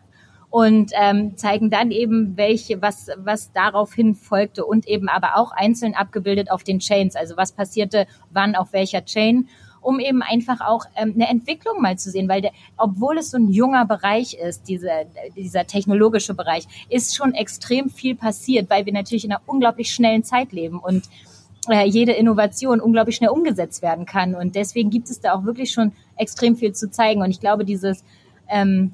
und 0.55 0.91
ähm, 0.97 1.35
zeigen 1.35 1.69
dann 1.69 1.91
eben, 1.91 2.37
welche, 2.37 2.81
was, 2.81 3.09
was 3.17 3.51
daraufhin 3.51 4.15
folgte 4.15 4.63
und 4.63 4.87
eben 4.87 5.09
aber 5.09 5.35
auch 5.35 5.51
einzeln 5.51 5.95
abgebildet 5.95 6.49
auf 6.49 6.63
den 6.63 6.79
Chains, 6.79 7.17
also 7.17 7.35
was 7.35 7.51
passierte, 7.51 8.07
wann 8.31 8.55
auf 8.55 8.71
welcher 8.71 9.03
Chain 9.03 9.49
um 9.81 9.99
eben 9.99 10.21
einfach 10.23 10.61
auch 10.61 10.85
ähm, 10.95 11.11
eine 11.13 11.27
Entwicklung 11.27 11.81
mal 11.81 11.97
zu 11.97 12.09
sehen, 12.09 12.29
weil 12.29 12.41
der, 12.41 12.51
obwohl 12.77 13.17
es 13.17 13.31
so 13.31 13.37
ein 13.37 13.49
junger 13.49 13.85
Bereich 13.85 14.35
ist, 14.35 14.69
diese, 14.69 14.89
dieser 15.35 15.67
technologische 15.67 16.33
Bereich, 16.33 16.65
ist 16.89 17.17
schon 17.17 17.33
extrem 17.33 17.89
viel 17.89 18.15
passiert, 18.15 18.69
weil 18.69 18.85
wir 18.85 18.93
natürlich 18.93 19.25
in 19.25 19.33
einer 19.33 19.41
unglaublich 19.45 19.93
schnellen 19.93 20.23
Zeit 20.23 20.53
leben 20.53 20.79
und 20.79 21.03
äh, 21.69 21.85
jede 21.85 22.13
Innovation 22.13 22.79
unglaublich 22.79 23.17
schnell 23.17 23.29
umgesetzt 23.29 23.81
werden 23.81 24.05
kann. 24.05 24.33
Und 24.33 24.55
deswegen 24.55 24.89
gibt 24.89 25.09
es 25.09 25.19
da 25.19 25.33
auch 25.33 25.43
wirklich 25.43 25.71
schon 25.71 25.91
extrem 26.15 26.55
viel 26.55 26.71
zu 26.71 26.89
zeigen. 26.89 27.21
Und 27.21 27.29
ich 27.29 27.41
glaube, 27.41 27.65
dieses 27.65 28.05
ähm, 28.49 28.93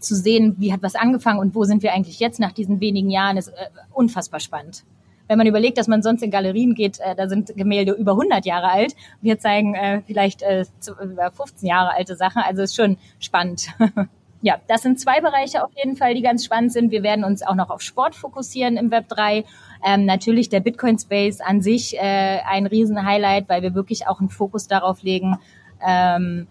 zu 0.00 0.14
sehen, 0.14 0.56
wie 0.58 0.72
hat 0.72 0.82
was 0.82 0.94
angefangen 0.94 1.38
und 1.38 1.54
wo 1.54 1.64
sind 1.64 1.82
wir 1.82 1.92
eigentlich 1.92 2.20
jetzt 2.20 2.40
nach 2.40 2.52
diesen 2.52 2.80
wenigen 2.80 3.10
Jahren, 3.10 3.36
ist 3.36 3.48
äh, 3.48 3.68
unfassbar 3.92 4.40
spannend. 4.40 4.84
Wenn 5.28 5.38
man 5.38 5.46
überlegt, 5.46 5.78
dass 5.78 5.86
man 5.86 6.02
sonst 6.02 6.22
in 6.22 6.32
Galerien 6.32 6.74
geht, 6.74 6.98
äh, 6.98 7.14
da 7.14 7.28
sind 7.28 7.54
Gemälde 7.54 7.92
über 7.92 8.12
100 8.12 8.44
Jahre 8.44 8.68
alt. 8.68 8.96
Wir 9.20 9.38
zeigen 9.38 9.76
äh, 9.76 10.02
vielleicht 10.04 10.42
äh, 10.42 10.64
über 11.00 11.30
15 11.30 11.68
Jahre 11.68 11.94
alte 11.94 12.16
Sachen. 12.16 12.42
Also 12.44 12.62
ist 12.62 12.74
schon 12.74 12.96
spannend. 13.20 13.68
ja, 14.42 14.56
das 14.66 14.82
sind 14.82 14.98
zwei 14.98 15.20
Bereiche 15.20 15.62
auf 15.64 15.70
jeden 15.76 15.96
Fall, 15.96 16.14
die 16.14 16.22
ganz 16.22 16.44
spannend 16.44 16.72
sind. 16.72 16.90
Wir 16.90 17.04
werden 17.04 17.24
uns 17.24 17.42
auch 17.42 17.54
noch 17.54 17.70
auf 17.70 17.80
Sport 17.80 18.16
fokussieren 18.16 18.76
im 18.76 18.90
Web 18.90 19.08
3. 19.08 19.44
Ähm, 19.86 20.04
natürlich 20.04 20.48
der 20.48 20.58
Bitcoin 20.58 20.98
Space 20.98 21.40
an 21.40 21.60
sich 21.60 21.96
äh, 21.96 22.40
ein 22.44 22.66
Riesen-Highlight, 22.66 23.48
weil 23.48 23.62
wir 23.62 23.74
wirklich 23.74 24.08
auch 24.08 24.18
einen 24.18 24.30
Fokus 24.30 24.66
darauf 24.66 25.02
legen, 25.02 25.38
ähm, 25.86 26.48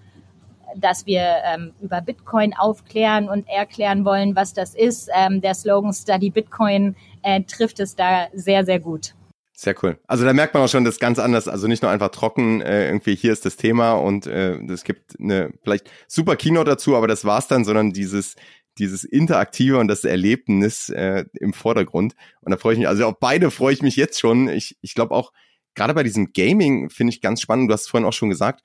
dass 0.75 1.05
wir 1.05 1.35
ähm, 1.45 1.73
über 1.81 2.01
Bitcoin 2.01 2.53
aufklären 2.53 3.29
und 3.29 3.47
erklären 3.47 4.05
wollen, 4.05 4.35
was 4.35 4.53
das 4.53 4.75
ist. 4.75 5.09
Ähm, 5.15 5.41
der 5.41 5.53
Slogan 5.53 5.93
Study 5.93 6.29
Bitcoin 6.29 6.95
äh, 7.23 7.41
trifft 7.43 7.79
es 7.79 7.95
da 7.95 8.27
sehr, 8.33 8.65
sehr 8.65 8.79
gut. 8.79 9.13
Sehr 9.53 9.75
cool. 9.83 9.99
Also 10.07 10.23
da 10.23 10.31
merkt 10.31 10.53
man 10.53 10.63
auch 10.63 10.69
schon, 10.69 10.85
das 10.85 10.95
ist 10.95 11.01
ganz 11.01 11.19
anders. 11.19 11.49
Also 11.49 11.67
nicht 11.67 11.83
nur 11.83 11.91
einfach 11.91 12.09
trocken, 12.09 12.61
äh, 12.61 12.87
irgendwie 12.87 13.15
hier 13.15 13.33
ist 13.33 13.45
das 13.45 13.57
Thema 13.57 13.93
und 13.93 14.25
äh, 14.25 14.55
es 14.71 14.85
gibt 14.85 15.19
eine 15.19 15.51
vielleicht 15.63 15.91
super 16.07 16.37
Kino 16.37 16.63
dazu, 16.63 16.95
aber 16.95 17.09
das 17.09 17.25
war's 17.25 17.49
dann, 17.49 17.65
sondern 17.65 17.91
dieses 17.91 18.35
dieses 18.77 19.03
Interaktive 19.03 19.77
und 19.77 19.87
das 19.87 20.05
Erlebnis 20.05 20.89
äh, 20.89 21.25
im 21.33 21.53
Vordergrund. 21.53 22.15
Und 22.41 22.51
da 22.51 22.57
freue 22.57 22.73
ich 22.73 22.79
mich, 22.79 22.87
also 22.87 23.05
auf 23.05 23.19
beide 23.19 23.51
freue 23.51 23.73
ich 23.73 23.81
mich 23.81 23.95
jetzt 23.95 24.19
schon. 24.19 24.47
Ich, 24.47 24.77
ich 24.81 24.95
glaube 24.95 25.13
auch, 25.13 25.33
gerade 25.75 25.93
bei 25.93 26.03
diesem 26.03 26.31
Gaming 26.33 26.89
finde 26.89 27.13
ich 27.13 27.21
ganz 27.21 27.41
spannend, 27.41 27.69
du 27.69 27.73
hast 27.73 27.87
vorhin 27.87 28.07
auch 28.07 28.13
schon 28.13 28.29
gesagt, 28.29 28.63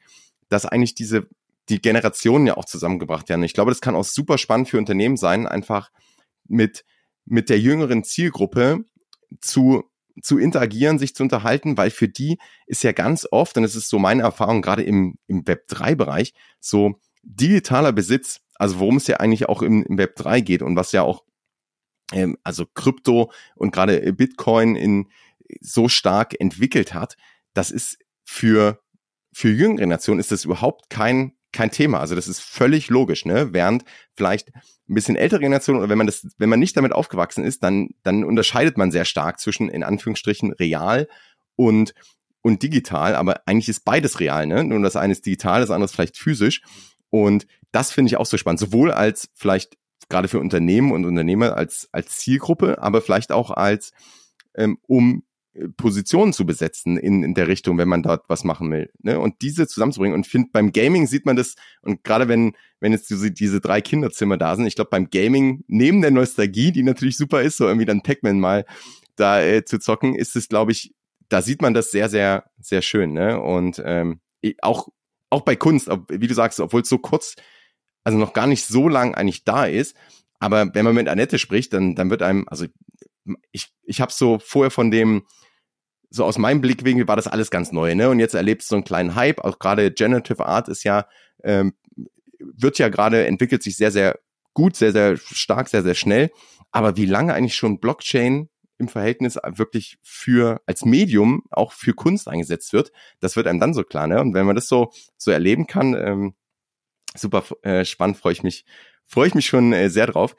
dass 0.48 0.66
eigentlich 0.66 0.94
diese 0.94 1.28
die 1.68 1.80
Generationen 1.80 2.46
ja 2.46 2.56
auch 2.56 2.64
zusammengebracht 2.64 3.28
werden. 3.28 3.42
Ich 3.42 3.54
glaube, 3.54 3.70
das 3.70 3.80
kann 3.80 3.96
auch 3.96 4.04
super 4.04 4.38
spannend 4.38 4.68
für 4.68 4.78
Unternehmen 4.78 5.16
sein, 5.16 5.46
einfach 5.46 5.90
mit, 6.46 6.84
mit 7.24 7.48
der 7.48 7.58
jüngeren 7.58 8.04
Zielgruppe 8.04 8.84
zu, 9.40 9.84
zu 10.22 10.38
interagieren, 10.38 10.98
sich 10.98 11.14
zu 11.14 11.22
unterhalten, 11.22 11.76
weil 11.76 11.90
für 11.90 12.08
die 12.08 12.38
ist 12.66 12.82
ja 12.82 12.92
ganz 12.92 13.26
oft, 13.30 13.56
und 13.56 13.64
es 13.64 13.76
ist 13.76 13.88
so 13.88 13.98
meine 13.98 14.22
Erfahrung, 14.22 14.62
gerade 14.62 14.82
im, 14.82 15.18
im 15.26 15.46
Web 15.46 15.66
3-Bereich, 15.70 16.34
so 16.60 17.00
digitaler 17.22 17.92
Besitz, 17.92 18.40
also 18.56 18.78
worum 18.78 18.96
es 18.96 19.06
ja 19.06 19.16
eigentlich 19.16 19.48
auch 19.48 19.62
im, 19.62 19.82
im 19.82 19.98
Web 19.98 20.16
3 20.16 20.40
geht 20.40 20.62
und 20.62 20.76
was 20.76 20.92
ja 20.92 21.02
auch, 21.02 21.24
ähm, 22.12 22.36
also 22.44 22.66
Krypto 22.74 23.32
und 23.56 23.72
gerade 23.72 24.12
Bitcoin 24.12 24.76
in 24.76 25.08
so 25.60 25.88
stark 25.88 26.38
entwickelt 26.38 26.94
hat, 26.94 27.16
das 27.54 27.70
ist 27.70 27.98
für, 28.24 28.80
für 29.32 29.50
jüngere 29.50 29.86
Nationen 29.86 30.20
ist 30.20 30.30
das 30.30 30.44
überhaupt 30.44 30.90
kein 30.90 31.34
kein 31.54 31.70
Thema. 31.70 32.00
Also 32.00 32.14
das 32.14 32.28
ist 32.28 32.40
völlig 32.40 32.90
logisch, 32.90 33.24
ne? 33.24 33.52
Während 33.52 33.84
vielleicht 34.14 34.48
ein 34.54 34.94
bisschen 34.94 35.16
ältere 35.16 35.40
Generationen 35.40 35.80
oder 35.80 35.88
wenn 35.88 35.98
man 35.98 36.06
das, 36.06 36.26
wenn 36.36 36.50
man 36.50 36.60
nicht 36.60 36.76
damit 36.76 36.92
aufgewachsen 36.92 37.44
ist, 37.44 37.62
dann, 37.62 37.90
dann 38.02 38.24
unterscheidet 38.24 38.76
man 38.76 38.90
sehr 38.90 39.06
stark 39.06 39.40
zwischen 39.40 39.68
in 39.68 39.82
Anführungsstrichen 39.82 40.52
real 40.52 41.08
und 41.56 41.94
und 42.42 42.62
digital, 42.62 43.14
aber 43.14 43.40
eigentlich 43.46 43.70
ist 43.70 43.86
beides 43.86 44.20
real, 44.20 44.46
ne? 44.46 44.64
Nur 44.64 44.82
das 44.82 44.96
eine 44.96 45.12
ist 45.12 45.24
digital, 45.24 45.62
das 45.62 45.70
andere 45.70 45.86
ist 45.86 45.94
vielleicht 45.94 46.18
physisch. 46.18 46.60
Und 47.08 47.46
das 47.72 47.90
finde 47.90 48.08
ich 48.08 48.18
auch 48.18 48.26
so 48.26 48.36
spannend, 48.36 48.60
sowohl 48.60 48.92
als 48.92 49.30
vielleicht 49.34 49.78
gerade 50.10 50.28
für 50.28 50.40
Unternehmen 50.40 50.92
und 50.92 51.06
Unternehmer 51.06 51.56
als 51.56 51.88
als 51.92 52.18
Zielgruppe, 52.18 52.82
aber 52.82 53.00
vielleicht 53.00 53.32
auch 53.32 53.50
als 53.50 53.92
ähm, 54.54 54.78
um 54.86 55.22
Positionen 55.76 56.32
zu 56.32 56.46
besetzen 56.46 56.96
in, 56.96 57.22
in 57.22 57.34
der 57.34 57.46
Richtung, 57.46 57.78
wenn 57.78 57.88
man 57.88 58.02
dort 58.02 58.28
was 58.28 58.44
machen 58.44 58.70
will. 58.70 58.90
Ne? 59.02 59.20
Und 59.20 59.40
diese 59.42 59.68
zusammenzubringen. 59.68 60.14
Und 60.14 60.26
finde, 60.26 60.50
beim 60.52 60.72
Gaming 60.72 61.06
sieht 61.06 61.26
man 61.26 61.36
das, 61.36 61.54
und 61.82 62.02
gerade 62.02 62.28
wenn, 62.28 62.56
wenn 62.80 62.92
jetzt 62.92 63.10
diese, 63.10 63.30
diese 63.30 63.60
drei 63.60 63.80
Kinderzimmer 63.80 64.36
da 64.36 64.56
sind, 64.56 64.66
ich 64.66 64.74
glaube, 64.74 64.90
beim 64.90 65.10
Gaming, 65.10 65.64
neben 65.68 66.02
der 66.02 66.10
Nostalgie, 66.10 66.72
die 66.72 66.82
natürlich 66.82 67.16
super 67.16 67.42
ist, 67.42 67.56
so 67.56 67.66
irgendwie 67.66 67.86
dann 67.86 68.02
Pac-Man 68.02 68.40
mal 68.40 68.64
da 69.16 69.42
äh, 69.42 69.64
zu 69.64 69.78
zocken, 69.78 70.16
ist 70.16 70.34
es, 70.34 70.48
glaube 70.48 70.72
ich, 70.72 70.92
da 71.28 71.40
sieht 71.40 71.62
man 71.62 71.72
das 71.72 71.90
sehr, 71.90 72.08
sehr, 72.08 72.44
sehr 72.58 72.82
schön. 72.82 73.12
Ne? 73.12 73.40
Und 73.40 73.80
ähm, 73.84 74.20
auch, 74.60 74.88
auch 75.30 75.42
bei 75.42 75.56
Kunst, 75.56 75.88
wie 76.08 76.26
du 76.26 76.34
sagst, 76.34 76.60
obwohl 76.60 76.82
es 76.82 76.88
so 76.88 76.98
kurz, 76.98 77.36
also 78.02 78.18
noch 78.18 78.32
gar 78.32 78.46
nicht 78.46 78.64
so 78.66 78.88
lang 78.88 79.14
eigentlich 79.14 79.44
da 79.44 79.66
ist, 79.66 79.96
aber 80.40 80.74
wenn 80.74 80.84
man 80.84 80.94
mit 80.94 81.08
Annette 81.08 81.38
spricht, 81.38 81.72
dann, 81.72 81.94
dann 81.94 82.10
wird 82.10 82.22
einem, 82.22 82.44
also 82.48 82.66
ich, 83.52 83.72
ich 83.84 84.00
habe 84.00 84.12
so 84.12 84.38
vorher 84.38 84.70
von 84.70 84.90
dem, 84.90 85.22
so 86.14 86.24
aus 86.24 86.38
meinem 86.38 86.60
Blickwinkel 86.60 87.08
war 87.08 87.16
das 87.16 87.26
alles 87.26 87.50
ganz 87.50 87.72
neu, 87.72 87.96
ne? 87.96 88.08
Und 88.08 88.20
jetzt 88.20 88.34
erlebst 88.34 88.70
du 88.70 88.74
so 88.74 88.76
einen 88.76 88.84
kleinen 88.84 89.16
Hype. 89.16 89.40
Auch 89.40 89.58
gerade 89.58 89.90
Generative 89.90 90.46
Art 90.46 90.68
ist 90.68 90.84
ja, 90.84 91.08
ähm, 91.42 91.74
wird 92.38 92.78
ja 92.78 92.88
gerade, 92.88 93.26
entwickelt 93.26 93.64
sich 93.64 93.76
sehr, 93.76 93.90
sehr 93.90 94.20
gut, 94.52 94.76
sehr, 94.76 94.92
sehr 94.92 95.16
stark, 95.16 95.68
sehr, 95.68 95.82
sehr 95.82 95.96
schnell. 95.96 96.30
Aber 96.70 96.96
wie 96.96 97.06
lange 97.06 97.34
eigentlich 97.34 97.56
schon 97.56 97.80
Blockchain 97.80 98.48
im 98.78 98.86
Verhältnis 98.86 99.36
wirklich 99.44 99.98
für, 100.02 100.60
als 100.66 100.84
Medium 100.84 101.42
auch 101.50 101.72
für 101.72 101.94
Kunst 101.94 102.28
eingesetzt 102.28 102.72
wird, 102.72 102.92
das 103.18 103.34
wird 103.34 103.48
einem 103.48 103.58
dann 103.58 103.74
so 103.74 103.82
klar, 103.82 104.06
ne? 104.06 104.20
Und 104.20 104.34
wenn 104.34 104.46
man 104.46 104.54
das 104.54 104.68
so, 104.68 104.92
so 105.16 105.32
erleben 105.32 105.66
kann, 105.66 105.94
ähm, 105.94 106.34
super 107.16 107.42
äh, 107.62 107.84
spannend, 107.84 108.18
freue 108.18 108.34
ich 108.34 108.44
mich, 108.44 108.64
freue 109.04 109.26
ich 109.26 109.34
mich 109.34 109.46
schon 109.46 109.72
äh, 109.72 109.90
sehr 109.90 110.06
drauf. 110.06 110.36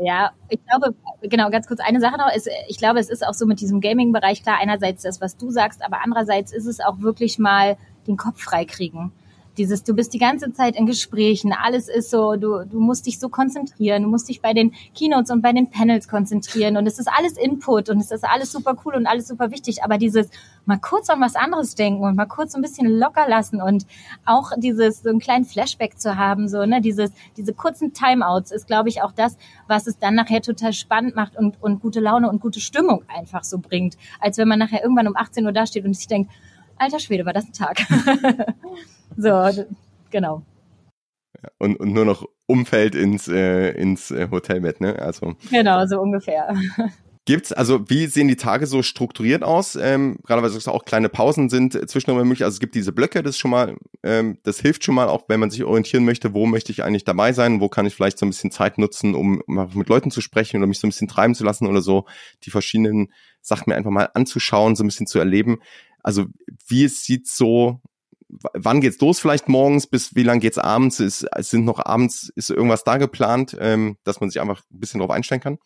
Ja, 0.00 0.30
ich 0.48 0.60
glaube, 0.64 0.94
genau, 1.22 1.50
ganz 1.50 1.66
kurz 1.66 1.80
eine 1.80 2.00
Sache 2.00 2.18
noch, 2.18 2.32
ist, 2.32 2.48
ich 2.68 2.78
glaube, 2.78 3.00
es 3.00 3.10
ist 3.10 3.26
auch 3.26 3.34
so 3.34 3.46
mit 3.46 3.60
diesem 3.60 3.80
Gaming-Bereich 3.80 4.42
klar, 4.44 4.58
einerseits 4.60 5.02
das, 5.02 5.20
was 5.20 5.36
du 5.36 5.50
sagst, 5.50 5.84
aber 5.84 5.98
andererseits 6.04 6.52
ist 6.52 6.66
es 6.66 6.78
auch 6.78 7.00
wirklich 7.00 7.38
mal 7.40 7.76
den 8.06 8.16
Kopf 8.16 8.40
freikriegen. 8.40 9.10
Dieses, 9.58 9.82
du 9.82 9.94
bist 9.94 10.14
die 10.14 10.18
ganze 10.18 10.52
Zeit 10.52 10.76
in 10.76 10.86
Gesprächen, 10.86 11.52
alles 11.52 11.88
ist 11.88 12.10
so, 12.10 12.36
du, 12.36 12.64
du 12.64 12.78
musst 12.80 13.06
dich 13.06 13.18
so 13.18 13.28
konzentrieren, 13.28 14.04
du 14.04 14.08
musst 14.08 14.28
dich 14.28 14.40
bei 14.40 14.54
den 14.54 14.72
Keynotes 14.94 15.30
und 15.30 15.42
bei 15.42 15.52
den 15.52 15.68
Panels 15.70 16.08
konzentrieren 16.08 16.76
und 16.76 16.86
es 16.86 16.98
ist 16.98 17.08
alles 17.08 17.36
Input 17.36 17.90
und 17.90 17.98
es 17.98 18.10
ist 18.10 18.24
alles 18.24 18.52
super 18.52 18.76
cool 18.84 18.94
und 18.94 19.06
alles 19.06 19.28
super 19.28 19.50
wichtig, 19.50 19.82
aber 19.82 19.98
dieses 19.98 20.30
mal 20.64 20.78
kurz 20.78 21.10
an 21.10 21.20
was 21.20 21.34
anderes 21.34 21.74
denken 21.74 22.04
und 22.04 22.14
mal 22.14 22.26
kurz 22.26 22.54
ein 22.54 22.62
bisschen 22.62 22.86
locker 22.86 23.28
lassen 23.28 23.60
und 23.60 23.86
auch 24.24 24.52
dieses, 24.56 25.02
so 25.02 25.08
einen 25.08 25.18
kleinen 25.18 25.44
Flashback 25.44 25.98
zu 25.98 26.16
haben, 26.16 26.48
so, 26.48 26.64
ne, 26.64 26.80
dieses, 26.80 27.10
diese 27.36 27.52
kurzen 27.52 27.92
Timeouts 27.92 28.52
ist, 28.52 28.66
glaube 28.66 28.88
ich, 28.88 29.02
auch 29.02 29.12
das, 29.12 29.36
was 29.66 29.86
es 29.86 29.98
dann 29.98 30.14
nachher 30.14 30.40
total 30.40 30.72
spannend 30.72 31.16
macht 31.16 31.36
und, 31.36 31.60
und 31.60 31.80
gute 31.80 32.00
Laune 32.00 32.30
und 32.30 32.40
gute 32.40 32.60
Stimmung 32.60 33.02
einfach 33.08 33.42
so 33.42 33.58
bringt, 33.58 33.96
als 34.20 34.38
wenn 34.38 34.46
man 34.46 34.58
nachher 34.58 34.82
irgendwann 34.82 35.08
um 35.08 35.16
18 35.16 35.44
Uhr 35.44 35.52
dasteht 35.52 35.84
und 35.84 35.94
sich 35.94 36.06
denkt, 36.06 36.30
alter 36.76 37.00
Schwede, 37.00 37.26
war 37.26 37.32
das 37.32 37.46
ein 37.46 37.52
Tag. 37.52 37.78
so, 39.18 39.66
genau. 40.10 40.42
Und, 41.58 41.76
und 41.78 41.92
nur 41.92 42.04
noch 42.04 42.24
umfällt 42.46 42.94
ins, 42.94 43.28
äh, 43.28 43.70
ins 43.72 44.10
äh, 44.10 44.28
Hotelbett, 44.30 44.80
ne? 44.80 44.98
Also. 44.98 45.36
Genau, 45.50 45.86
so 45.86 46.00
ungefähr. 46.00 46.54
Gibt's, 47.26 47.52
also 47.52 47.90
wie 47.90 48.06
sehen 48.06 48.26
die 48.26 48.36
Tage 48.36 48.66
so 48.66 48.82
strukturiert 48.82 49.42
aus? 49.42 49.76
Ähm, 49.76 50.18
gerade 50.26 50.40
weil 50.40 50.48
es 50.48 50.66
auch 50.66 50.86
kleine 50.86 51.10
Pausen 51.10 51.50
sind 51.50 51.74
zwischendurch 51.90 52.24
möglich. 52.24 52.42
Also 52.42 52.54
es 52.54 52.60
gibt 52.60 52.74
diese 52.74 52.90
Blöcke, 52.90 53.22
das 53.22 53.36
schon 53.36 53.50
mal, 53.50 53.76
ähm, 54.02 54.38
das 54.44 54.60
hilft 54.60 54.82
schon 54.82 54.94
mal, 54.94 55.08
auch 55.08 55.24
wenn 55.28 55.38
man 55.38 55.50
sich 55.50 55.62
orientieren 55.62 56.06
möchte, 56.06 56.32
wo 56.32 56.46
möchte 56.46 56.72
ich 56.72 56.84
eigentlich 56.84 57.04
dabei 57.04 57.34
sein, 57.34 57.60
wo 57.60 57.68
kann 57.68 57.84
ich 57.84 57.94
vielleicht 57.94 58.18
so 58.18 58.24
ein 58.24 58.30
bisschen 58.30 58.50
Zeit 58.50 58.78
nutzen, 58.78 59.14
um 59.14 59.42
mal 59.46 59.68
mit 59.74 59.90
Leuten 59.90 60.10
zu 60.10 60.22
sprechen 60.22 60.56
oder 60.56 60.66
mich 60.66 60.80
so 60.80 60.86
ein 60.86 60.90
bisschen 60.90 61.06
treiben 61.08 61.34
zu 61.34 61.44
lassen 61.44 61.66
oder 61.66 61.82
so, 61.82 62.06
die 62.44 62.50
verschiedenen 62.50 63.12
Sachen 63.42 63.64
mir 63.66 63.76
einfach 63.76 63.90
mal 63.90 64.08
anzuschauen, 64.14 64.74
so 64.74 64.82
ein 64.82 64.88
bisschen 64.88 65.06
zu 65.06 65.18
erleben. 65.18 65.58
Also 66.02 66.24
wie 66.66 66.88
sieht 66.88 67.26
so, 67.28 67.82
wann 68.28 68.80
geht's 68.80 69.00
los 69.00 69.20
vielleicht 69.20 69.48
morgens, 69.48 69.86
bis 69.86 70.14
wie 70.14 70.22
lang 70.22 70.40
geht's 70.40 70.58
abends? 70.58 71.00
Ist, 71.00 71.26
sind 71.38 71.64
noch 71.64 71.84
abends, 71.84 72.30
ist 72.36 72.50
irgendwas 72.50 72.84
da 72.84 72.96
geplant, 72.96 73.56
ähm, 73.60 73.96
dass 74.04 74.20
man 74.20 74.30
sich 74.30 74.40
einfach 74.40 74.62
ein 74.70 74.80
bisschen 74.80 75.00
drauf 75.00 75.10
einstellen 75.10 75.40
kann? 75.40 75.58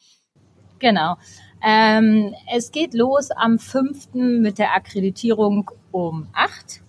Genau. 0.78 1.16
Ähm, 1.64 2.34
es 2.52 2.72
geht 2.72 2.94
los 2.94 3.30
am 3.30 3.58
5. 3.58 4.14
mit 4.14 4.58
der 4.58 4.74
Akkreditierung 4.74 5.70
um 5.92 6.28
8 6.32 6.82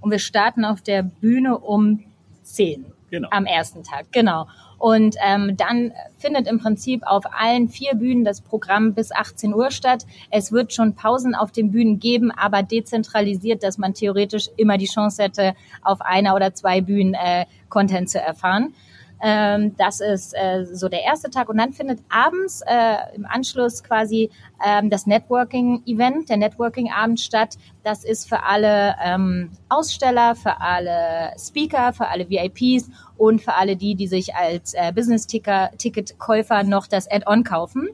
und 0.00 0.10
wir 0.10 0.18
starten 0.18 0.64
auf 0.64 0.82
der 0.82 1.02
Bühne 1.02 1.58
um 1.58 2.04
10 2.42 2.86
genau. 3.10 3.28
am 3.30 3.46
ersten 3.46 3.82
Tag. 3.82 4.10
Genau. 4.12 4.46
Und 4.78 5.16
ähm, 5.24 5.56
dann 5.56 5.92
findet 6.18 6.46
im 6.46 6.58
Prinzip 6.58 7.02
auf 7.06 7.24
allen 7.32 7.68
vier 7.68 7.94
Bühnen 7.94 8.24
das 8.24 8.40
Programm 8.40 8.94
bis 8.94 9.12
18 9.12 9.54
Uhr 9.54 9.70
statt. 9.70 10.06
Es 10.30 10.52
wird 10.52 10.72
schon 10.72 10.94
Pausen 10.94 11.34
auf 11.34 11.50
den 11.52 11.70
Bühnen 11.70 11.98
geben, 11.98 12.30
aber 12.30 12.62
dezentralisiert, 12.62 13.62
dass 13.62 13.78
man 13.78 13.94
theoretisch 13.94 14.48
immer 14.56 14.78
die 14.78 14.86
Chance 14.86 15.22
hätte, 15.22 15.54
auf 15.82 16.00
einer 16.00 16.34
oder 16.34 16.54
zwei 16.54 16.80
Bühnen 16.80 17.14
äh, 17.14 17.46
Content 17.68 18.10
zu 18.10 18.20
erfahren. 18.20 18.74
Ähm, 19.22 19.74
das 19.76 20.00
ist 20.00 20.34
äh, 20.34 20.66
so 20.66 20.88
der 20.88 21.02
erste 21.02 21.30
Tag. 21.30 21.48
Und 21.48 21.56
dann 21.56 21.72
findet 21.72 22.00
abends 22.08 22.62
äh, 22.66 22.96
im 23.14 23.24
Anschluss 23.24 23.82
quasi 23.82 24.30
ähm, 24.64 24.90
das 24.90 25.06
Networking-Event, 25.06 26.28
der 26.28 26.36
Networking-Abend 26.36 27.20
statt. 27.20 27.56
Das 27.82 28.04
ist 28.04 28.28
für 28.28 28.42
alle 28.42 28.94
ähm, 29.02 29.50
Aussteller, 29.68 30.34
für 30.34 30.60
alle 30.60 31.32
Speaker, 31.38 31.92
für 31.92 32.08
alle 32.08 32.28
VIPs 32.28 32.90
und 33.18 33.42
für 33.42 33.54
alle 33.54 33.76
die, 33.76 33.94
die 33.94 34.06
sich 34.06 34.34
als 34.34 34.74
äh, 34.74 34.92
Business-Ticket-Käufer 34.92 36.62
noch 36.64 36.86
das 36.86 37.10
Add-on 37.10 37.44
kaufen. 37.44 37.88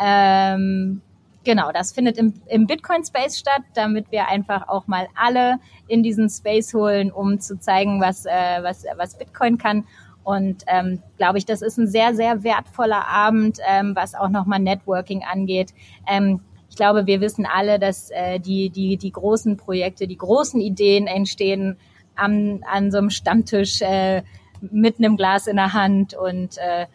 Ähm, 0.00 1.02
Genau, 1.46 1.70
das 1.70 1.92
findet 1.92 2.18
im, 2.18 2.34
im 2.48 2.66
Bitcoin-Space 2.66 3.38
statt, 3.38 3.62
damit 3.74 4.10
wir 4.10 4.26
einfach 4.26 4.66
auch 4.66 4.88
mal 4.88 5.06
alle 5.14 5.60
in 5.86 6.02
diesen 6.02 6.28
Space 6.28 6.74
holen, 6.74 7.12
um 7.12 7.38
zu 7.38 7.56
zeigen, 7.60 8.00
was, 8.00 8.26
äh, 8.26 8.58
was, 8.62 8.84
was 8.96 9.16
Bitcoin 9.16 9.56
kann. 9.56 9.84
Und 10.24 10.64
ähm, 10.66 11.00
glaube 11.18 11.38
ich, 11.38 11.46
das 11.46 11.62
ist 11.62 11.78
ein 11.78 11.86
sehr, 11.86 12.16
sehr 12.16 12.42
wertvoller 12.42 13.06
Abend, 13.06 13.60
ähm, 13.64 13.94
was 13.94 14.16
auch 14.16 14.28
nochmal 14.28 14.58
Networking 14.58 15.22
angeht. 15.22 15.72
Ähm, 16.08 16.40
ich 16.68 16.74
glaube, 16.74 17.06
wir 17.06 17.20
wissen 17.20 17.46
alle, 17.46 17.78
dass 17.78 18.10
äh, 18.10 18.40
die, 18.40 18.70
die, 18.70 18.96
die 18.96 19.12
großen 19.12 19.56
Projekte, 19.56 20.08
die 20.08 20.18
großen 20.18 20.60
Ideen 20.60 21.06
entstehen 21.06 21.76
am, 22.16 22.64
an 22.68 22.90
so 22.90 22.98
einem 22.98 23.10
Stammtisch 23.10 23.82
äh, 23.82 24.24
mit 24.60 24.98
einem 24.98 25.16
Glas 25.16 25.46
in 25.46 25.56
der 25.56 25.72
Hand 25.72 26.14
und 26.14 26.58
äh, 26.58 26.86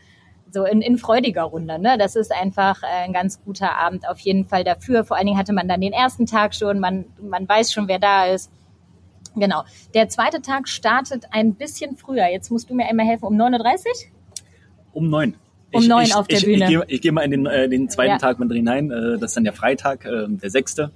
so 0.54 0.66
in, 0.66 0.82
in 0.82 0.98
freudiger 0.98 1.44
Runde. 1.44 1.80
Ne? 1.80 1.98
Das 1.98 2.16
ist 2.16 2.32
einfach 2.32 2.84
äh, 2.84 3.06
ein 3.06 3.14
ganz 3.14 3.42
guter 3.44 3.78
Abend 3.78 4.08
auf 4.08 4.20
jeden 4.20 4.46
Fall 4.46 4.64
dafür. 4.64 5.04
Vor 5.04 5.18
allen 5.18 5.28
Dingen 5.28 5.38
hatte 5.38 5.54
man 5.54 5.68
dann 5.68 5.82
den 5.82 5.94
ersten 5.94 6.26
Tag 6.26 6.54
schon, 6.54 6.80
man, 6.80 7.06
man 7.22 7.48
weiß 7.48 7.72
schon, 7.74 7.88
wer 7.88 8.00
da 8.00 8.26
ist. 8.26 8.52
Genau. 9.36 9.64
Der 9.94 10.10
zweite 10.10 10.42
Tag 10.42 10.68
startet 10.68 11.26
ein 11.32 11.56
bisschen 11.56 11.96
früher. 11.96 12.28
Jetzt 12.28 12.52
musst 12.52 12.70
du 12.70 12.76
mir 12.76 12.86
einmal 12.88 13.06
helfen. 13.06 13.26
Um 13.26 13.36
9.30 13.36 13.56
Uhr? 13.60 13.94
Um 14.94 15.10
9. 15.10 15.36
Um 15.74 15.82
ich, 15.82 15.88
9 15.88 16.06
ich, 16.06 16.16
auf 16.16 16.28
der 16.28 16.38
ich, 16.38 16.46
Bühne. 16.46 16.66
Ich, 16.66 16.88
gehe, 16.88 17.00
gehe 17.00 17.12
mal 17.14 17.22
in 17.22 17.32
den, 17.32 17.46
äh, 17.46 17.70
den 17.70 17.90
zweiten 17.90 18.12
ja. 18.12 18.18
Tag 18.18 18.40
mit 18.40 18.52
hinein. 18.52 18.92
Äh, 18.92 19.18
das 19.20 19.32
ist 19.32 19.38
dann 19.38 19.46
der 19.46 19.54
Freitag, 19.54 20.06
äh, 20.06 20.26
der 20.28 20.50
sechste. 20.50 20.92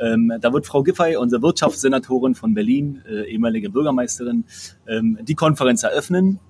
Ähm, 0.00 0.32
da 0.40 0.52
wird 0.52 0.66
Frau 0.66 0.82
Giffey, 0.82 1.16
unsere 1.16 1.42
Wirtschaftssenatorin 1.42 2.34
von 2.34 2.54
Berlin, 2.54 3.02
äh, 3.08 3.30
ehemalige 3.30 3.70
Bürgermeisterin, 3.70 4.44
ähm, 4.86 5.18
die 5.22 5.34
Konferenz 5.34 5.82
eröffnen. 5.82 6.40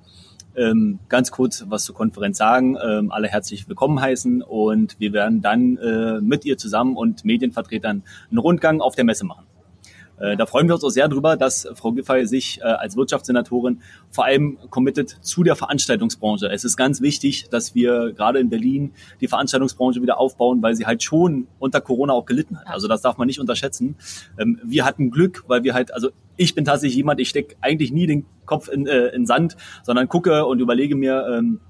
Ähm, 0.56 0.98
ganz 1.08 1.30
kurz 1.30 1.64
was 1.68 1.84
zur 1.84 1.94
Konferenz 1.94 2.38
sagen, 2.38 2.76
ähm, 2.84 3.12
alle 3.12 3.28
herzlich 3.28 3.68
willkommen 3.68 4.00
heißen 4.00 4.42
und 4.42 4.98
wir 4.98 5.12
werden 5.12 5.40
dann 5.40 5.76
äh, 5.76 6.20
mit 6.20 6.44
ihr 6.44 6.58
zusammen 6.58 6.96
und 6.96 7.24
Medienvertretern 7.24 8.02
einen 8.30 8.38
Rundgang 8.38 8.80
auf 8.80 8.96
der 8.96 9.04
Messe 9.04 9.24
machen. 9.24 9.44
Äh, 10.20 10.36
da 10.36 10.46
freuen 10.46 10.68
wir 10.68 10.74
uns 10.74 10.84
auch 10.84 10.90
sehr 10.90 11.08
drüber, 11.08 11.36
dass 11.36 11.68
Frau 11.74 11.92
Giffey 11.92 12.26
sich 12.26 12.60
äh, 12.60 12.64
als 12.64 12.96
Wirtschaftssenatorin 12.96 13.82
vor 14.10 14.24
allem 14.24 14.58
committet 14.70 15.18
zu 15.20 15.42
der 15.42 15.56
Veranstaltungsbranche. 15.56 16.48
Es 16.48 16.64
ist 16.64 16.76
ganz 16.76 17.00
wichtig, 17.00 17.48
dass 17.50 17.74
wir 17.74 18.12
gerade 18.12 18.38
in 18.38 18.50
Berlin 18.50 18.92
die 19.20 19.28
Veranstaltungsbranche 19.28 20.02
wieder 20.02 20.18
aufbauen, 20.18 20.62
weil 20.62 20.74
sie 20.74 20.86
halt 20.86 21.02
schon 21.02 21.46
unter 21.58 21.80
Corona 21.80 22.12
auch 22.12 22.26
gelitten 22.26 22.58
hat. 22.58 22.68
Also 22.68 22.88
das 22.88 23.02
darf 23.02 23.18
man 23.18 23.26
nicht 23.26 23.40
unterschätzen. 23.40 23.96
Ähm, 24.38 24.60
wir 24.64 24.84
hatten 24.84 25.10
Glück, 25.10 25.44
weil 25.46 25.64
wir 25.64 25.74
halt, 25.74 25.92
also 25.94 26.10
ich 26.36 26.54
bin 26.54 26.64
tatsächlich 26.64 26.96
jemand, 26.96 27.20
ich 27.20 27.28
stecke 27.28 27.56
eigentlich 27.60 27.92
nie 27.92 28.06
den 28.06 28.26
Kopf 28.46 28.68
in, 28.68 28.86
äh, 28.86 29.08
in 29.08 29.26
Sand, 29.26 29.56
sondern 29.82 30.08
gucke 30.08 30.46
und 30.46 30.60
überlege 30.60 30.96
mir, 30.96 31.26
ähm, 31.30 31.60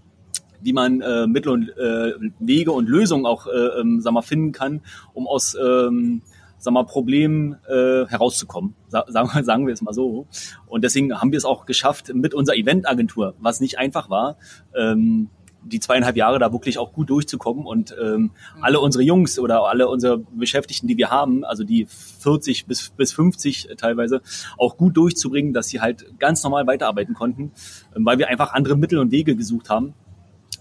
wie 0.61 0.73
man 0.73 1.01
äh, 1.01 1.27
Mittel 1.27 1.51
und 1.51 1.69
äh, 1.69 2.13
Wege 2.39 2.73
und 2.73 2.89
Lösungen 2.89 3.27
auch 3.27 3.47
äh, 3.47 3.81
ähm, 3.81 4.01
sag 4.01 4.13
mal, 4.13 4.23
finden 4.23 4.53
kann, 4.53 4.81
um 5.15 5.27
aus 5.27 5.57
ähm, 5.61 6.23
sag 6.59 6.75
mal, 6.75 6.85
Problemen 6.85 7.57
äh, 7.69 8.07
herauszukommen. 8.07 8.75
Sa 8.89 9.05
sagen, 9.09 9.45
sagen 9.45 9.67
wir 9.67 9.75
es 9.75 9.83
mal 9.83 9.95
so. 9.95 10.27
Und 10.67 10.85
deswegen 10.85 11.21
haben 11.21 11.33
wir 11.33 11.39
es 11.39 11.45
auch 11.45 11.67
geschafft 11.67 12.13
mit 12.15 12.35
unserer 12.35 12.57
Eventagentur, 12.57 13.35
was 13.39 13.61
nicht 13.61 13.79
einfach 13.79 14.11
war, 14.11 14.37
ähm, 14.77 15.31
die 15.65 15.81
zweieinhalb 15.81 16.17
Jahre 16.17 16.39
da 16.39 16.53
wirklich 16.53 16.79
auch 16.79 16.93
gut 16.93 17.11
durchzukommen 17.11 17.67
und 17.67 17.95
ähm, 18.01 18.31
alle 18.61 18.81
unsere 18.81 19.03
Jungs 19.03 19.39
oder 19.39 19.65
alle 19.65 19.89
unsere 19.89 20.19
Beschäftigten, 20.19 20.87
die 20.87 20.97
wir 20.97 21.11
haben, 21.11 21.45
also 21.45 21.65
die 21.65 21.87
40 21.87 22.67
bis, 22.67 22.91
bis 22.91 23.13
50 23.13 23.71
teilweise, 23.77 24.23
auch 24.57 24.77
gut 24.77 24.97
durchzubringen, 24.97 25.53
dass 25.53 25.69
sie 25.69 25.81
halt 25.81 26.19
ganz 26.19 26.43
normal 26.43 26.67
weiterarbeiten 26.67 27.15
konnten, 27.15 27.53
ähm, 27.95 28.05
weil 28.07 28.19
wir 28.19 28.29
einfach 28.29 28.53
andere 28.53 28.77
Mittel 28.77 28.99
und 28.99 29.11
Wege 29.11 29.37
gesucht 29.37 29.71
haben. 29.71 29.95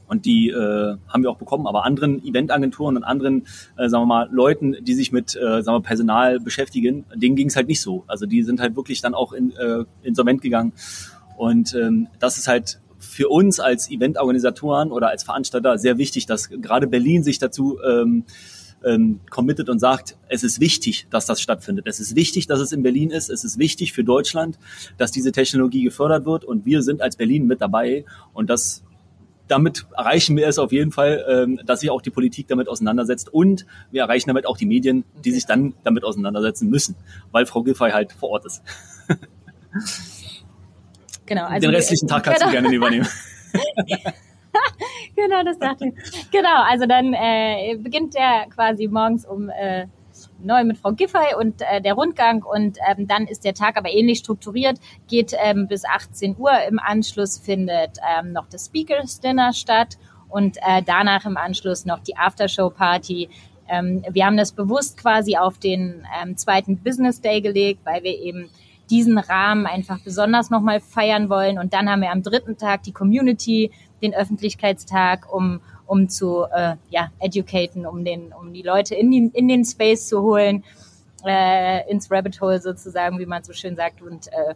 Und 0.07 0.25
die 0.25 0.49
äh, 0.49 0.97
haben 1.07 1.23
wir 1.23 1.29
auch 1.29 1.37
bekommen. 1.37 1.67
Aber 1.67 1.85
anderen 1.85 2.23
Eventagenturen 2.23 2.95
und 2.95 3.03
anderen, 3.03 3.45
äh, 3.77 3.89
sagen 3.89 4.03
wir 4.03 4.07
mal, 4.07 4.29
Leuten, 4.31 4.75
die 4.81 4.93
sich 4.93 5.11
mit 5.11 5.35
äh, 5.35 5.61
sagen 5.61 5.77
wir, 5.77 5.81
Personal 5.81 6.39
beschäftigen, 6.39 7.05
denen 7.13 7.35
ging 7.35 7.47
es 7.47 7.55
halt 7.55 7.67
nicht 7.67 7.81
so. 7.81 8.03
Also 8.07 8.25
die 8.25 8.43
sind 8.43 8.59
halt 8.59 8.75
wirklich 8.75 9.01
dann 9.01 9.13
auch 9.13 9.33
in, 9.33 9.51
äh, 9.51 9.83
insolvent 10.03 10.41
gegangen. 10.41 10.73
Und 11.37 11.75
ähm, 11.75 12.07
das 12.19 12.37
ist 12.37 12.47
halt 12.47 12.79
für 12.99 13.29
uns 13.29 13.59
als 13.59 13.91
Eventorganisatoren 13.91 14.91
oder 14.91 15.09
als 15.09 15.23
Veranstalter 15.23 15.77
sehr 15.77 15.97
wichtig, 15.97 16.25
dass 16.25 16.49
gerade 16.49 16.87
Berlin 16.87 17.23
sich 17.23 17.37
dazu 17.37 17.79
ähm, 17.87 18.23
ähm, 18.83 19.19
committet 19.29 19.69
und 19.69 19.79
sagt, 19.79 20.17
es 20.29 20.43
ist 20.43 20.59
wichtig, 20.59 21.07
dass 21.09 21.25
das 21.25 21.41
stattfindet. 21.41 21.87
Es 21.87 21.99
ist 21.99 22.15
wichtig, 22.15 22.47
dass 22.47 22.59
es 22.59 22.71
in 22.71 22.83
Berlin 22.83 23.09
ist. 23.09 23.29
Es 23.29 23.43
ist 23.43 23.57
wichtig 23.57 23.93
für 23.93 24.03
Deutschland, 24.03 24.57
dass 24.97 25.11
diese 25.11 25.31
Technologie 25.31 25.83
gefördert 25.83 26.25
wird. 26.25 26.45
Und 26.45 26.65
wir 26.65 26.81
sind 26.81 27.01
als 27.01 27.15
Berlin 27.15 27.47
mit 27.47 27.61
dabei. 27.61 28.05
Und 28.33 28.49
das 28.49 28.83
damit 29.47 29.85
erreichen 29.95 30.35
wir 30.37 30.47
es 30.47 30.59
auf 30.59 30.71
jeden 30.71 30.91
Fall, 30.91 31.25
ähm, 31.29 31.59
dass 31.65 31.81
sich 31.81 31.89
auch 31.89 32.01
die 32.01 32.09
Politik 32.09 32.47
damit 32.47 32.67
auseinandersetzt 32.67 33.33
und 33.33 33.65
wir 33.91 34.01
erreichen 34.01 34.27
damit 34.27 34.45
auch 34.45 34.57
die 34.57 34.65
Medien, 34.65 35.03
die 35.23 35.31
sich 35.31 35.45
dann 35.45 35.73
damit 35.83 36.03
auseinandersetzen 36.03 36.69
müssen, 36.69 36.95
weil 37.31 37.45
Frau 37.45 37.63
Giffey 37.63 37.91
halt 37.91 38.11
vor 38.13 38.29
Ort 38.29 38.45
ist. 38.45 38.61
Genau. 41.27 41.45
Also 41.45 41.67
Den 41.67 41.75
restlichen 41.75 42.07
Tag 42.07 42.23
kannst 42.23 42.39
genau. 42.39 42.51
du 42.51 42.61
gerne 42.61 42.73
übernehmen. 42.75 43.07
genau, 45.15 45.43
das 45.43 45.59
dachte 45.59 45.87
ich. 45.87 46.31
Genau, 46.31 46.63
also 46.63 46.85
dann 46.87 47.13
äh, 47.13 47.77
beginnt 47.77 48.15
der 48.15 48.47
quasi 48.49 48.87
morgens 48.87 49.25
um 49.25 49.49
äh, 49.49 49.87
neu 50.39 50.63
mit 50.63 50.77
Frau 50.77 50.91
Giffey 50.91 51.35
und 51.39 51.61
äh, 51.61 51.81
der 51.81 51.93
Rundgang 51.93 52.43
und 52.43 52.77
ähm, 52.89 53.07
dann 53.07 53.27
ist 53.27 53.43
der 53.43 53.53
Tag 53.53 53.77
aber 53.77 53.89
ähnlich 53.89 54.19
strukturiert, 54.19 54.79
geht 55.07 55.33
ähm, 55.43 55.67
bis 55.67 55.85
18 55.85 56.35
Uhr. 56.37 56.51
Im 56.69 56.79
Anschluss 56.79 57.37
findet 57.37 57.97
ähm, 58.17 58.33
noch 58.33 58.47
das 58.49 58.65
Speakers 58.65 59.19
Dinner 59.19 59.53
statt 59.53 59.97
und 60.29 60.57
äh, 60.57 60.81
danach 60.85 61.25
im 61.25 61.37
Anschluss 61.37 61.85
noch 61.85 61.99
die 61.99 62.17
Aftershow 62.17 62.69
Party. 62.69 63.29
Ähm, 63.69 64.03
wir 64.09 64.25
haben 64.25 64.37
das 64.37 64.51
bewusst 64.51 64.97
quasi 64.97 65.37
auf 65.37 65.57
den 65.57 66.05
ähm, 66.21 66.37
zweiten 66.37 66.77
Business 66.77 67.21
Day 67.21 67.41
gelegt, 67.41 67.81
weil 67.85 68.03
wir 68.03 68.17
eben 68.17 68.49
diesen 68.89 69.17
Rahmen 69.17 69.65
einfach 69.65 69.99
besonders 69.99 70.49
nochmal 70.49 70.79
feiern 70.79 71.29
wollen. 71.29 71.59
Und 71.59 71.73
dann 71.73 71.89
haben 71.89 72.01
wir 72.01 72.11
am 72.11 72.23
dritten 72.23 72.57
Tag 72.57 72.83
die 72.83 72.93
Community, 72.93 73.71
den 74.01 74.13
Öffentlichkeitstag, 74.13 75.33
um 75.33 75.59
um 75.87 76.09
zu 76.09 76.43
äh, 76.53 76.75
ja, 76.89 77.09
educaten, 77.19 77.85
um 77.85 78.05
den, 78.05 78.33
um 78.33 78.53
die 78.53 78.61
Leute 78.61 78.93
in, 78.93 79.09
die, 79.09 79.31
in 79.33 79.47
den 79.47 79.65
Space 79.65 80.07
zu 80.07 80.21
holen, 80.21 80.63
äh, 81.25 81.89
ins 81.89 82.11
Rabbit 82.11 82.39
Hole 82.41 82.61
sozusagen, 82.61 83.19
wie 83.19 83.25
man 83.25 83.43
so 83.43 83.53
schön 83.53 83.75
sagt. 83.75 84.01
Und 84.01 84.27
äh, 84.27 84.53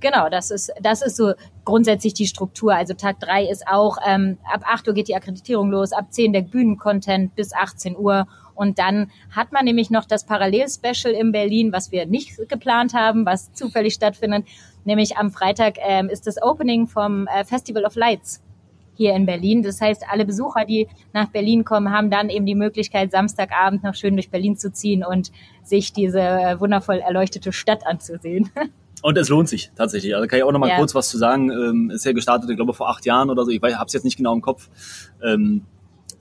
genau, 0.00 0.28
das 0.28 0.50
ist, 0.50 0.72
das 0.80 1.02
ist 1.02 1.16
so 1.16 1.32
grundsätzlich 1.64 2.14
die 2.14 2.26
Struktur. 2.26 2.74
Also 2.74 2.94
Tag 2.94 3.20
drei 3.20 3.44
ist 3.44 3.66
auch, 3.66 3.98
ähm, 4.06 4.38
ab 4.52 4.62
8 4.64 4.88
Uhr 4.88 4.94
geht 4.94 5.08
die 5.08 5.16
Akkreditierung 5.16 5.70
los, 5.70 5.92
ab 5.92 6.12
10 6.12 6.32
der 6.32 6.42
Bühnencontent 6.42 7.34
bis 7.34 7.52
18 7.52 7.96
Uhr. 7.96 8.26
Und 8.54 8.78
dann 8.78 9.10
hat 9.30 9.52
man 9.52 9.64
nämlich 9.64 9.90
noch 9.90 10.06
das 10.06 10.24
Parallel-Special 10.24 11.12
in 11.12 11.32
Berlin, 11.32 11.72
was 11.72 11.92
wir 11.92 12.06
nicht 12.06 12.36
geplant 12.48 12.94
haben, 12.94 13.26
was 13.26 13.52
zufällig 13.52 13.94
stattfindet. 13.94 14.46
Nämlich 14.84 15.18
am 15.18 15.30
Freitag 15.30 15.76
ähm, 15.80 16.08
ist 16.08 16.26
das 16.26 16.40
Opening 16.40 16.86
vom 16.86 17.26
äh, 17.26 17.44
Festival 17.44 17.84
of 17.84 17.96
Lights 17.96 18.40
hier 18.96 19.14
in 19.14 19.26
Berlin. 19.26 19.62
Das 19.62 19.80
heißt, 19.80 20.04
alle 20.10 20.24
Besucher, 20.24 20.64
die 20.64 20.88
nach 21.12 21.28
Berlin 21.28 21.64
kommen, 21.64 21.92
haben 21.92 22.10
dann 22.10 22.28
eben 22.30 22.46
die 22.46 22.54
Möglichkeit, 22.54 23.10
Samstagabend 23.12 23.84
noch 23.84 23.94
schön 23.94 24.14
durch 24.14 24.30
Berlin 24.30 24.56
zu 24.56 24.72
ziehen 24.72 25.04
und 25.04 25.30
sich 25.62 25.92
diese 25.92 26.20
äh, 26.20 26.60
wundervoll 26.60 26.98
erleuchtete 26.98 27.52
Stadt 27.52 27.86
anzusehen. 27.86 28.50
Und 29.02 29.18
es 29.18 29.28
lohnt 29.28 29.48
sich 29.48 29.70
tatsächlich. 29.76 30.16
Also 30.16 30.26
kann 30.26 30.38
ich 30.38 30.42
auch 30.42 30.50
noch 30.50 30.58
mal 30.58 30.70
ja. 30.70 30.78
kurz 30.78 30.94
was 30.94 31.10
zu 31.10 31.18
sagen. 31.18 31.50
Ähm, 31.50 31.90
ist 31.90 32.06
ja 32.06 32.12
gestartet, 32.12 32.48
ich 32.48 32.56
glaube 32.56 32.72
vor 32.72 32.88
acht 32.88 33.04
Jahren 33.04 33.30
oder 33.30 33.44
so. 33.44 33.50
Ich 33.50 33.62
habe 33.62 33.84
es 33.86 33.92
jetzt 33.92 34.04
nicht 34.04 34.16
genau 34.16 34.32
im 34.32 34.40
Kopf. 34.40 34.68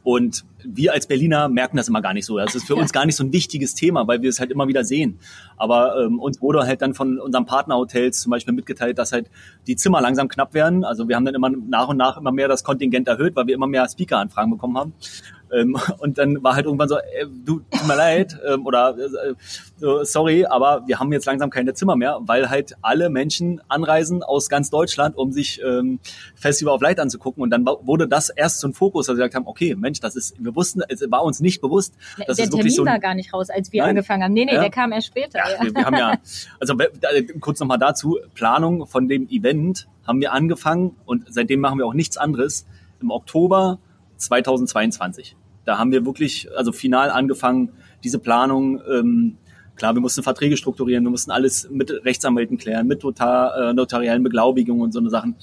Und 0.06 0.46
wir 0.64 0.94
als 0.94 1.08
Berliner 1.08 1.50
merken 1.50 1.78
das 1.78 1.88
immer 1.88 2.00
gar 2.00 2.14
nicht 2.14 2.26
so. 2.26 2.38
Das 2.38 2.54
ist 2.54 2.68
für 2.68 2.76
uns 2.76 2.94
gar 2.94 3.08
nicht 3.08 3.16
so 3.16 3.24
ein 3.24 3.34
wichtiges 3.34 3.74
Thema, 3.74 4.08
weil 4.08 4.22
wir 4.22 4.30
es 4.30 4.40
halt 4.40 4.52
immer 4.52 4.68
wieder 4.68 4.84
sehen. 4.84 5.18
Aber 5.58 6.00
ähm, 6.00 6.20
uns 6.20 6.44
wurde 6.44 6.60
halt 6.68 6.84
dann 6.84 6.94
von 6.94 7.20
unseren 7.20 7.48
Partnerhotels 7.48 8.22
zum 8.22 8.30
Beispiel 8.30 8.54
mitgeteilt, 8.54 9.00
dass 9.00 9.12
halt 9.12 9.32
die 9.66 9.76
Zimmer 9.76 10.02
langsam 10.02 10.28
knapp 10.28 10.54
werden. 10.54 10.84
Also 10.84 11.10
wir 11.10 11.16
haben 11.16 11.26
dann 11.26 11.34
immer 11.34 11.50
nach 11.50 11.88
und 11.88 11.98
nach 11.98 12.18
immer 12.18 12.32
mehr 12.32 12.48
das 12.48 12.64
Kontingent 12.64 13.08
erhöht, 13.08 13.36
weil 13.36 13.48
wir 13.48 13.56
immer 13.56 13.66
mehr 13.66 13.90
Speaker-Anfragen 13.90 14.52
bekommen 14.52 14.78
haben. 14.78 14.94
Ähm, 15.52 15.78
und 16.00 16.18
dann 16.18 16.44
war 16.44 16.56
halt 16.56 16.66
irgendwann 16.66 16.90
so, 16.90 16.98
äh, 16.98 17.26
du, 17.46 17.60
tut 17.60 17.88
mir 17.88 17.96
leid, 17.96 18.38
ähm, 18.48 18.66
oder 18.66 18.96
äh, 18.98 19.34
so, 19.78 20.04
sorry, 20.04 20.46
aber 20.46 20.84
wir 20.88 21.00
haben 21.00 21.12
jetzt 21.12 21.26
langsam 21.26 21.50
keine 21.50 21.74
Zimmer 21.74 21.96
mehr, 21.96 22.20
weil 22.22 22.50
halt 22.50 22.76
alle 22.82 23.10
Menschen 23.10 23.62
anreisen 23.68 24.24
aus 24.24 24.50
ganz 24.50 24.70
Deutschland, 24.70 25.18
um 25.18 25.32
sich 25.32 25.62
ähm, 25.64 26.00
Festival 26.36 26.74
of 26.74 26.82
Light 26.82 27.00
anzugucken. 27.00 27.44
Und 27.44 27.50
dann 27.50 27.66
wurde 27.66 28.08
das 28.08 28.30
erst 28.30 28.60
so 28.60 28.68
ein 28.68 28.74
Fokus, 28.74 29.08
dass 29.08 29.16
wir 29.16 29.24
gesagt 29.24 29.36
haben, 29.36 29.48
okay, 29.48 29.76
Mensch, 29.76 30.00
das 30.00 30.16
ist, 30.16 30.36
wir 30.44 30.56
wussten, 30.56 30.82
es 30.88 31.04
war 31.10 31.24
uns 31.24 31.40
nicht 31.40 31.62
bewusst. 31.62 31.94
Dass 32.26 32.38
der 32.38 32.46
es 32.46 32.52
Termin 32.52 32.72
so 32.72 32.84
ein, 32.84 32.88
war 32.88 33.00
gar 33.00 33.16
nicht 33.16 33.34
raus, 33.34 33.50
als 33.50 33.72
wir 33.72 33.82
Nein? 33.82 33.92
angefangen 33.92 34.24
haben. 34.24 34.34
Nee, 34.34 34.46
nee, 34.46 34.54
ja? 34.54 34.62
der 34.62 34.70
kam 34.70 34.92
erst 34.92 35.08
später. 35.08 35.40
Ja, 35.40 35.64
wir, 35.64 35.76
wir 35.76 35.86
haben 35.86 35.98
ja, 35.98 36.16
also 36.60 36.76
kurz 37.40 37.60
nochmal 37.60 37.80
dazu, 37.80 38.20
Planung 38.34 38.88
von 38.88 39.08
dem 39.08 39.28
Event 39.30 39.88
haben 40.08 40.22
wir 40.22 40.34
angefangen 40.34 40.96
und 41.06 41.26
seitdem 41.30 41.60
machen 41.60 41.80
wir 41.80 41.86
auch 41.86 41.94
nichts 41.94 42.18
anderes. 42.18 42.66
Im 43.02 43.12
Oktober 43.12 43.80
2022. 44.26 45.36
Da 45.66 45.78
haben 45.78 45.92
wir 45.92 46.06
wirklich, 46.06 46.48
also 46.56 46.72
final 46.72 47.10
angefangen, 47.10 47.72
diese 48.04 48.20
Planung, 48.20 48.82
ähm, 48.92 49.38
klar, 49.76 49.94
wir 49.96 50.02
mussten 50.02 50.24
Verträge 50.24 50.58
strukturieren, 50.58 51.04
wir 51.04 51.12
mussten 51.12 51.32
alles 51.32 51.70
mit 51.72 51.92
Rechtsanwälten 52.06 52.58
klären, 52.58 52.88
mit 52.88 53.04
notar, 53.04 53.70
äh, 53.70 53.74
notariellen 53.74 54.24
Beglaubigungen 54.24 54.84
und 54.84 54.92
so 54.92 55.00
eine 55.00 55.10
Sachen. 55.10 55.36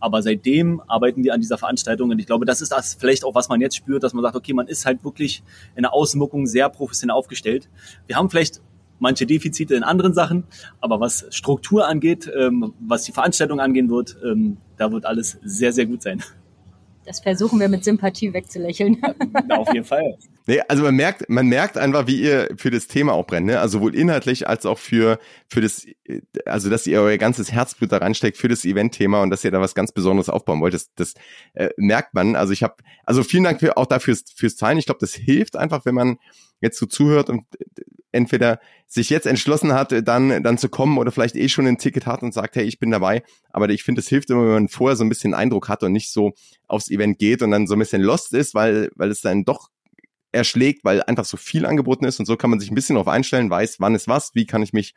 Aber 0.00 0.22
seitdem 0.22 0.80
arbeiten 0.86 1.24
wir 1.24 1.32
an 1.32 1.40
dieser 1.40 1.58
Veranstaltung 1.58 2.10
und 2.10 2.18
ich 2.18 2.26
glaube, 2.26 2.44
das 2.44 2.60
ist 2.60 2.72
das 2.72 2.94
vielleicht 2.94 3.24
auch, 3.24 3.34
was 3.34 3.48
man 3.48 3.60
jetzt 3.60 3.76
spürt, 3.76 4.02
dass 4.02 4.12
man 4.12 4.22
sagt, 4.22 4.36
okay, 4.36 4.52
man 4.52 4.68
ist 4.68 4.84
halt 4.86 5.02
wirklich 5.04 5.42
in 5.76 5.82
der 5.82 5.94
Außenwirkung 5.94 6.46
sehr 6.46 6.68
professionell 6.68 7.16
aufgestellt. 7.16 7.68
Wir 8.06 8.16
haben 8.16 8.28
vielleicht 8.28 8.60
manche 8.98 9.26
Defizite 9.26 9.74
in 9.74 9.82
anderen 9.82 10.14
Sachen, 10.14 10.44
aber 10.80 11.00
was 11.00 11.26
Struktur 11.30 11.88
angeht, 11.88 12.30
ähm, 12.36 12.74
was 12.80 13.04
die 13.04 13.12
Veranstaltung 13.12 13.60
angehen 13.60 13.90
wird, 13.90 14.16
ähm, 14.24 14.58
da 14.76 14.92
wird 14.92 15.06
alles 15.06 15.38
sehr, 15.42 15.72
sehr 15.72 15.86
gut 15.86 16.02
sein. 16.02 16.22
Das 17.04 17.20
versuchen 17.20 17.60
wir 17.60 17.68
mit 17.68 17.84
Sympathie 17.84 18.32
wegzulächeln. 18.32 19.00
Auf 19.50 19.72
jeden 19.72 19.84
Fall. 19.84 20.16
Nee, 20.46 20.60
also 20.68 20.82
man 20.82 20.94
merkt, 20.94 21.28
man 21.28 21.46
merkt 21.46 21.78
einfach, 21.78 22.06
wie 22.06 22.20
ihr 22.20 22.48
für 22.56 22.70
das 22.70 22.86
Thema 22.86 23.12
auch 23.12 23.26
brennt, 23.26 23.46
ne? 23.46 23.60
Also 23.60 23.78
sowohl 23.78 23.94
inhaltlich 23.94 24.46
als 24.48 24.66
auch 24.66 24.78
für, 24.78 25.18
für 25.48 25.60
das, 25.60 25.86
also 26.44 26.68
dass 26.68 26.86
ihr 26.86 27.00
euer 27.00 27.16
ganzes 27.16 27.50
Herzblut 27.50 27.92
da 27.92 27.98
reinsteckt 27.98 28.36
für 28.36 28.48
das 28.48 28.64
Event-Thema 28.64 29.22
und 29.22 29.30
dass 29.30 29.44
ihr 29.44 29.50
da 29.50 29.60
was 29.60 29.74
ganz 29.74 29.92
Besonderes 29.92 30.28
aufbauen 30.28 30.60
wollt. 30.60 30.74
Das, 30.74 30.92
das 30.94 31.14
äh, 31.54 31.70
merkt 31.76 32.14
man. 32.14 32.36
Also 32.36 32.52
ich 32.52 32.62
habe, 32.62 32.76
also 33.04 33.22
vielen 33.22 33.44
Dank 33.44 33.60
für, 33.60 33.76
auch 33.76 33.86
dafür 33.86 34.16
fürs 34.34 34.56
Teilen. 34.56 34.78
Ich 34.78 34.86
glaube, 34.86 35.00
das 35.00 35.14
hilft 35.14 35.56
einfach, 35.56 35.86
wenn 35.86 35.94
man 35.94 36.18
jetzt 36.60 36.78
so 36.78 36.86
zuhört 36.86 37.30
und 37.30 37.44
entweder 38.14 38.60
sich 38.86 39.10
jetzt 39.10 39.26
entschlossen 39.26 39.72
hat, 39.72 39.92
dann, 40.06 40.42
dann 40.42 40.58
zu 40.58 40.68
kommen 40.68 40.98
oder 40.98 41.10
vielleicht 41.10 41.36
eh 41.36 41.48
schon 41.48 41.66
ein 41.66 41.78
Ticket 41.78 42.06
hat 42.06 42.22
und 42.22 42.32
sagt, 42.32 42.56
hey, 42.56 42.64
ich 42.64 42.78
bin 42.78 42.90
dabei. 42.90 43.22
Aber 43.50 43.68
ich 43.68 43.82
finde, 43.82 44.00
es 44.00 44.08
hilft 44.08 44.30
immer, 44.30 44.42
wenn 44.42 44.52
man 44.52 44.68
vorher 44.68 44.96
so 44.96 45.04
ein 45.04 45.08
bisschen 45.08 45.34
Eindruck 45.34 45.68
hat 45.68 45.82
und 45.82 45.92
nicht 45.92 46.10
so 46.10 46.32
aufs 46.68 46.90
Event 46.90 47.18
geht 47.18 47.42
und 47.42 47.50
dann 47.50 47.66
so 47.66 47.74
ein 47.74 47.80
bisschen 47.80 48.02
lost 48.02 48.32
ist, 48.32 48.54
weil, 48.54 48.90
weil 48.94 49.10
es 49.10 49.20
dann 49.20 49.44
doch 49.44 49.68
erschlägt, 50.32 50.84
weil 50.84 51.02
einfach 51.02 51.24
so 51.24 51.36
viel 51.36 51.66
angeboten 51.66 52.04
ist 52.04 52.18
und 52.18 52.26
so 52.26 52.36
kann 52.36 52.50
man 52.50 52.60
sich 52.60 52.70
ein 52.70 52.74
bisschen 52.74 52.94
darauf 52.94 53.08
einstellen, 53.08 53.50
weiß, 53.50 53.76
wann 53.78 53.94
ist 53.94 54.08
was, 54.08 54.34
wie 54.34 54.46
kann 54.46 54.62
ich 54.62 54.72
mich 54.72 54.94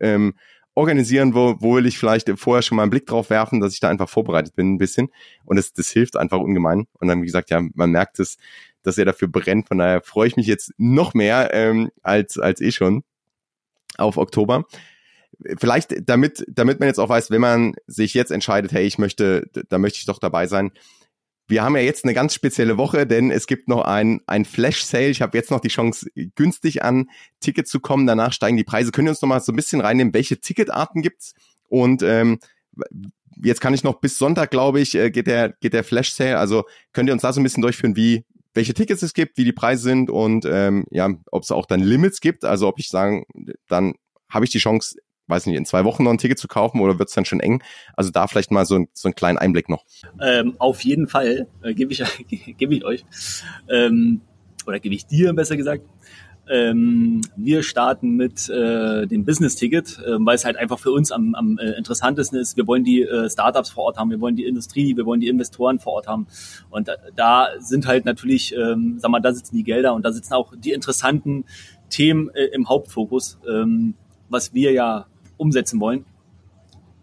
ähm, 0.00 0.34
organisieren, 0.74 1.34
wo, 1.34 1.56
wo 1.58 1.76
will 1.76 1.86
ich 1.86 1.98
vielleicht 1.98 2.30
vorher 2.38 2.62
schon 2.62 2.76
mal 2.76 2.82
einen 2.82 2.90
Blick 2.90 3.06
drauf 3.06 3.30
werfen, 3.30 3.60
dass 3.60 3.72
ich 3.72 3.80
da 3.80 3.88
einfach 3.88 4.08
vorbereitet 4.08 4.54
bin 4.54 4.74
ein 4.74 4.78
bisschen. 4.78 5.08
Und 5.44 5.56
das, 5.56 5.72
das 5.72 5.88
hilft 5.88 6.16
einfach 6.16 6.38
ungemein. 6.38 6.86
Und 7.00 7.08
dann, 7.08 7.22
wie 7.22 7.26
gesagt, 7.26 7.50
ja, 7.50 7.62
man 7.74 7.90
merkt 7.90 8.20
es, 8.20 8.36
dass 8.86 8.98
er 8.98 9.04
dafür 9.04 9.28
brennt. 9.28 9.68
Von 9.68 9.78
daher 9.78 10.02
freue 10.02 10.28
ich 10.28 10.36
mich 10.36 10.46
jetzt 10.46 10.72
noch 10.78 11.14
mehr 11.14 11.50
ähm, 11.52 11.90
als, 12.02 12.38
als 12.38 12.60
eh 12.60 12.72
schon 12.72 13.02
auf 13.96 14.16
Oktober. 14.16 14.64
Vielleicht, 15.58 16.08
damit, 16.08 16.44
damit 16.48 16.80
man 16.80 16.88
jetzt 16.88 16.98
auch 16.98 17.08
weiß, 17.08 17.30
wenn 17.30 17.40
man 17.40 17.74
sich 17.86 18.14
jetzt 18.14 18.30
entscheidet, 18.30 18.72
hey, 18.72 18.86
ich 18.86 18.98
möchte, 18.98 19.50
da 19.68 19.78
möchte 19.78 19.98
ich 19.98 20.06
doch 20.06 20.18
dabei 20.18 20.46
sein. 20.46 20.70
Wir 21.48 21.62
haben 21.62 21.76
ja 21.76 21.82
jetzt 21.82 22.04
eine 22.04 22.14
ganz 22.14 22.34
spezielle 22.34 22.76
Woche, 22.76 23.06
denn 23.06 23.30
es 23.30 23.46
gibt 23.46 23.68
noch 23.68 23.82
ein, 23.82 24.20
ein 24.26 24.44
Flash-Sale. 24.44 25.10
Ich 25.10 25.22
habe 25.22 25.36
jetzt 25.36 25.50
noch 25.50 25.60
die 25.60 25.68
Chance, 25.68 26.08
günstig 26.34 26.82
an 26.82 27.08
Tickets 27.40 27.70
zu 27.70 27.80
kommen. 27.80 28.06
Danach 28.06 28.32
steigen 28.32 28.56
die 28.56 28.64
Preise. 28.64 28.90
Können 28.90 29.06
wir 29.06 29.12
uns 29.12 29.22
noch 29.22 29.28
mal 29.28 29.40
so 29.40 29.52
ein 29.52 29.56
bisschen 29.56 29.80
reinnehmen, 29.80 30.14
welche 30.14 30.40
Ticketarten 30.40 31.02
gibt's? 31.02 31.34
Und 31.68 32.02
ähm, 32.02 32.38
jetzt 33.36 33.60
kann 33.60 33.74
ich 33.74 33.84
noch 33.84 34.00
bis 34.00 34.18
Sonntag, 34.18 34.50
glaube 34.50 34.80
ich, 34.80 34.94
äh, 34.94 35.10
geht 35.10 35.26
der, 35.26 35.50
geht 35.60 35.72
der 35.72 35.84
Flash-Sale. 35.84 36.38
Also 36.38 36.64
könnt 36.92 37.08
ihr 37.08 37.12
uns 37.12 37.22
da 37.22 37.32
so 37.32 37.40
ein 37.40 37.44
bisschen 37.44 37.62
durchführen, 37.62 37.94
wie, 37.94 38.24
welche 38.56 38.74
Tickets 38.74 39.02
es 39.02 39.12
gibt, 39.12 39.36
wie 39.36 39.44
die 39.44 39.52
Preise 39.52 39.82
sind 39.82 40.10
und 40.10 40.46
ähm, 40.46 40.86
ja, 40.90 41.10
ob 41.30 41.42
es 41.42 41.52
auch 41.52 41.66
dann 41.66 41.80
Limits 41.80 42.20
gibt. 42.20 42.44
Also 42.44 42.66
ob 42.66 42.78
ich 42.78 42.88
sagen, 42.88 43.26
dann 43.68 43.94
habe 44.30 44.46
ich 44.46 44.50
die 44.50 44.58
Chance, 44.58 44.96
weiß 45.26 45.44
nicht, 45.46 45.56
in 45.56 45.66
zwei 45.66 45.84
Wochen 45.84 46.04
noch 46.04 46.10
ein 46.10 46.18
Ticket 46.18 46.38
zu 46.38 46.48
kaufen 46.48 46.80
oder 46.80 46.98
wird 46.98 47.10
es 47.10 47.14
dann 47.14 47.26
schon 47.26 47.40
eng? 47.40 47.62
Also 47.94 48.10
da 48.10 48.26
vielleicht 48.26 48.50
mal 48.50 48.64
so, 48.64 48.76
ein, 48.76 48.88
so 48.94 49.08
einen 49.08 49.14
kleinen 49.14 49.36
Einblick 49.36 49.68
noch. 49.68 49.84
Ähm, 50.20 50.56
auf 50.58 50.80
jeden 50.80 51.06
Fall 51.06 51.48
äh, 51.62 51.74
gebe 51.74 51.92
ich, 51.92 52.02
gebe 52.56 52.74
ich 52.74 52.84
euch 52.84 53.04
ähm, 53.68 54.22
oder 54.66 54.80
gebe 54.80 54.94
ich 54.94 55.06
dir 55.06 55.34
besser 55.34 55.58
gesagt. 55.58 55.84
Ähm, 56.48 57.22
wir 57.36 57.62
starten 57.62 58.10
mit 58.10 58.48
äh, 58.48 59.06
dem 59.06 59.24
Business-Ticket, 59.24 59.98
äh, 59.98 60.16
weil 60.18 60.36
es 60.36 60.44
halt 60.44 60.56
einfach 60.56 60.78
für 60.78 60.92
uns 60.92 61.10
am, 61.10 61.34
am 61.34 61.58
äh, 61.58 61.72
interessantesten 61.72 62.38
ist. 62.38 62.56
Wir 62.56 62.66
wollen 62.66 62.84
die 62.84 63.02
äh, 63.02 63.28
Startups 63.28 63.70
vor 63.70 63.84
Ort 63.84 63.98
haben, 63.98 64.10
wir 64.10 64.20
wollen 64.20 64.36
die 64.36 64.44
Industrie, 64.44 64.96
wir 64.96 65.06
wollen 65.06 65.20
die 65.20 65.28
Investoren 65.28 65.80
vor 65.80 65.94
Ort 65.94 66.06
haben. 66.06 66.26
Und 66.70 66.88
da, 66.88 66.94
da 67.16 67.48
sind 67.58 67.86
halt 67.86 68.04
natürlich, 68.04 68.54
ähm, 68.54 68.96
sag 68.98 69.10
mal, 69.10 69.20
da 69.20 69.32
sitzen 69.32 69.56
die 69.56 69.64
Gelder 69.64 69.94
und 69.94 70.04
da 70.04 70.12
sitzen 70.12 70.34
auch 70.34 70.52
die 70.56 70.72
interessanten 70.72 71.44
Themen 71.90 72.30
äh, 72.30 72.44
im 72.46 72.68
Hauptfokus, 72.68 73.38
ähm, 73.48 73.94
was 74.28 74.54
wir 74.54 74.72
ja 74.72 75.06
umsetzen 75.36 75.80
wollen. 75.80 76.04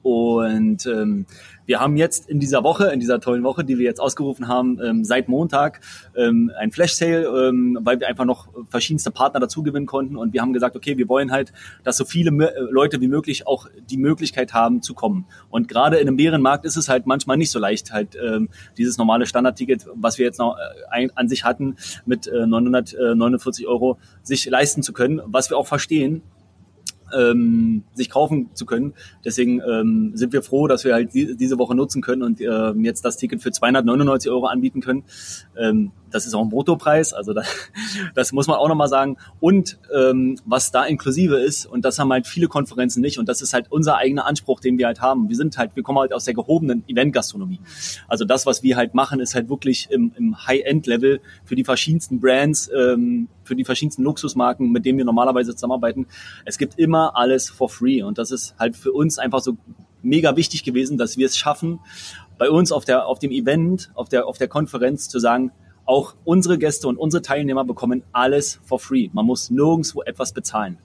Und 0.03 0.85
ähm, 0.85 1.25
wir 1.66 1.80
haben 1.80 1.97
jetzt 1.97 2.30
in 2.30 2.39
dieser 2.39 2.64
Woche, 2.64 2.88
in 2.88 2.99
dieser 2.99 3.20
tollen 3.20 3.43
Woche, 3.43 3.64
die 3.64 3.78
wir 3.78 3.86
jetzt 3.86 3.99
ausgerufen 3.99 4.47
haben, 4.47 4.80
ähm, 4.84 5.03
seit 5.03 5.28
Montag 5.28 5.82
ähm, 6.16 6.51
ein 6.57 6.72
Flash 6.72 6.93
Sale, 6.93 7.26
ähm, 7.26 7.78
weil 7.82 7.99
wir 7.99 8.07
einfach 8.07 8.26
noch 8.26 8.47
verschiedenste 8.70 9.11
Partner 9.11 9.39
dazu 9.39 9.64
gewinnen 9.64 9.86
konnten 9.86 10.18
und 10.18 10.34
wir 10.34 10.41
haben 10.41 10.53
gesagt, 10.53 10.76
okay, 10.76 10.97
wir 10.97 11.07
wollen 11.09 11.32
halt, 11.32 11.53
dass 11.84 11.97
so 11.97 12.05
viele 12.05 12.32
äh, 12.32 12.59
Leute 12.70 13.01
wie 13.01 13.07
möglich 13.07 13.47
auch 13.47 13.68
die 13.89 13.97
Möglichkeit 13.97 14.53
haben 14.53 14.82
zu 14.82 14.93
kommen. 14.93 15.26
Und 15.49 15.68
gerade 15.68 15.97
in 15.97 16.07
einem 16.07 16.18
Bärenmarkt 16.18 16.66
ist 16.66 16.78
es 16.78 16.89
halt 16.89 17.05
manchmal 17.05 17.38
nicht 17.38 17.51
so 17.51 17.59
leicht, 17.59 17.91
halt 17.91 18.16
ähm, 18.16 18.49
dieses 18.78 18.97
normale 18.97 19.26
Standardticket, 19.26 19.86
was 19.95 20.18
wir 20.18 20.26
jetzt 20.26 20.39
noch 20.39 20.57
äh, 20.91 21.09
an 21.16 21.28
sich 21.28 21.43
hatten, 21.43 21.78
mit 22.05 22.28
äh, 22.28 22.45
949 22.45 23.68
Euro 23.68 23.97
sich 24.22 24.45
leisten 24.45 24.84
zu 24.84 24.93
können, 24.93 25.22
was 25.26 25.49
wir 25.49 25.57
auch 25.57 25.68
verstehen, 25.68 26.22
ähm, 27.17 27.83
sich 27.93 28.09
kaufen 28.09 28.49
zu 28.53 28.65
können. 28.65 28.93
Deswegen 29.23 29.61
ähm, 29.61 30.11
sind 30.15 30.33
wir 30.33 30.43
froh, 30.43 30.67
dass 30.67 30.83
wir 30.83 30.93
halt 30.93 31.13
die, 31.13 31.35
diese 31.35 31.57
Woche 31.57 31.75
nutzen 31.75 32.01
können 32.01 32.23
und 32.23 32.41
ähm, 32.41 32.83
jetzt 32.83 33.05
das 33.05 33.17
Ticket 33.17 33.41
für 33.41 33.51
299 33.51 34.31
Euro 34.31 34.47
anbieten 34.47 34.81
können. 34.81 35.03
Ähm, 35.57 35.91
das 36.14 36.28
ist 36.28 36.34
auch 36.36 36.41
ein 36.43 36.49
Bruttopreis, 36.49 37.11
also 37.11 37.34
das, 37.34 37.47
das 38.16 38.32
muss 38.32 38.47
man 38.47 38.57
auch 38.57 38.68
nochmal 38.68 38.88
sagen. 38.88 39.18
Und 39.39 39.80
ähm, 39.93 40.38
was 40.45 40.72
da 40.72 40.86
inklusive 40.86 41.38
ist, 41.38 41.66
und 41.66 41.84
das 41.84 41.97
haben 41.97 42.11
halt 42.11 42.28
viele 42.28 42.47
Konferenzen 42.47 43.01
nicht, 43.01 43.18
und 43.18 43.28
das 43.28 43.41
ist 43.41 43.53
halt 43.53 43.72
unser 43.72 43.97
eigener 43.97 44.26
Anspruch, 44.26 44.59
den 44.59 44.78
wir 44.78 44.86
halt 44.86 45.01
haben. 45.01 45.28
Wir 45.28 45.36
sind 45.36 45.57
halt, 45.57 45.76
wir 45.76 45.84
kommen 45.84 45.99
halt 45.99 46.14
aus 46.14 46.26
der 46.26 46.36
gehobenen 46.36 46.84
Event-Gastronomie. 46.88 47.59
Also 48.07 48.26
das, 48.26 48.45
was 48.45 48.61
wir 48.61 48.78
halt 48.78 48.93
machen, 48.93 49.20
ist 49.20 49.34
halt 49.34 49.49
wirklich 49.49 49.88
im, 49.89 50.14
im 50.16 50.45
High-End-Level 50.45 51.20
für 51.43 51.55
die 51.55 51.64
verschiedensten 51.64 52.20
Brands, 52.20 52.70
ähm, 52.76 53.28
für 53.43 53.55
die 53.55 53.66
verschiedensten 53.66 54.03
Luxusmarken, 54.03 54.72
mit 54.72 54.86
denen 54.86 54.99
wir 54.99 55.05
normalerweise 55.05 55.55
zusammenarbeiten. 55.55 56.05
Es 56.45 56.57
gibt 56.57 56.78
immer 56.78 57.18
alles 57.18 57.49
for 57.49 57.70
free. 57.70 58.03
Und 58.03 58.20
das 58.20 58.32
ist 58.32 58.55
halt 58.59 58.78
für 58.78 58.91
uns 58.91 59.18
einfach 59.18 59.39
so 59.39 59.57
mega 60.03 60.36
wichtig 60.36 60.64
gewesen, 60.64 60.97
dass 60.97 61.18
wir 61.18 61.26
es 61.26 61.38
schaffen, 61.38 61.80
bei 62.38 62.49
uns 62.49 62.72
auf 62.72 62.86
der, 62.86 63.07
auf 63.07 63.20
dem 63.20 63.32
Event, 63.32 63.91
auf 63.95 64.09
der, 64.09 64.28
auf 64.28 64.38
der 64.38 64.47
Konferenz 64.47 65.07
zu 65.07 65.20
sagen, 65.20 65.51
auch 65.86 66.15
unsere 66.23 66.57
Gäste 66.57 66.88
und 66.88 66.97
unsere 66.97 67.21
Teilnehmer 67.21 67.65
bekommen 67.65 68.03
alles 68.11 68.59
for 68.63 68.79
free. 68.79 69.09
Man 69.13 69.25
muss 69.25 69.49
nirgendwo 69.49 70.01
etwas 70.03 70.34
bezahlen. 70.34 70.77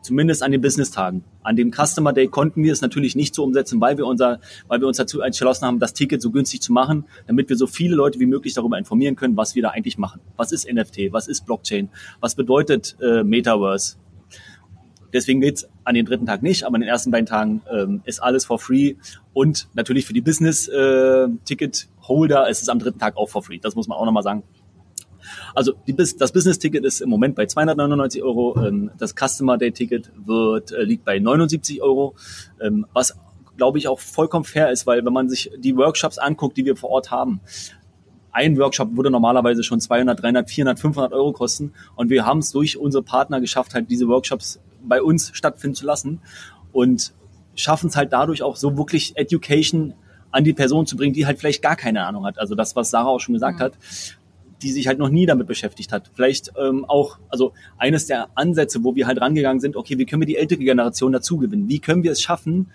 Zumindest 0.00 0.42
an 0.42 0.52
den 0.52 0.60
Business-Tagen. 0.60 1.24
An 1.42 1.56
dem 1.56 1.72
Customer 1.72 2.12
Day 2.12 2.28
konnten 2.28 2.62
wir 2.62 2.72
es 2.72 2.80
natürlich 2.80 3.16
nicht 3.16 3.34
so 3.34 3.42
umsetzen, 3.42 3.80
weil 3.80 3.98
wir, 3.98 4.06
unser, 4.06 4.40
weil 4.68 4.80
wir 4.80 4.86
uns 4.86 4.96
dazu 4.96 5.20
entschlossen 5.20 5.66
haben, 5.66 5.80
das 5.80 5.92
Ticket 5.92 6.22
so 6.22 6.30
günstig 6.30 6.62
zu 6.62 6.72
machen, 6.72 7.04
damit 7.26 7.48
wir 7.48 7.56
so 7.56 7.66
viele 7.66 7.96
Leute 7.96 8.20
wie 8.20 8.26
möglich 8.26 8.54
darüber 8.54 8.78
informieren 8.78 9.16
können, 9.16 9.36
was 9.36 9.54
wir 9.54 9.62
da 9.62 9.70
eigentlich 9.70 9.98
machen. 9.98 10.20
Was 10.36 10.52
ist 10.52 10.72
NFT? 10.72 11.12
Was 11.12 11.26
ist 11.26 11.44
Blockchain? 11.46 11.90
Was 12.20 12.36
bedeutet 12.36 12.96
äh, 13.02 13.24
Metaverse? 13.24 13.96
Deswegen 15.12 15.40
geht's 15.40 15.68
an 15.88 15.94
den 15.94 16.04
dritten 16.04 16.26
Tag 16.26 16.42
nicht, 16.42 16.64
aber 16.64 16.74
an 16.74 16.82
den 16.82 16.90
ersten 16.90 17.10
beiden 17.10 17.24
Tagen 17.24 17.62
ähm, 17.72 18.02
ist 18.04 18.22
alles 18.22 18.44
for 18.44 18.58
free. 18.58 18.96
Und 19.32 19.68
natürlich 19.72 20.04
für 20.04 20.12
die 20.12 20.20
Business-Ticket-Holder 20.20 22.46
äh, 22.46 22.50
ist 22.50 22.60
es 22.60 22.68
am 22.68 22.78
dritten 22.78 22.98
Tag 22.98 23.16
auch 23.16 23.30
for 23.30 23.42
free. 23.42 23.56
Das 23.58 23.74
muss 23.74 23.88
man 23.88 23.96
auch 23.96 24.04
nochmal 24.04 24.22
sagen. 24.22 24.42
Also 25.54 25.72
die, 25.86 25.96
das 25.96 26.32
Business-Ticket 26.32 26.84
ist 26.84 27.00
im 27.00 27.08
Moment 27.08 27.36
bei 27.36 27.46
299 27.46 28.22
Euro. 28.22 28.66
Ähm, 28.66 28.90
das 28.98 29.14
Customer-Day-Ticket 29.14 30.12
wird 30.26 30.72
äh, 30.72 30.82
liegt 30.82 31.06
bei 31.06 31.18
79 31.18 31.80
Euro, 31.80 32.14
ähm, 32.60 32.84
was 32.92 33.16
glaube 33.56 33.78
ich 33.78 33.88
auch 33.88 33.98
vollkommen 33.98 34.44
fair 34.44 34.70
ist, 34.70 34.86
weil 34.86 35.06
wenn 35.06 35.14
man 35.14 35.30
sich 35.30 35.50
die 35.56 35.74
Workshops 35.76 36.18
anguckt, 36.18 36.58
die 36.58 36.66
wir 36.66 36.76
vor 36.76 36.90
Ort 36.90 37.10
haben, 37.10 37.40
ein 38.30 38.58
Workshop 38.58 38.94
würde 38.94 39.10
normalerweise 39.10 39.64
schon 39.64 39.80
200, 39.80 40.22
300, 40.22 40.50
400, 40.50 40.78
500 40.78 41.14
Euro 41.14 41.32
kosten. 41.32 41.72
Und 41.96 42.10
wir 42.10 42.26
haben 42.26 42.38
es 42.38 42.52
durch 42.52 42.76
unsere 42.76 43.02
Partner 43.02 43.40
geschafft, 43.40 43.74
halt 43.74 43.90
diese 43.90 44.06
Workshops 44.06 44.60
bei 44.82 45.02
uns 45.02 45.30
stattfinden 45.34 45.74
zu 45.74 45.86
lassen 45.86 46.20
und 46.72 47.12
schaffen 47.54 47.88
es 47.88 47.96
halt 47.96 48.12
dadurch 48.12 48.42
auch 48.42 48.56
so 48.56 48.76
wirklich 48.76 49.16
Education 49.16 49.94
an 50.30 50.44
die 50.44 50.52
Person 50.52 50.86
zu 50.86 50.96
bringen, 50.96 51.14
die 51.14 51.26
halt 51.26 51.38
vielleicht 51.38 51.62
gar 51.62 51.76
keine 51.76 52.06
Ahnung 52.06 52.26
hat. 52.26 52.38
Also 52.38 52.54
das, 52.54 52.76
was 52.76 52.90
Sarah 52.90 53.08
auch 53.08 53.20
schon 53.20 53.34
gesagt 53.34 53.58
mhm. 53.58 53.62
hat, 53.62 53.72
die 54.62 54.72
sich 54.72 54.86
halt 54.88 54.98
noch 54.98 55.08
nie 55.08 55.26
damit 55.26 55.46
beschäftigt 55.46 55.92
hat. 55.92 56.10
Vielleicht 56.14 56.52
ähm, 56.58 56.84
auch, 56.84 57.18
also 57.28 57.52
eines 57.78 58.06
der 58.06 58.28
Ansätze, 58.34 58.82
wo 58.84 58.94
wir 58.94 59.06
halt 59.06 59.20
rangegangen 59.20 59.60
sind, 59.60 59.76
okay, 59.76 59.98
wie 59.98 60.06
können 60.06 60.22
wir 60.22 60.26
die 60.26 60.36
ältere 60.36 60.58
Generation 60.60 61.12
dazu 61.12 61.38
gewinnen? 61.38 61.68
Wie 61.68 61.78
können 61.78 62.02
wir 62.02 62.12
es 62.12 62.20
schaffen, 62.20 62.70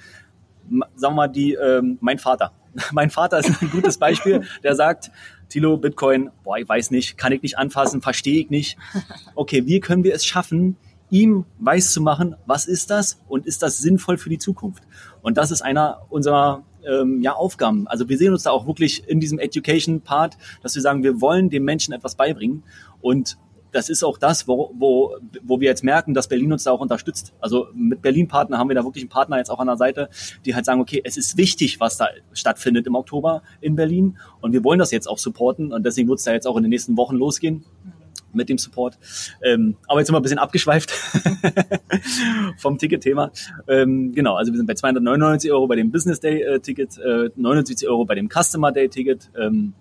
sagen 0.69 0.87
wir 0.95 1.11
mal, 1.11 1.27
die, 1.27 1.53
ähm, 1.53 1.97
mein 2.01 2.19
Vater. 2.19 2.51
mein 2.91 3.09
Vater 3.09 3.39
ist 3.39 3.61
ein 3.61 3.69
gutes 3.69 3.97
Beispiel, 3.97 4.43
der 4.63 4.75
sagt, 4.75 5.11
Tilo, 5.49 5.77
Bitcoin, 5.77 6.31
boah, 6.43 6.57
ich 6.57 6.67
weiß 6.67 6.91
nicht, 6.91 7.17
kann 7.17 7.31
ich 7.31 7.41
nicht 7.41 7.57
anfassen, 7.57 8.01
verstehe 8.01 8.39
ich 8.39 8.49
nicht. 8.49 8.77
Okay, 9.35 9.65
wie 9.65 9.79
können 9.79 10.03
wir 10.03 10.13
es 10.13 10.25
schaffen, 10.25 10.77
ihm 11.13 11.45
weiß 11.59 11.93
zu 11.93 12.01
machen, 12.01 12.35
was 12.47 12.65
ist 12.65 12.89
das 12.89 13.21
und 13.27 13.45
ist 13.45 13.61
das 13.61 13.77
sinnvoll 13.77 14.17
für 14.17 14.29
die 14.29 14.39
Zukunft? 14.39 14.83
Und 15.21 15.37
das 15.37 15.51
ist 15.51 15.61
einer 15.61 16.01
unserer 16.09 16.63
ähm, 16.85 17.21
ja, 17.21 17.33
Aufgaben. 17.33 17.87
Also 17.87 18.09
wir 18.09 18.17
sehen 18.17 18.33
uns 18.33 18.43
da 18.43 18.49
auch 18.49 18.65
wirklich 18.65 19.07
in 19.07 19.19
diesem 19.19 19.37
Education-Part, 19.37 20.37
dass 20.63 20.73
wir 20.73 20.81
sagen, 20.81 21.03
wir 21.03 21.21
wollen 21.21 21.51
dem 21.51 21.63
Menschen 21.65 21.93
etwas 21.93 22.15
beibringen 22.15 22.63
und 22.99 23.37
das 23.71 23.89
ist 23.89 24.03
auch 24.03 24.17
das, 24.17 24.47
wo, 24.47 24.71
wo, 24.77 25.17
wo 25.41 25.59
wir 25.59 25.67
jetzt 25.67 25.83
merken, 25.83 26.13
dass 26.13 26.27
Berlin 26.27 26.53
uns 26.53 26.63
da 26.63 26.71
auch 26.71 26.79
unterstützt. 26.79 27.33
Also 27.39 27.67
mit 27.73 28.01
Berlin-Partner 28.01 28.57
haben 28.57 28.69
wir 28.69 28.75
da 28.75 28.83
wirklich 28.83 29.03
einen 29.03 29.09
Partner 29.09 29.37
jetzt 29.37 29.49
auch 29.49 29.59
an 29.59 29.67
der 29.67 29.77
Seite, 29.77 30.09
die 30.45 30.53
halt 30.53 30.65
sagen, 30.65 30.79
okay, 30.79 31.01
es 31.03 31.17
ist 31.17 31.37
wichtig, 31.37 31.79
was 31.79 31.97
da 31.97 32.07
stattfindet 32.33 32.85
im 32.87 32.95
Oktober 32.95 33.41
in 33.61 33.75
Berlin 33.75 34.17
und 34.41 34.53
wir 34.53 34.63
wollen 34.63 34.79
das 34.79 34.91
jetzt 34.91 35.07
auch 35.07 35.17
supporten 35.17 35.73
und 35.73 35.85
deswegen 35.85 36.07
wird 36.07 36.19
es 36.19 36.25
da 36.25 36.33
jetzt 36.33 36.47
auch 36.47 36.57
in 36.57 36.63
den 36.63 36.69
nächsten 36.69 36.97
Wochen 36.97 37.15
losgehen 37.15 37.65
mit 38.33 38.49
dem 38.49 38.57
Support. 38.57 38.97
Ähm, 39.43 39.75
aber 39.87 39.99
jetzt 39.99 40.07
sind 40.07 40.15
wir 40.15 40.19
ein 40.19 40.23
bisschen 40.23 40.39
abgeschweift 40.39 40.91
vom 42.57 42.77
Ticketthema. 42.77 43.31
Ähm, 43.67 44.13
genau, 44.13 44.35
also 44.35 44.51
wir 44.51 44.57
sind 44.57 44.67
bei 44.67 44.75
299 44.75 45.51
Euro 45.51 45.67
bei 45.67 45.75
dem 45.75 45.91
Business 45.91 46.19
Day 46.19 46.41
äh, 46.41 46.59
Ticket, 46.59 46.97
äh, 46.97 47.29
79 47.35 47.87
Euro 47.87 48.05
bei 48.05 48.15
dem 48.15 48.29
Customer 48.29 48.71
Day 48.71 48.89
Ticket. 48.89 49.29
Ähm, 49.39 49.73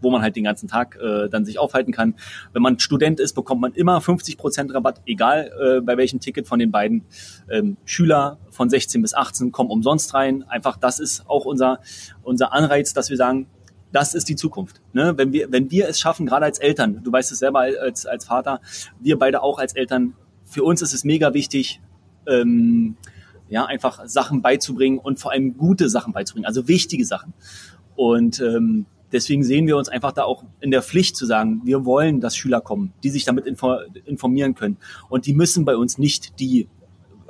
wo 0.00 0.10
man 0.10 0.22
halt 0.22 0.36
den 0.36 0.44
ganzen 0.44 0.68
Tag 0.68 0.96
äh, 0.96 1.28
dann 1.28 1.44
sich 1.44 1.58
aufhalten 1.58 1.92
kann. 1.92 2.14
Wenn 2.52 2.62
man 2.62 2.78
Student 2.78 3.20
ist, 3.20 3.34
bekommt 3.34 3.60
man 3.60 3.72
immer 3.74 4.00
50 4.00 4.38
Prozent 4.38 4.74
Rabatt, 4.74 5.00
egal 5.06 5.50
äh, 5.60 5.80
bei 5.80 5.96
welchem 5.96 6.20
Ticket 6.20 6.46
von 6.46 6.58
den 6.58 6.70
beiden. 6.70 7.04
Ähm, 7.50 7.76
Schüler 7.84 8.38
von 8.50 8.70
16 8.70 9.02
bis 9.02 9.14
18 9.14 9.52
kommen 9.52 9.70
umsonst 9.70 10.14
rein. 10.14 10.44
Einfach 10.48 10.76
das 10.76 11.00
ist 11.00 11.28
auch 11.28 11.44
unser, 11.44 11.80
unser 12.22 12.52
Anreiz, 12.52 12.92
dass 12.94 13.10
wir 13.10 13.16
sagen, 13.16 13.46
das 13.92 14.14
ist 14.14 14.28
die 14.28 14.36
Zukunft. 14.36 14.80
Ne? 14.92 15.14
Wenn, 15.16 15.32
wir, 15.32 15.50
wenn 15.50 15.70
wir 15.70 15.88
es 15.88 15.98
schaffen, 16.00 16.26
gerade 16.26 16.44
als 16.44 16.58
Eltern, 16.58 17.02
du 17.02 17.12
weißt 17.12 17.32
es 17.32 17.38
selber 17.38 17.60
als, 17.60 18.06
als 18.06 18.24
Vater, 18.24 18.60
wir 19.00 19.18
beide 19.18 19.42
auch 19.42 19.58
als 19.58 19.74
Eltern, 19.74 20.14
für 20.44 20.64
uns 20.64 20.82
ist 20.82 20.94
es 20.94 21.04
mega 21.04 21.34
wichtig, 21.34 21.80
ähm, 22.26 22.96
ja, 23.48 23.64
einfach 23.64 24.06
Sachen 24.06 24.42
beizubringen 24.42 24.98
und 24.98 25.18
vor 25.18 25.32
allem 25.32 25.56
gute 25.56 25.88
Sachen 25.88 26.12
beizubringen, 26.12 26.46
also 26.46 26.68
wichtige 26.68 27.04
Sachen. 27.04 27.34
Und 27.96 28.40
ähm, 28.40 28.86
deswegen 29.12 29.42
sehen 29.42 29.66
wir 29.66 29.76
uns 29.76 29.88
einfach 29.88 30.12
da 30.12 30.22
auch 30.22 30.44
in 30.60 30.70
der 30.70 30.82
Pflicht 30.82 31.16
zu 31.16 31.26
sagen, 31.26 31.62
wir 31.64 31.84
wollen, 31.84 32.20
dass 32.20 32.36
Schüler 32.36 32.60
kommen, 32.60 32.92
die 33.02 33.10
sich 33.10 33.24
damit 33.24 33.46
informieren 33.46 34.54
können. 34.54 34.76
Und 35.08 35.26
die 35.26 35.34
müssen 35.34 35.64
bei 35.64 35.76
uns 35.76 35.98
nicht 35.98 36.38
die 36.38 36.68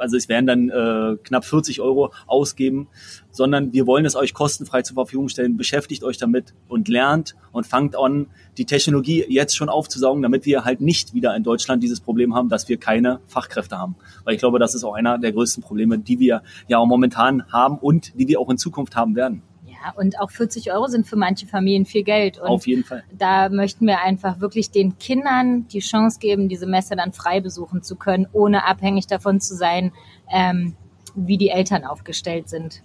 also 0.01 0.16
es 0.16 0.28
werden 0.28 0.46
dann 0.46 0.68
äh, 0.68 1.16
knapp 1.22 1.44
40 1.44 1.80
Euro 1.80 2.12
ausgeben, 2.26 2.88
sondern 3.30 3.72
wir 3.72 3.86
wollen 3.86 4.05
es 4.05 4.16
euch 4.16 4.34
kostenfrei 4.34 4.82
zur 4.82 4.94
Verfügung 4.94 5.28
stellen. 5.28 5.57
Beschäftigt 5.57 6.03
euch 6.05 6.18
damit 6.18 6.55
und 6.68 6.88
lernt 6.88 7.36
und 7.53 7.66
fangt 7.66 7.96
an, 7.96 8.26
die 8.59 8.64
Technologie 8.64 9.24
jetzt 9.28 9.57
schon 9.57 9.68
aufzusaugen, 9.68 10.22
damit 10.22 10.46
wir 10.46 10.64
halt 10.64 10.80
nicht 10.80 11.14
wieder 11.14 11.36
in 11.36 11.42
Deutschland 11.42 11.82
dieses 11.82 12.01
Problem 12.01 12.34
haben, 12.34 12.48
dass 12.48 12.68
wir 12.68 12.78
keine 12.78 13.20
Fachkräfte 13.26 13.78
haben. 13.78 13.96
Weil 14.24 14.34
ich 14.34 14.40
glaube, 14.40 14.59
das 14.59 14.74
ist 14.74 14.84
auch 14.84 14.94
einer 14.94 15.18
der 15.18 15.32
größten 15.32 15.62
Probleme, 15.62 15.98
die 15.98 16.18
wir 16.18 16.42
ja 16.68 16.78
auch 16.78 16.86
momentan 16.86 17.44
haben 17.53 17.78
und 17.78 18.18
die 18.18 18.28
wir 18.28 18.40
auch 18.40 18.51
in 18.51 18.59
Zukunft 18.59 18.96
haben 18.96 19.14
werden. 19.14 19.42
Ja, 19.82 19.92
und 19.96 20.18
auch 20.20 20.30
40 20.30 20.72
Euro 20.72 20.88
sind 20.88 21.06
für 21.06 21.16
manche 21.16 21.46
Familien 21.46 21.86
viel 21.86 22.02
Geld. 22.02 22.38
Und 22.38 22.48
Auf 22.48 22.66
jeden 22.66 22.84
Fall. 22.84 23.02
Da 23.16 23.48
möchten 23.48 23.86
wir 23.86 24.00
einfach 24.00 24.40
wirklich 24.40 24.70
den 24.70 24.98
Kindern 24.98 25.66
die 25.68 25.80
Chance 25.80 26.18
geben, 26.18 26.48
diese 26.48 26.66
Messe 26.66 26.96
dann 26.96 27.12
frei 27.12 27.40
besuchen 27.40 27.82
zu 27.82 27.96
können, 27.96 28.26
ohne 28.32 28.66
abhängig 28.66 29.06
davon 29.06 29.40
zu 29.40 29.54
sein, 29.54 29.92
ähm, 30.30 30.76
wie 31.14 31.38
die 31.38 31.48
Eltern 31.48 31.84
aufgestellt 31.84 32.48
sind. 32.48 32.82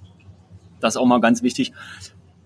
Das 0.80 0.96
ist 0.96 0.98
auch 0.98 1.06
mal 1.06 1.20
ganz 1.20 1.44
wichtig. 1.44 1.74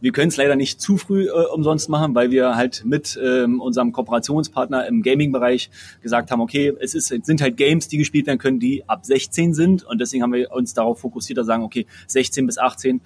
Wir 0.02 0.14
können 0.14 0.30
es 0.30 0.38
leider 0.38 0.56
nicht 0.56 0.80
zu 0.80 0.96
früh 0.96 1.28
äh, 1.28 1.32
umsonst 1.54 1.90
machen, 1.90 2.16
weil 2.16 2.32
wir 2.32 2.56
halt 2.56 2.84
mit 2.86 3.20
ähm, 3.22 3.60
unserem 3.60 3.92
Kooperationspartner 3.92 4.88
im 4.88 5.02
Gaming-Bereich 5.02 5.70
gesagt 6.02 6.32
haben, 6.32 6.40
okay, 6.40 6.74
es, 6.80 6.96
ist, 6.96 7.12
es 7.12 7.26
sind 7.26 7.42
halt 7.42 7.58
Games, 7.58 7.90
die 7.90 7.98
gespielt 7.98 8.26
werden 8.28 8.40
können, 8.40 8.60
die 8.60 8.88
ab 8.88 9.06
16 9.06 9.54
sind 9.54 9.84
und 9.84 10.00
deswegen 10.00 10.24
haben 10.24 10.32
wir 10.32 10.52
uns 10.52 10.74
darauf 10.74 11.00
fokussiert, 11.00 11.38
dass 11.38 11.48
sagen, 11.48 11.64
okay, 11.64 11.86
16 12.08 12.46
bis 12.46 12.58
18 12.58 13.02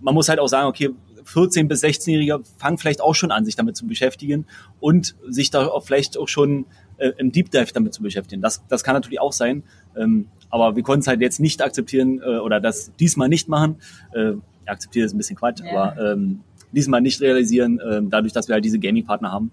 man 0.00 0.14
muss 0.14 0.28
halt 0.28 0.40
auch 0.40 0.48
sagen, 0.48 0.68
okay, 0.68 0.90
14- 1.24 1.68
bis 1.68 1.84
16-Jährige 1.84 2.40
fangen 2.56 2.78
vielleicht 2.78 3.00
auch 3.00 3.14
schon 3.14 3.30
an, 3.30 3.44
sich 3.44 3.56
damit 3.56 3.76
zu 3.76 3.86
beschäftigen 3.86 4.46
und 4.80 5.14
sich 5.28 5.50
da 5.50 5.66
auch 5.66 5.84
vielleicht 5.84 6.16
auch 6.16 6.28
schon 6.28 6.64
äh, 6.96 7.12
im 7.18 7.32
Deep 7.32 7.50
Dive 7.50 7.72
damit 7.72 7.94
zu 7.94 8.02
beschäftigen. 8.02 8.40
Das, 8.40 8.62
das 8.68 8.82
kann 8.82 8.94
natürlich 8.94 9.20
auch 9.20 9.32
sein. 9.32 9.62
Ähm, 9.96 10.28
aber 10.50 10.76
wir 10.76 10.82
konnten 10.82 11.00
es 11.00 11.06
halt 11.06 11.20
jetzt 11.20 11.40
nicht 11.40 11.62
akzeptieren 11.62 12.20
äh, 12.22 12.38
oder 12.38 12.60
das 12.60 12.92
diesmal 12.96 13.28
nicht 13.28 13.48
machen. 13.48 13.76
Äh, 14.14 14.32
akzeptiere 14.66 15.06
ist 15.06 15.14
ein 15.14 15.18
bisschen 15.18 15.36
Quatsch, 15.36 15.60
ja. 15.62 15.70
aber 15.70 16.12
ähm, 16.12 16.40
diesmal 16.72 17.00
nicht 17.00 17.20
realisieren, 17.20 17.78
äh, 17.78 18.00
dadurch, 18.04 18.32
dass 18.32 18.48
wir 18.48 18.54
halt 18.54 18.64
diese 18.64 18.78
Gaming-Partner 18.78 19.32
haben. 19.32 19.50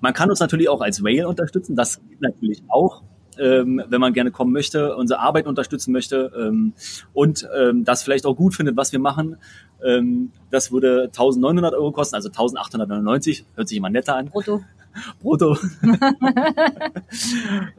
Man 0.00 0.14
kann 0.14 0.30
uns 0.30 0.40
natürlich 0.40 0.68
auch 0.68 0.80
als 0.80 1.02
Whale 1.02 1.28
unterstützen, 1.28 1.76
das 1.76 2.00
geht 2.08 2.22
natürlich 2.22 2.62
auch 2.68 3.02
ähm, 3.40 3.82
wenn 3.88 4.00
man 4.00 4.12
gerne 4.12 4.30
kommen 4.30 4.52
möchte, 4.52 4.96
unsere 4.96 5.20
Arbeit 5.20 5.46
unterstützen 5.46 5.92
möchte 5.92 6.32
ähm, 6.36 6.72
und 7.12 7.48
ähm, 7.58 7.84
das 7.84 8.02
vielleicht 8.02 8.26
auch 8.26 8.36
gut 8.36 8.54
findet, 8.54 8.76
was 8.76 8.92
wir 8.92 8.98
machen. 8.98 9.36
Ähm, 9.84 10.32
das 10.50 10.72
würde 10.72 11.04
1900 11.04 11.74
Euro 11.74 11.92
kosten, 11.92 12.14
also 12.14 12.28
1899, 12.28 13.44
hört 13.54 13.68
sich 13.68 13.78
immer 13.78 13.90
netter 13.90 14.16
an. 14.16 14.26
Brutto. 14.26 14.62
Brutto. 15.20 15.56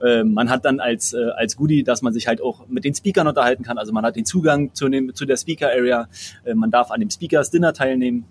ähm, 0.05 0.33
man 0.33 0.49
hat 0.49 0.65
dann 0.65 0.79
als, 0.79 1.13
äh, 1.13 1.29
als 1.35 1.57
Goodie, 1.57 1.83
dass 1.83 2.01
man 2.01 2.13
sich 2.13 2.27
halt 2.27 2.41
auch 2.41 2.67
mit 2.67 2.85
den 2.85 2.95
Speakern 2.95 3.27
unterhalten 3.27 3.63
kann. 3.63 3.77
Also 3.77 3.91
man 3.91 4.05
hat 4.05 4.15
den 4.15 4.25
Zugang 4.25 4.73
zu, 4.73 4.89
dem, 4.89 5.13
zu 5.13 5.25
der 5.25 5.37
Speaker-Area. 5.37 6.07
Äh, 6.45 6.55
man 6.55 6.71
darf 6.71 6.91
an 6.91 6.99
dem 6.99 7.09
Speakers-Dinner 7.09 7.73
teilnehmen 7.73 8.25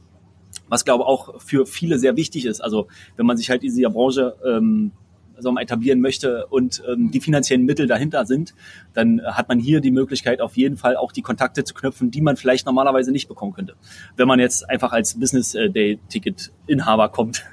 was 0.68 0.85
glaube 0.85 1.07
auch 1.07 1.41
für 1.41 1.66
viele 1.66 1.99
sehr 1.99 2.16
wichtig 2.16 2.47
ist. 2.47 2.61
Also 2.61 2.89
wenn 3.16 3.26
man 3.26 3.37
sich 3.37 3.51
halt 3.51 3.62
in 3.62 3.74
dieser 3.74 3.91
Branche 3.91 4.37
ähm, 4.45 4.93
sagen 5.41 5.57
wir, 5.57 5.62
etablieren 5.62 6.01
möchte 6.01 6.47
und 6.47 6.82
ähm, 6.91 7.11
die 7.11 7.20
finanziellen 7.20 7.64
Mittel 7.64 7.86
dahinter 7.86 8.26
sind, 8.26 8.55
dann 8.95 9.20
hat 9.22 9.49
man 9.49 9.59
hier 9.59 9.80
die 9.80 9.91
Möglichkeit, 9.91 10.41
auf 10.41 10.57
jeden 10.57 10.76
Fall 10.76 10.97
auch 10.97 11.12
die 11.12 11.22
Kontakte 11.22 11.64
zu 11.64 11.74
knüpfen, 11.74 12.11
die 12.11 12.20
man 12.20 12.36
vielleicht 12.36 12.66
normalerweise 12.66 13.12
nicht 13.12 13.28
bekommen 13.28 13.53
könnte, 13.53 13.74
wenn 14.16 14.28
man 14.28 14.41
jetzt 14.41 14.68
einfach 14.68 14.93
als 14.93 15.18
Business 15.18 15.53
Day 15.53 15.99
Ticket 16.09 16.53
Inhaber 16.66 17.09
kommt. 17.09 17.45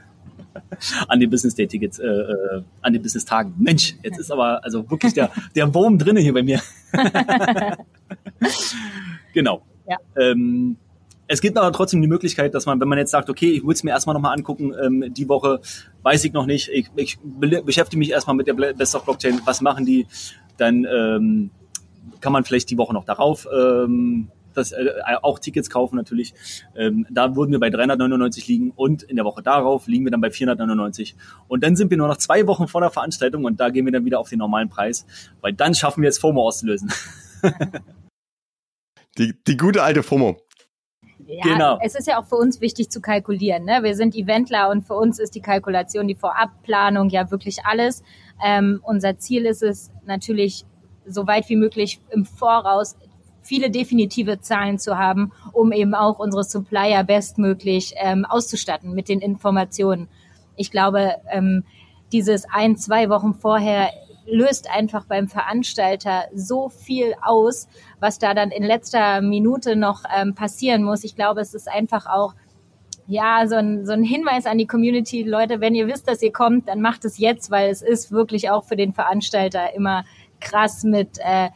an 1.07 1.19
den 1.19 1.29
Business 1.29 1.55
Day 1.55 1.67
Tickets, 1.67 1.99
äh, 1.99 2.07
äh, 2.07 2.63
an 2.81 2.93
den 2.93 3.01
Business 3.01 3.25
Tagen. 3.25 3.53
Mensch, 3.57 3.95
jetzt 4.03 4.19
ist 4.19 4.31
aber 4.31 4.63
also 4.63 4.89
wirklich 4.89 5.13
der 5.13 5.31
der 5.55 5.73
Wurm 5.73 5.97
drinne 5.97 6.19
hier 6.19 6.33
bei 6.33 6.43
mir. 6.43 6.61
genau. 9.33 9.63
Ja. 9.87 9.97
Ähm, 10.17 10.77
es 11.27 11.41
gibt 11.41 11.57
aber 11.57 11.71
trotzdem 11.71 12.01
die 12.01 12.07
Möglichkeit, 12.07 12.53
dass 12.53 12.65
man, 12.65 12.79
wenn 12.79 12.87
man 12.87 12.97
jetzt 12.97 13.11
sagt, 13.11 13.29
okay, 13.29 13.51
ich 13.51 13.63
will 13.63 13.73
es 13.73 13.83
mir 13.83 13.91
erstmal 13.91 14.13
nochmal 14.13 14.35
angucken, 14.35 14.73
ähm, 14.81 15.13
die 15.13 15.27
Woche 15.27 15.59
weiß 16.03 16.23
ich 16.23 16.33
noch 16.33 16.45
nicht, 16.45 16.69
ich, 16.69 16.89
ich 16.95 17.17
be- 17.21 17.61
beschäftige 17.63 17.99
mich 17.99 18.11
erstmal 18.11 18.35
mit 18.35 18.47
der 18.47 18.53
Best 18.53 18.95
of 18.95 19.03
Blockchain, 19.03 19.41
was 19.45 19.61
machen 19.61 19.85
die, 19.85 20.07
dann 20.57 20.85
ähm, 20.85 21.51
kann 22.21 22.33
man 22.33 22.43
vielleicht 22.43 22.69
die 22.69 22.77
Woche 22.77 22.93
noch 22.93 23.05
darauf 23.05 23.47
ähm, 23.53 24.29
das, 24.53 24.71
äh, 24.71 24.89
auch 25.21 25.39
Tickets 25.39 25.69
kaufen 25.69 25.95
natürlich. 25.95 26.33
Ähm, 26.75 27.05
da 27.09 27.35
würden 27.35 27.51
wir 27.51 27.59
bei 27.59 27.69
399 27.69 28.47
liegen 28.47 28.71
und 28.75 29.03
in 29.03 29.15
der 29.15 29.25
Woche 29.25 29.43
darauf 29.43 29.87
liegen 29.87 30.03
wir 30.05 30.11
dann 30.11 30.21
bei 30.21 30.31
499. 30.31 31.15
Und 31.47 31.63
dann 31.63 31.75
sind 31.75 31.91
wir 31.91 31.97
nur 31.97 32.07
noch 32.07 32.17
zwei 32.17 32.47
Wochen 32.47 32.67
vor 32.67 32.81
der 32.81 32.89
Veranstaltung 32.89 33.45
und 33.45 33.59
da 33.59 33.69
gehen 33.69 33.85
wir 33.85 33.93
dann 33.93 34.05
wieder 34.05 34.19
auf 34.19 34.29
den 34.29 34.39
normalen 34.39 34.69
Preis, 34.69 35.05
weil 35.41 35.53
dann 35.53 35.75
schaffen 35.75 36.01
wir 36.01 36.09
es, 36.09 36.17
FOMO 36.17 36.47
auszulösen. 36.47 36.91
Die, 39.17 39.33
die 39.47 39.57
gute 39.57 39.81
alte 39.81 40.03
FOMO. 40.03 40.37
Ja, 41.27 41.43
Genau. 41.43 41.77
es 41.81 41.93
ist 41.95 42.07
ja 42.07 42.19
auch 42.19 42.25
für 42.25 42.37
uns 42.37 42.61
wichtig 42.61 42.89
zu 42.89 43.01
kalkulieren. 43.01 43.65
Ne? 43.65 43.79
Wir 43.83 43.95
sind 43.95 44.15
Eventler 44.15 44.69
und 44.69 44.83
für 44.83 44.95
uns 44.95 45.19
ist 45.19 45.35
die 45.35 45.41
Kalkulation, 45.41 46.07
die 46.07 46.15
Vorabplanung 46.15 47.09
ja 47.09 47.29
wirklich 47.29 47.65
alles. 47.65 48.01
Ähm, 48.43 48.79
unser 48.83 49.17
Ziel 49.17 49.45
ist 49.45 49.61
es 49.61 49.91
natürlich, 50.05 50.65
so 51.05 51.25
weit 51.25 51.47
wie 51.49 51.55
möglich 51.55 52.01
im 52.09 52.25
Voraus 52.25 52.97
viele 53.41 53.69
definitive 53.71 54.41
Zahlen 54.41 54.77
zu 54.77 54.97
haben, 54.97 55.31
um 55.53 55.71
eben 55.71 55.95
auch 55.95 56.19
unsere 56.19 56.43
Supplier 56.43 57.03
bestmöglich 57.03 57.93
ähm, 57.97 58.25
auszustatten 58.25 58.93
mit 58.93 59.07
den 59.07 59.21
Informationen. 59.21 60.09
Ich 60.57 60.69
glaube, 60.69 61.15
ähm, 61.31 61.63
dieses 62.11 62.45
ein, 62.51 62.75
zwei 62.77 63.09
Wochen 63.09 63.33
vorher 63.33 63.89
löst 64.27 64.69
einfach 64.69 65.05
beim 65.05 65.27
Veranstalter 65.27 66.25
so 66.33 66.69
viel 66.69 67.15
aus, 67.21 67.67
was 67.99 68.19
da 68.19 68.33
dann 68.33 68.51
in 68.51 68.63
letzter 68.63 69.21
Minute 69.21 69.75
noch 69.75 70.03
ähm, 70.15 70.35
passieren 70.35 70.83
muss. 70.83 71.03
Ich 71.03 71.15
glaube, 71.15 71.41
es 71.41 71.53
ist 71.53 71.69
einfach 71.69 72.05
auch 72.05 72.33
ja, 73.07 73.47
so 73.47 73.55
ein, 73.55 73.85
so 73.85 73.93
ein 73.93 74.03
Hinweis 74.03 74.45
an 74.45 74.57
die 74.57 74.67
Community, 74.67 75.23
Leute, 75.23 75.61
wenn 75.61 75.75
ihr 75.75 75.87
wisst, 75.87 76.09
dass 76.09 76.21
ihr 76.21 76.33
kommt, 76.33 76.67
dann 76.67 76.81
macht 76.81 77.05
es 77.05 77.17
jetzt, 77.17 77.49
weil 77.49 77.69
es 77.69 77.81
ist 77.81 78.11
wirklich 78.11 78.49
auch 78.49 78.65
für 78.65 78.75
den 78.75 78.93
Veranstalter 78.93 79.73
immer 79.73 80.03
krass 80.41 80.83
mit, 80.83 81.17
äh, 81.19 81.49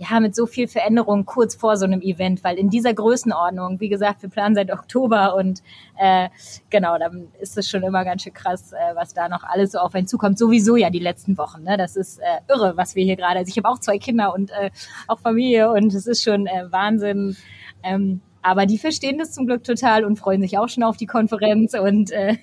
ja, 0.00 0.18
mit 0.18 0.34
so 0.34 0.46
viel 0.46 0.66
Veränderung 0.66 1.26
kurz 1.26 1.54
vor 1.54 1.76
so 1.76 1.84
einem 1.84 2.00
Event, 2.00 2.42
weil 2.42 2.58
in 2.58 2.70
dieser 2.70 2.94
Größenordnung, 2.94 3.80
wie 3.80 3.90
gesagt, 3.90 4.22
wir 4.22 4.30
planen 4.30 4.54
seit 4.54 4.72
Oktober 4.72 5.34
und 5.34 5.62
äh, 5.98 6.30
genau, 6.70 6.98
dann 6.98 7.28
ist 7.38 7.58
es 7.58 7.68
schon 7.68 7.82
immer 7.82 8.02
ganz 8.06 8.22
schön 8.22 8.32
krass, 8.32 8.72
äh, 8.72 8.94
was 8.94 9.12
da 9.12 9.28
noch 9.28 9.44
alles 9.44 9.72
so 9.72 9.78
auf 9.78 9.94
einen 9.94 10.06
zukommt. 10.06 10.38
Sowieso 10.38 10.76
ja 10.76 10.88
die 10.88 11.00
letzten 11.00 11.36
Wochen, 11.36 11.64
ne? 11.64 11.76
Das 11.76 11.96
ist 11.96 12.18
äh, 12.18 12.40
irre, 12.48 12.78
was 12.78 12.94
wir 12.94 13.04
hier 13.04 13.16
gerade. 13.16 13.40
Also 13.40 13.50
ich 13.50 13.58
habe 13.58 13.68
auch 13.68 13.78
zwei 13.78 13.98
Kinder 13.98 14.32
und 14.34 14.50
äh, 14.52 14.70
auch 15.06 15.18
Familie 15.18 15.70
und 15.70 15.92
es 15.92 16.06
ist 16.06 16.22
schon 16.22 16.46
äh, 16.46 16.72
Wahnsinn. 16.72 17.36
Ähm, 17.82 18.22
aber 18.40 18.64
die 18.64 18.78
verstehen 18.78 19.18
das 19.18 19.32
zum 19.32 19.46
Glück 19.46 19.64
total 19.64 20.06
und 20.06 20.18
freuen 20.18 20.40
sich 20.40 20.56
auch 20.56 20.70
schon 20.70 20.82
auf 20.82 20.96
die 20.96 21.06
Konferenz 21.06 21.74
und 21.74 22.10
äh, 22.10 22.38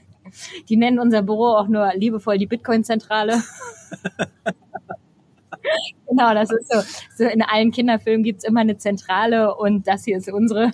die 0.70 0.78
nennen 0.78 0.99
unser 0.99 1.24
Büro 1.24 1.55
auch 1.55 1.68
nur 1.68 1.91
liebevoll 1.95 2.38
die 2.38 2.45
Bitcoin-Zentrale. 2.45 3.41
genau, 6.07 6.34
das 6.34 6.51
ist 6.51 6.72
so. 6.72 6.82
So 7.18 7.30
in 7.30 7.41
allen 7.41 7.72
Kinderfilmen 7.72 8.24
gibt's 8.24 8.43
immer 8.43 8.61
eine 8.61 8.78
Zentrale 8.78 9.55
und 9.55 9.88
das 9.88 10.05
hier 10.05 10.18
ist 10.18 10.32
unsere. 10.32 10.72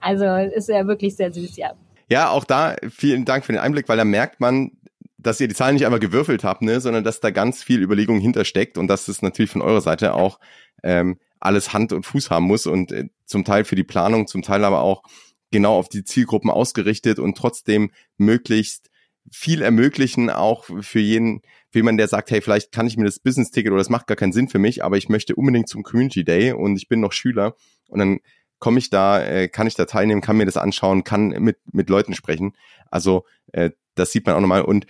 Also 0.00 0.24
ist 0.24 0.68
ja 0.68 0.86
wirklich 0.86 1.16
sehr 1.16 1.32
süß, 1.32 1.56
ja. 1.56 1.72
Ja, 2.08 2.30
auch 2.30 2.44
da 2.44 2.76
vielen 2.90 3.24
Dank 3.24 3.44
für 3.44 3.52
den 3.52 3.60
Einblick, 3.60 3.88
weil 3.88 3.96
da 3.96 4.04
merkt 4.04 4.38
man, 4.38 4.72
dass 5.18 5.40
ihr 5.40 5.48
die 5.48 5.54
Zahlen 5.54 5.74
nicht 5.74 5.84
einmal 5.84 6.00
gewürfelt 6.00 6.44
habt, 6.44 6.62
ne, 6.62 6.80
sondern 6.80 7.02
dass 7.02 7.20
da 7.20 7.30
ganz 7.30 7.62
viel 7.62 7.82
Überlegung 7.82 8.20
hintersteckt 8.20 8.78
und 8.78 8.88
dass 8.88 9.08
es 9.08 9.22
natürlich 9.22 9.50
von 9.50 9.62
eurer 9.62 9.80
Seite 9.80 10.14
auch 10.14 10.38
ähm, 10.82 11.18
alles 11.40 11.72
Hand 11.72 11.92
und 11.92 12.04
Fuß 12.04 12.30
haben 12.30 12.44
muss 12.44 12.66
und 12.66 12.92
äh, 12.92 13.08
zum 13.24 13.44
Teil 13.44 13.64
für 13.64 13.74
die 13.74 13.84
Planung, 13.84 14.26
zum 14.26 14.42
Teil 14.42 14.64
aber 14.64 14.82
auch 14.82 15.02
genau 15.50 15.78
auf 15.78 15.88
die 15.88 16.04
Zielgruppen 16.04 16.50
ausgerichtet 16.50 17.18
und 17.18 17.36
trotzdem 17.38 17.90
möglichst 18.18 18.90
viel 19.30 19.62
ermöglichen, 19.62 20.30
auch 20.30 20.64
für 20.80 21.00
jeden, 21.00 21.42
für 21.70 21.78
jemanden, 21.78 21.98
der 21.98 22.08
sagt, 22.08 22.30
hey, 22.30 22.40
vielleicht 22.40 22.72
kann 22.72 22.86
ich 22.86 22.96
mir 22.96 23.04
das 23.04 23.18
Business-Ticket 23.18 23.72
oder 23.72 23.80
das 23.80 23.90
macht 23.90 24.06
gar 24.06 24.16
keinen 24.16 24.32
Sinn 24.32 24.48
für 24.48 24.58
mich, 24.58 24.84
aber 24.84 24.96
ich 24.96 25.08
möchte 25.08 25.34
unbedingt 25.34 25.68
zum 25.68 25.82
Community 25.82 26.24
Day 26.24 26.52
und 26.52 26.76
ich 26.76 26.88
bin 26.88 27.00
noch 27.00 27.12
Schüler 27.12 27.54
und 27.88 27.98
dann 27.98 28.20
komme 28.58 28.78
ich 28.78 28.90
da, 28.90 29.22
äh, 29.22 29.48
kann 29.48 29.66
ich 29.66 29.74
da 29.74 29.84
teilnehmen, 29.84 30.20
kann 30.20 30.36
mir 30.36 30.46
das 30.46 30.56
anschauen, 30.56 31.04
kann 31.04 31.28
mit, 31.28 31.58
mit 31.72 31.90
Leuten 31.90 32.14
sprechen. 32.14 32.54
Also 32.90 33.24
äh, 33.52 33.70
das 33.94 34.12
sieht 34.12 34.26
man 34.26 34.36
auch 34.36 34.40
nochmal. 34.40 34.62
Und 34.62 34.86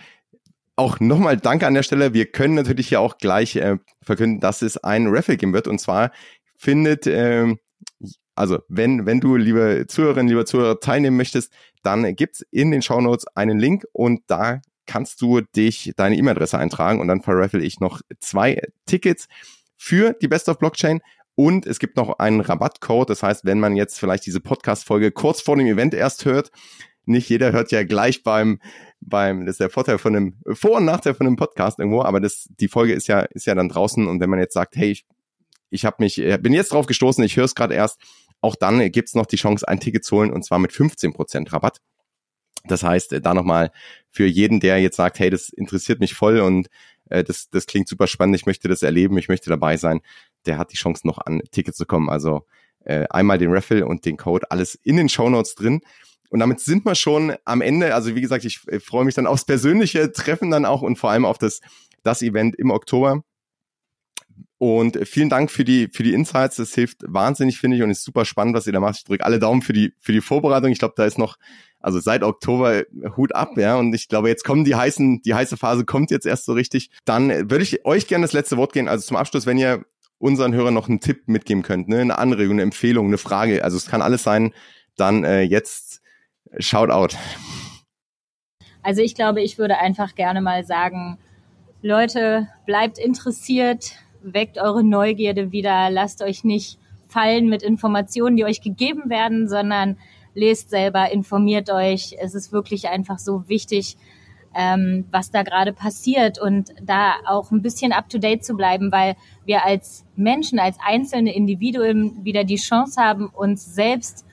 auch 0.75 0.99
nochmal 0.99 1.37
danke 1.37 1.67
an 1.67 1.73
der 1.73 1.83
Stelle. 1.83 2.13
Wir 2.13 2.25
können 2.25 2.55
natürlich 2.55 2.89
hier 2.89 2.99
auch 2.99 3.17
gleich 3.17 3.55
äh, 3.55 3.77
verkünden, 4.01 4.39
dass 4.39 4.61
es 4.61 4.77
ein 4.77 5.07
Raffle 5.07 5.37
geben 5.37 5.53
wird. 5.53 5.67
Und 5.67 5.79
zwar 5.79 6.11
findet, 6.55 7.07
ähm, 7.07 7.59
also 8.35 8.59
wenn, 8.67 9.05
wenn 9.05 9.19
du, 9.19 9.35
liebe 9.35 9.85
Zuhörerinnen, 9.87 10.27
lieber 10.27 10.45
Zuhörer, 10.45 10.79
teilnehmen 10.79 11.17
möchtest, 11.17 11.51
dann 11.83 12.15
gibt's 12.15 12.45
in 12.51 12.71
den 12.71 12.81
Shownotes 12.81 13.27
einen 13.35 13.59
Link 13.59 13.85
und 13.93 14.21
da 14.27 14.61
kannst 14.85 15.21
du 15.21 15.41
dich 15.41 15.93
deine 15.95 16.15
E-Mail-Adresse 16.15 16.57
eintragen 16.57 16.99
und 16.99 17.07
dann 17.07 17.21
verraffle 17.21 17.63
ich 17.63 17.79
noch 17.79 18.01
zwei 18.19 18.61
Tickets 18.85 19.27
für 19.77 20.13
die 20.13 20.27
Best 20.27 20.49
of 20.49 20.59
Blockchain 20.59 21.01
und 21.35 21.65
es 21.65 21.79
gibt 21.79 21.97
noch 21.97 22.19
einen 22.19 22.41
Rabattcode. 22.41 23.09
Das 23.09 23.23
heißt, 23.23 23.45
wenn 23.45 23.59
man 23.59 23.75
jetzt 23.75 23.99
vielleicht 23.99 24.25
diese 24.25 24.39
Podcast-Folge 24.39 25.11
kurz 25.11 25.41
vor 25.41 25.57
dem 25.57 25.67
Event 25.67 25.93
erst 25.93 26.25
hört, 26.25 26.51
nicht 27.05 27.29
jeder 27.29 27.51
hört 27.51 27.71
ja 27.71 27.83
gleich 27.83 28.23
beim, 28.23 28.59
beim, 29.01 29.45
das 29.45 29.53
ist 29.53 29.59
der 29.59 29.69
Vorteil 29.69 29.97
von 29.97 30.15
einem, 30.15 30.35
Vor- 30.53 30.77
und 30.77 30.85
Nachteil 30.85 31.13
von 31.13 31.27
einem 31.27 31.35
Podcast 31.35 31.79
irgendwo, 31.79 32.01
aber 32.01 32.19
das, 32.19 32.47
die 32.59 32.67
Folge 32.67 32.93
ist 32.93 33.07
ja, 33.07 33.21
ist 33.21 33.45
ja 33.45 33.53
dann 33.55 33.69
draußen 33.69 34.07
und 34.07 34.19
wenn 34.19 34.29
man 34.29 34.39
jetzt 34.39 34.53
sagt, 34.53 34.75
hey, 34.75 34.91
ich, 34.91 35.05
ich 35.69 35.85
habe 35.85 35.97
mich, 35.99 36.19
äh, 36.19 36.37
bin 36.37 36.53
jetzt 36.53 36.71
drauf 36.71 36.85
gestoßen, 36.85 37.23
ich 37.23 37.37
höre 37.37 37.45
es 37.45 37.55
gerade 37.55 37.75
erst, 37.75 37.99
auch 38.45 38.55
dann 38.55 38.91
gibt's 38.91 39.15
noch 39.15 39.25
die 39.25 39.37
Chance, 39.37 39.67
ein 39.67 39.79
Ticket 39.79 40.05
zu 40.05 40.17
holen 40.17 40.31
und 40.31 40.45
zwar 40.45 40.59
mit 40.59 40.71
15% 40.71 41.51
Rabatt. 41.51 41.81
Das 42.63 42.83
heißt, 42.83 43.13
äh, 43.13 43.21
da 43.21 43.33
nochmal 43.33 43.71
für 44.11 44.25
jeden, 44.25 44.59
der 44.59 44.79
jetzt 44.79 44.97
sagt, 44.97 45.19
hey, 45.19 45.29
das 45.29 45.49
interessiert 45.49 45.99
mich 45.99 46.13
voll 46.13 46.39
und 46.39 46.67
äh, 47.09 47.23
das, 47.23 47.49
das 47.49 47.65
klingt 47.65 47.87
super 47.87 48.07
spannend, 48.07 48.35
ich 48.35 48.45
möchte 48.45 48.67
das 48.67 48.83
erleben, 48.83 49.17
ich 49.17 49.29
möchte 49.29 49.49
dabei 49.49 49.77
sein, 49.77 50.01
der 50.45 50.57
hat 50.57 50.71
die 50.71 50.77
Chance 50.77 51.07
noch 51.07 51.17
an 51.17 51.41
Tickets 51.51 51.77
zu 51.77 51.85
kommen. 51.85 52.09
Also 52.09 52.45
äh, 52.83 53.05
einmal 53.09 53.37
den 53.37 53.51
Raffle 53.51 53.85
und 53.85 54.05
den 54.05 54.17
Code, 54.17 54.49
alles 54.51 54.75
in 54.75 54.97
den 54.97 55.09
Shownotes 55.09 55.55
drin. 55.55 55.81
Und 56.29 56.39
damit 56.39 56.59
sind 56.59 56.85
wir 56.85 56.95
schon 56.95 57.35
am 57.45 57.61
Ende. 57.61 57.93
Also 57.95 58.15
wie 58.15 58.21
gesagt, 58.21 58.45
ich 58.45 58.61
äh, 58.67 58.79
freue 58.79 59.05
mich 59.05 59.15
dann 59.15 59.27
aufs 59.27 59.45
persönliche 59.45 60.11
Treffen 60.11 60.51
dann 60.51 60.65
auch 60.65 60.81
und 60.81 60.97
vor 60.97 61.09
allem 61.09 61.25
auf 61.25 61.37
das, 61.37 61.61
das 62.03 62.21
Event 62.21 62.55
im 62.55 62.71
Oktober. 62.71 63.23
Und 64.57 64.97
vielen 65.07 65.29
Dank 65.29 65.51
für 65.51 65.65
die, 65.65 65.89
für 65.91 66.03
die 66.03 66.13
Insights. 66.13 66.55
Das 66.55 66.73
hilft 66.73 67.03
wahnsinnig, 67.05 67.59
finde 67.59 67.77
ich, 67.77 67.83
und 67.83 67.89
ist 67.89 68.03
super 68.03 68.25
spannend, 68.25 68.55
was 68.55 68.65
ihr 68.67 68.73
da 68.73 68.79
macht. 68.79 68.97
Ich 68.97 69.03
drücke 69.03 69.25
alle 69.25 69.39
Daumen 69.39 69.61
für 69.61 69.73
die, 69.73 69.93
für 69.99 70.13
die 70.13 70.21
Vorbereitung. 70.21 70.71
Ich 70.71 70.79
glaube, 70.79 70.93
da 70.95 71.05
ist 71.05 71.17
noch, 71.17 71.37
also 71.79 71.99
seit 71.99 72.23
Oktober 72.23 72.83
Hut 73.17 73.35
ab, 73.35 73.57
ja. 73.57 73.75
Und 73.75 73.93
ich 73.93 74.07
glaube, 74.07 74.29
jetzt 74.29 74.43
kommen 74.43 74.63
die 74.63 74.75
heißen, 74.75 75.21
die 75.23 75.33
heiße 75.33 75.57
Phase 75.57 75.85
kommt 75.85 76.09
jetzt 76.09 76.25
erst 76.25 76.45
so 76.45 76.53
richtig. 76.53 76.89
Dann 77.03 77.49
würde 77.51 77.63
ich 77.63 77.85
euch 77.85 78.07
gerne 78.07 78.23
das 78.23 78.33
letzte 78.33 78.57
Wort 78.57 78.73
gehen. 78.73 78.87
Also 78.87 79.05
zum 79.05 79.17
Abschluss, 79.17 79.45
wenn 79.45 79.57
ihr 79.57 79.85
unseren 80.17 80.53
Hörern 80.53 80.73
noch 80.73 80.87
einen 80.87 81.01
Tipp 81.01 81.27
mitgeben 81.27 81.61
könnt, 81.61 81.89
ne? 81.89 81.99
eine 81.99 82.17
Anregung, 82.17 82.53
eine 82.53 82.63
Empfehlung, 82.63 83.07
eine 83.07 83.17
Frage. 83.17 83.63
Also 83.63 83.77
es 83.77 83.87
kann 83.87 84.01
alles 84.01 84.23
sein. 84.23 84.53
Dann 84.95 85.25
äh, 85.25 85.41
jetzt 85.41 86.01
shout 86.59 86.89
out. 86.89 87.17
Also 88.81 89.01
ich 89.01 89.15
glaube, 89.15 89.41
ich 89.41 89.57
würde 89.57 89.77
einfach 89.77 90.15
gerne 90.15 90.41
mal 90.41 90.63
sagen, 90.63 91.17
Leute, 91.81 92.47
bleibt 92.65 92.97
interessiert, 92.97 93.91
weckt 94.33 94.57
eure 94.57 94.83
Neugierde 94.83 95.51
wieder, 95.51 95.89
lasst 95.89 96.21
euch 96.21 96.43
nicht 96.43 96.79
fallen 97.07 97.47
mit 97.47 97.63
Informationen, 97.63 98.35
die 98.35 98.45
euch 98.45 98.61
gegeben 98.61 99.09
werden, 99.09 99.47
sondern 99.47 99.97
lest 100.33 100.69
selber, 100.69 101.11
informiert 101.11 101.69
euch. 101.69 102.15
Es 102.19 102.35
ist 102.35 102.51
wirklich 102.51 102.89
einfach 102.89 103.19
so 103.19 103.47
wichtig, 103.47 103.97
ähm, 104.55 105.05
was 105.11 105.31
da 105.31 105.43
gerade 105.43 105.73
passiert 105.73 106.39
und 106.39 106.73
da 106.81 107.13
auch 107.25 107.51
ein 107.51 107.61
bisschen 107.61 107.91
up-to-date 107.91 108.43
zu 108.43 108.55
bleiben, 108.55 108.91
weil 108.91 109.15
wir 109.45 109.65
als 109.65 110.05
Menschen, 110.15 110.59
als 110.59 110.77
einzelne 110.85 111.35
Individuen 111.35 112.23
wieder 112.23 112.43
die 112.43 112.55
Chance 112.55 113.01
haben, 113.01 113.27
uns 113.27 113.75
selbst 113.75 114.25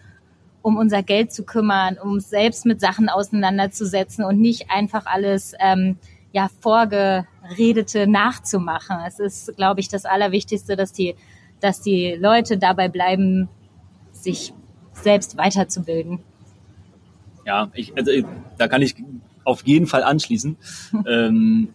um 0.63 0.77
unser 0.77 1.03
Geld 1.03 1.33
zu 1.33 1.45
kümmern, 1.45 1.99
um 2.03 2.13
uns 2.13 2.31
selbst 2.31 2.67
mit 2.67 2.81
Sachen 2.81 3.09
auseinanderzusetzen 3.09 4.25
und 4.25 4.41
nicht 4.41 4.71
einfach 4.71 5.07
alles 5.07 5.55
ähm, 5.59 5.97
ja 6.33 6.49
vorgeredete 7.53 8.07
nachzumachen. 8.07 8.97
Es 9.07 9.19
ist, 9.19 9.57
glaube 9.57 9.81
ich, 9.81 9.89
das 9.89 10.05
Allerwichtigste, 10.05 10.77
dass 10.77 10.93
die, 10.93 11.15
dass 11.61 11.81
die 11.81 12.17
Leute 12.19 12.59
dabei 12.59 12.89
bleiben, 12.89 13.49
sich 14.13 14.53
selbst 14.93 15.37
weiterzubilden. 15.37 16.21
Ja, 17.45 17.71
ich, 17.75 17.97
also 17.97 18.11
da 18.59 18.69
kann 18.69 18.83
ich 18.83 18.95
auf 19.45 19.67
jeden 19.67 19.87
Fall 19.87 20.03
anschließen. 20.03 20.57
ähm, 21.07 21.69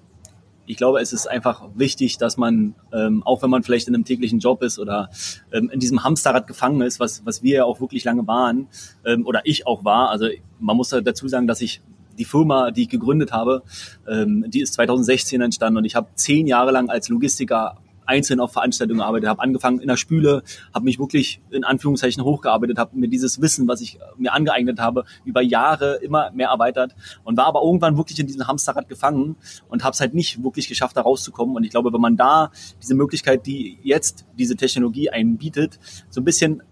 ich 0.69 0.75
glaube, 0.75 0.99
es 0.99 1.13
ist 1.13 1.27
einfach 1.27 1.63
wichtig, 1.75 2.17
dass 2.17 2.35
man, 2.35 2.75
ähm, 2.91 3.23
auch 3.23 3.41
wenn 3.41 3.49
man 3.49 3.63
vielleicht 3.63 3.87
in 3.87 3.95
einem 3.95 4.03
täglichen 4.03 4.39
Job 4.39 4.61
ist 4.61 4.79
oder 4.79 5.09
ähm, 5.53 5.69
in 5.69 5.79
diesem 5.79 6.03
Hamsterrad 6.03 6.45
gefangen 6.45 6.81
ist, 6.81 6.99
was, 6.99 7.25
was 7.25 7.41
wir 7.41 7.57
ja 7.57 7.63
auch 7.63 7.79
wirklich 7.79 8.03
lange 8.03 8.27
waren, 8.27 8.67
ähm, 9.05 9.25
oder 9.25 9.41
ich 9.45 9.65
auch 9.65 9.85
war, 9.85 10.09
also 10.09 10.27
man 10.59 10.75
muss 10.75 10.89
dazu 10.89 11.27
sagen, 11.29 11.47
dass 11.47 11.61
ich 11.61 11.81
die 12.17 12.25
Firma, 12.25 12.71
die 12.71 12.83
ich 12.83 12.89
gegründet 12.89 13.31
habe, 13.31 13.63
ähm, 14.07 14.45
die 14.47 14.61
ist 14.61 14.73
2016 14.73 15.41
entstanden 15.41 15.77
und 15.77 15.85
ich 15.85 15.95
habe 15.95 16.07
zehn 16.15 16.47
Jahre 16.47 16.71
lang 16.71 16.89
als 16.89 17.09
Logistiker 17.09 17.77
einzeln 18.07 18.39
auf 18.39 18.53
Veranstaltungen 18.53 18.99
gearbeitet, 18.99 19.29
habe 19.29 19.41
angefangen 19.41 19.79
in 19.79 19.87
der 19.87 19.97
Spüle, 19.97 20.41
habe 20.73 20.85
mich 20.85 20.97
wirklich 20.97 21.41
in 21.51 21.63
Anführungszeichen 21.63 22.23
hochgearbeitet, 22.23 22.79
habe 22.79 22.97
mir 22.97 23.09
dieses 23.09 23.41
Wissen, 23.41 23.67
was 23.67 23.81
ich 23.81 23.99
mir 24.17 24.33
angeeignet 24.33 24.79
habe, 24.79 25.03
über 25.25 25.41
Jahre 25.41 25.95
immer 26.01 26.31
mehr 26.31 26.49
erweitert 26.49 26.95
und 27.23 27.37
war 27.37 27.45
aber 27.45 27.61
irgendwann 27.61 27.97
wirklich 27.97 28.19
in 28.19 28.25
diesem 28.25 28.47
Hamsterrad 28.47 28.87
gefangen 28.87 29.35
und 29.67 29.83
habe 29.83 29.93
es 29.93 29.99
halt 29.99 30.13
nicht 30.13 30.41
wirklich 30.41 30.67
geschafft, 30.67 30.95
da 30.95 31.01
rauszukommen. 31.01 31.55
Und 31.55 31.63
ich 31.63 31.69
glaube, 31.69 31.93
wenn 31.93 32.01
man 32.01 32.15
da 32.15 32.51
diese 32.81 32.95
Möglichkeit, 32.95 33.45
die 33.45 33.77
jetzt 33.83 34.25
diese 34.37 34.55
Technologie 34.55 35.09
einem 35.09 35.37
bietet, 35.37 35.77
so 36.09 36.21
ein 36.21 36.23
bisschen 36.25 36.63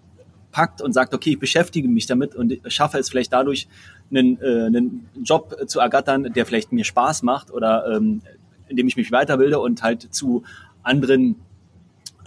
packt 0.52 0.82
und 0.82 0.93
sagt, 0.93 1.14
okay, 1.14 1.32
ich 1.32 1.39
beschäftige 1.39 1.89
mich 1.89 2.06
damit 2.06 2.34
und 2.34 2.58
schaffe 2.68 2.98
es 2.98 3.10
vielleicht 3.10 3.34
dadurch, 3.34 3.68
einen, 4.12 4.39
äh, 4.41 4.66
einen 4.66 5.10
Job 5.24 5.56
zu 5.68 5.80
ergattern, 5.80 6.32
der 6.34 6.45
vielleicht 6.45 6.72
mir 6.72 6.84
Spaß 6.84 7.24
macht 7.24 7.51
oder 7.51 7.95
ähm, 7.95 8.22
indem 8.68 8.88
ich 8.88 8.97
mich 8.97 9.12
weiterbilde 9.12 9.60
und 9.60 9.84
halt 9.84 10.14
zu 10.14 10.43
anderen 10.84 11.36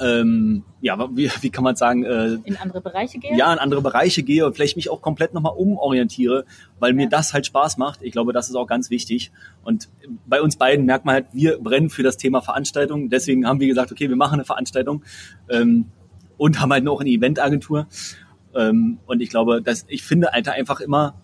ähm, 0.01 0.65
ja, 0.81 0.97
wie, 1.17 1.31
wie 1.41 1.51
kann 1.51 1.65
man 1.65 1.77
sagen? 1.77 2.05
Äh, 2.05 2.39
in 2.45 2.57
andere 2.57 2.81
Bereiche 2.81 3.19
gehe? 3.19 3.37
Ja, 3.37 3.53
in 3.53 3.59
andere 3.59 3.83
Bereiche 3.83 4.23
gehe 4.23 4.47
und 4.47 4.55
vielleicht 4.55 4.77
mich 4.77 4.91
auch 4.91 5.03
komplett 5.03 5.35
nochmal 5.35 5.55
umorientiere, 5.57 6.45
weil 6.79 6.93
mir 6.93 7.09
das 7.09 7.35
halt 7.35 7.47
Spaß 7.47 7.79
macht. 7.79 8.03
Ich 8.03 8.13
glaube, 8.13 8.33
das 8.33 8.49
ist 8.49 8.55
auch 8.55 8.67
ganz 8.67 8.91
wichtig. 8.91 9.33
Und 9.65 9.89
bei 10.27 10.41
uns 10.41 10.57
beiden 10.57 10.87
merkt 10.87 11.05
man 11.05 11.15
halt, 11.15 11.27
wir 11.33 11.59
brennen 11.59 11.91
für 11.91 12.03
das 12.03 12.17
Thema 12.17 12.41
Veranstaltung. 12.43 13.11
Deswegen 13.11 13.47
haben 13.47 13.61
wir 13.61 13.67
gesagt, 13.67 13.91
okay, 13.91 14.09
wir 14.09 14.17
machen 14.17 14.35
eine 14.35 14.45
Veranstaltung 14.45 15.03
ähm, 15.49 15.87
und 16.37 16.61
haben 16.61 16.73
halt 16.73 16.85
noch 16.85 17.01
eine 17.01 17.11
Eventagentur. 17.11 17.89
Ähm, 18.55 18.99
und 19.07 19.21
ich 19.21 19.31
glaube, 19.31 19.63
dass 19.63 19.85
ich 19.89 20.05
finde 20.05 20.29
halt 20.33 20.49
einfach 20.49 20.81
immer, 20.81 21.15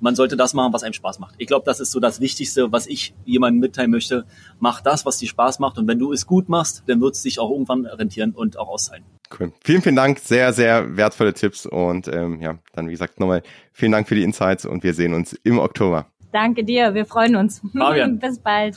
man 0.00 0.14
sollte 0.14 0.36
das 0.36 0.54
machen, 0.54 0.72
was 0.72 0.82
einem 0.82 0.92
Spaß 0.92 1.18
macht. 1.18 1.34
Ich 1.38 1.46
glaube, 1.46 1.64
das 1.64 1.80
ist 1.80 1.90
so 1.90 2.00
das 2.00 2.20
Wichtigste, 2.20 2.72
was 2.72 2.86
ich 2.86 3.14
jemandem 3.24 3.60
mitteilen 3.60 3.90
möchte. 3.90 4.24
Mach 4.58 4.80
das, 4.80 5.06
was 5.06 5.18
dir 5.18 5.28
Spaß 5.28 5.58
macht. 5.58 5.78
Und 5.78 5.86
wenn 5.88 5.98
du 5.98 6.12
es 6.12 6.26
gut 6.26 6.48
machst, 6.48 6.84
dann 6.86 7.00
wird 7.00 7.14
es 7.14 7.22
dich 7.22 7.38
auch 7.38 7.50
irgendwann 7.50 7.86
rentieren 7.86 8.32
und 8.32 8.58
auch 8.58 8.68
auszahlen. 8.68 9.04
Cool. 9.38 9.52
Vielen, 9.62 9.82
vielen 9.82 9.96
Dank. 9.96 10.18
Sehr, 10.18 10.52
sehr 10.52 10.96
wertvolle 10.96 11.34
Tipps. 11.34 11.66
Und 11.66 12.08
ähm, 12.08 12.40
ja, 12.40 12.58
dann 12.72 12.88
wie 12.88 12.92
gesagt 12.92 13.20
nochmal 13.20 13.42
vielen 13.72 13.92
Dank 13.92 14.08
für 14.08 14.14
die 14.14 14.22
Insights 14.22 14.64
und 14.64 14.82
wir 14.82 14.94
sehen 14.94 15.14
uns 15.14 15.34
im 15.44 15.58
Oktober. 15.58 16.06
Danke 16.32 16.64
dir. 16.64 16.94
Wir 16.94 17.06
freuen 17.06 17.36
uns. 17.36 17.60
Fabian. 17.76 18.18
Bis 18.20 18.38
bald. 18.38 18.76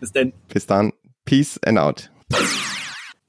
Bis 0.00 0.12
denn. 0.12 0.32
Bis 0.48 0.66
dann. 0.66 0.92
Peace 1.24 1.58
and 1.64 1.78
out. 1.78 2.10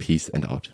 Peace 0.00 0.30
and 0.30 0.46
out. 0.46 0.70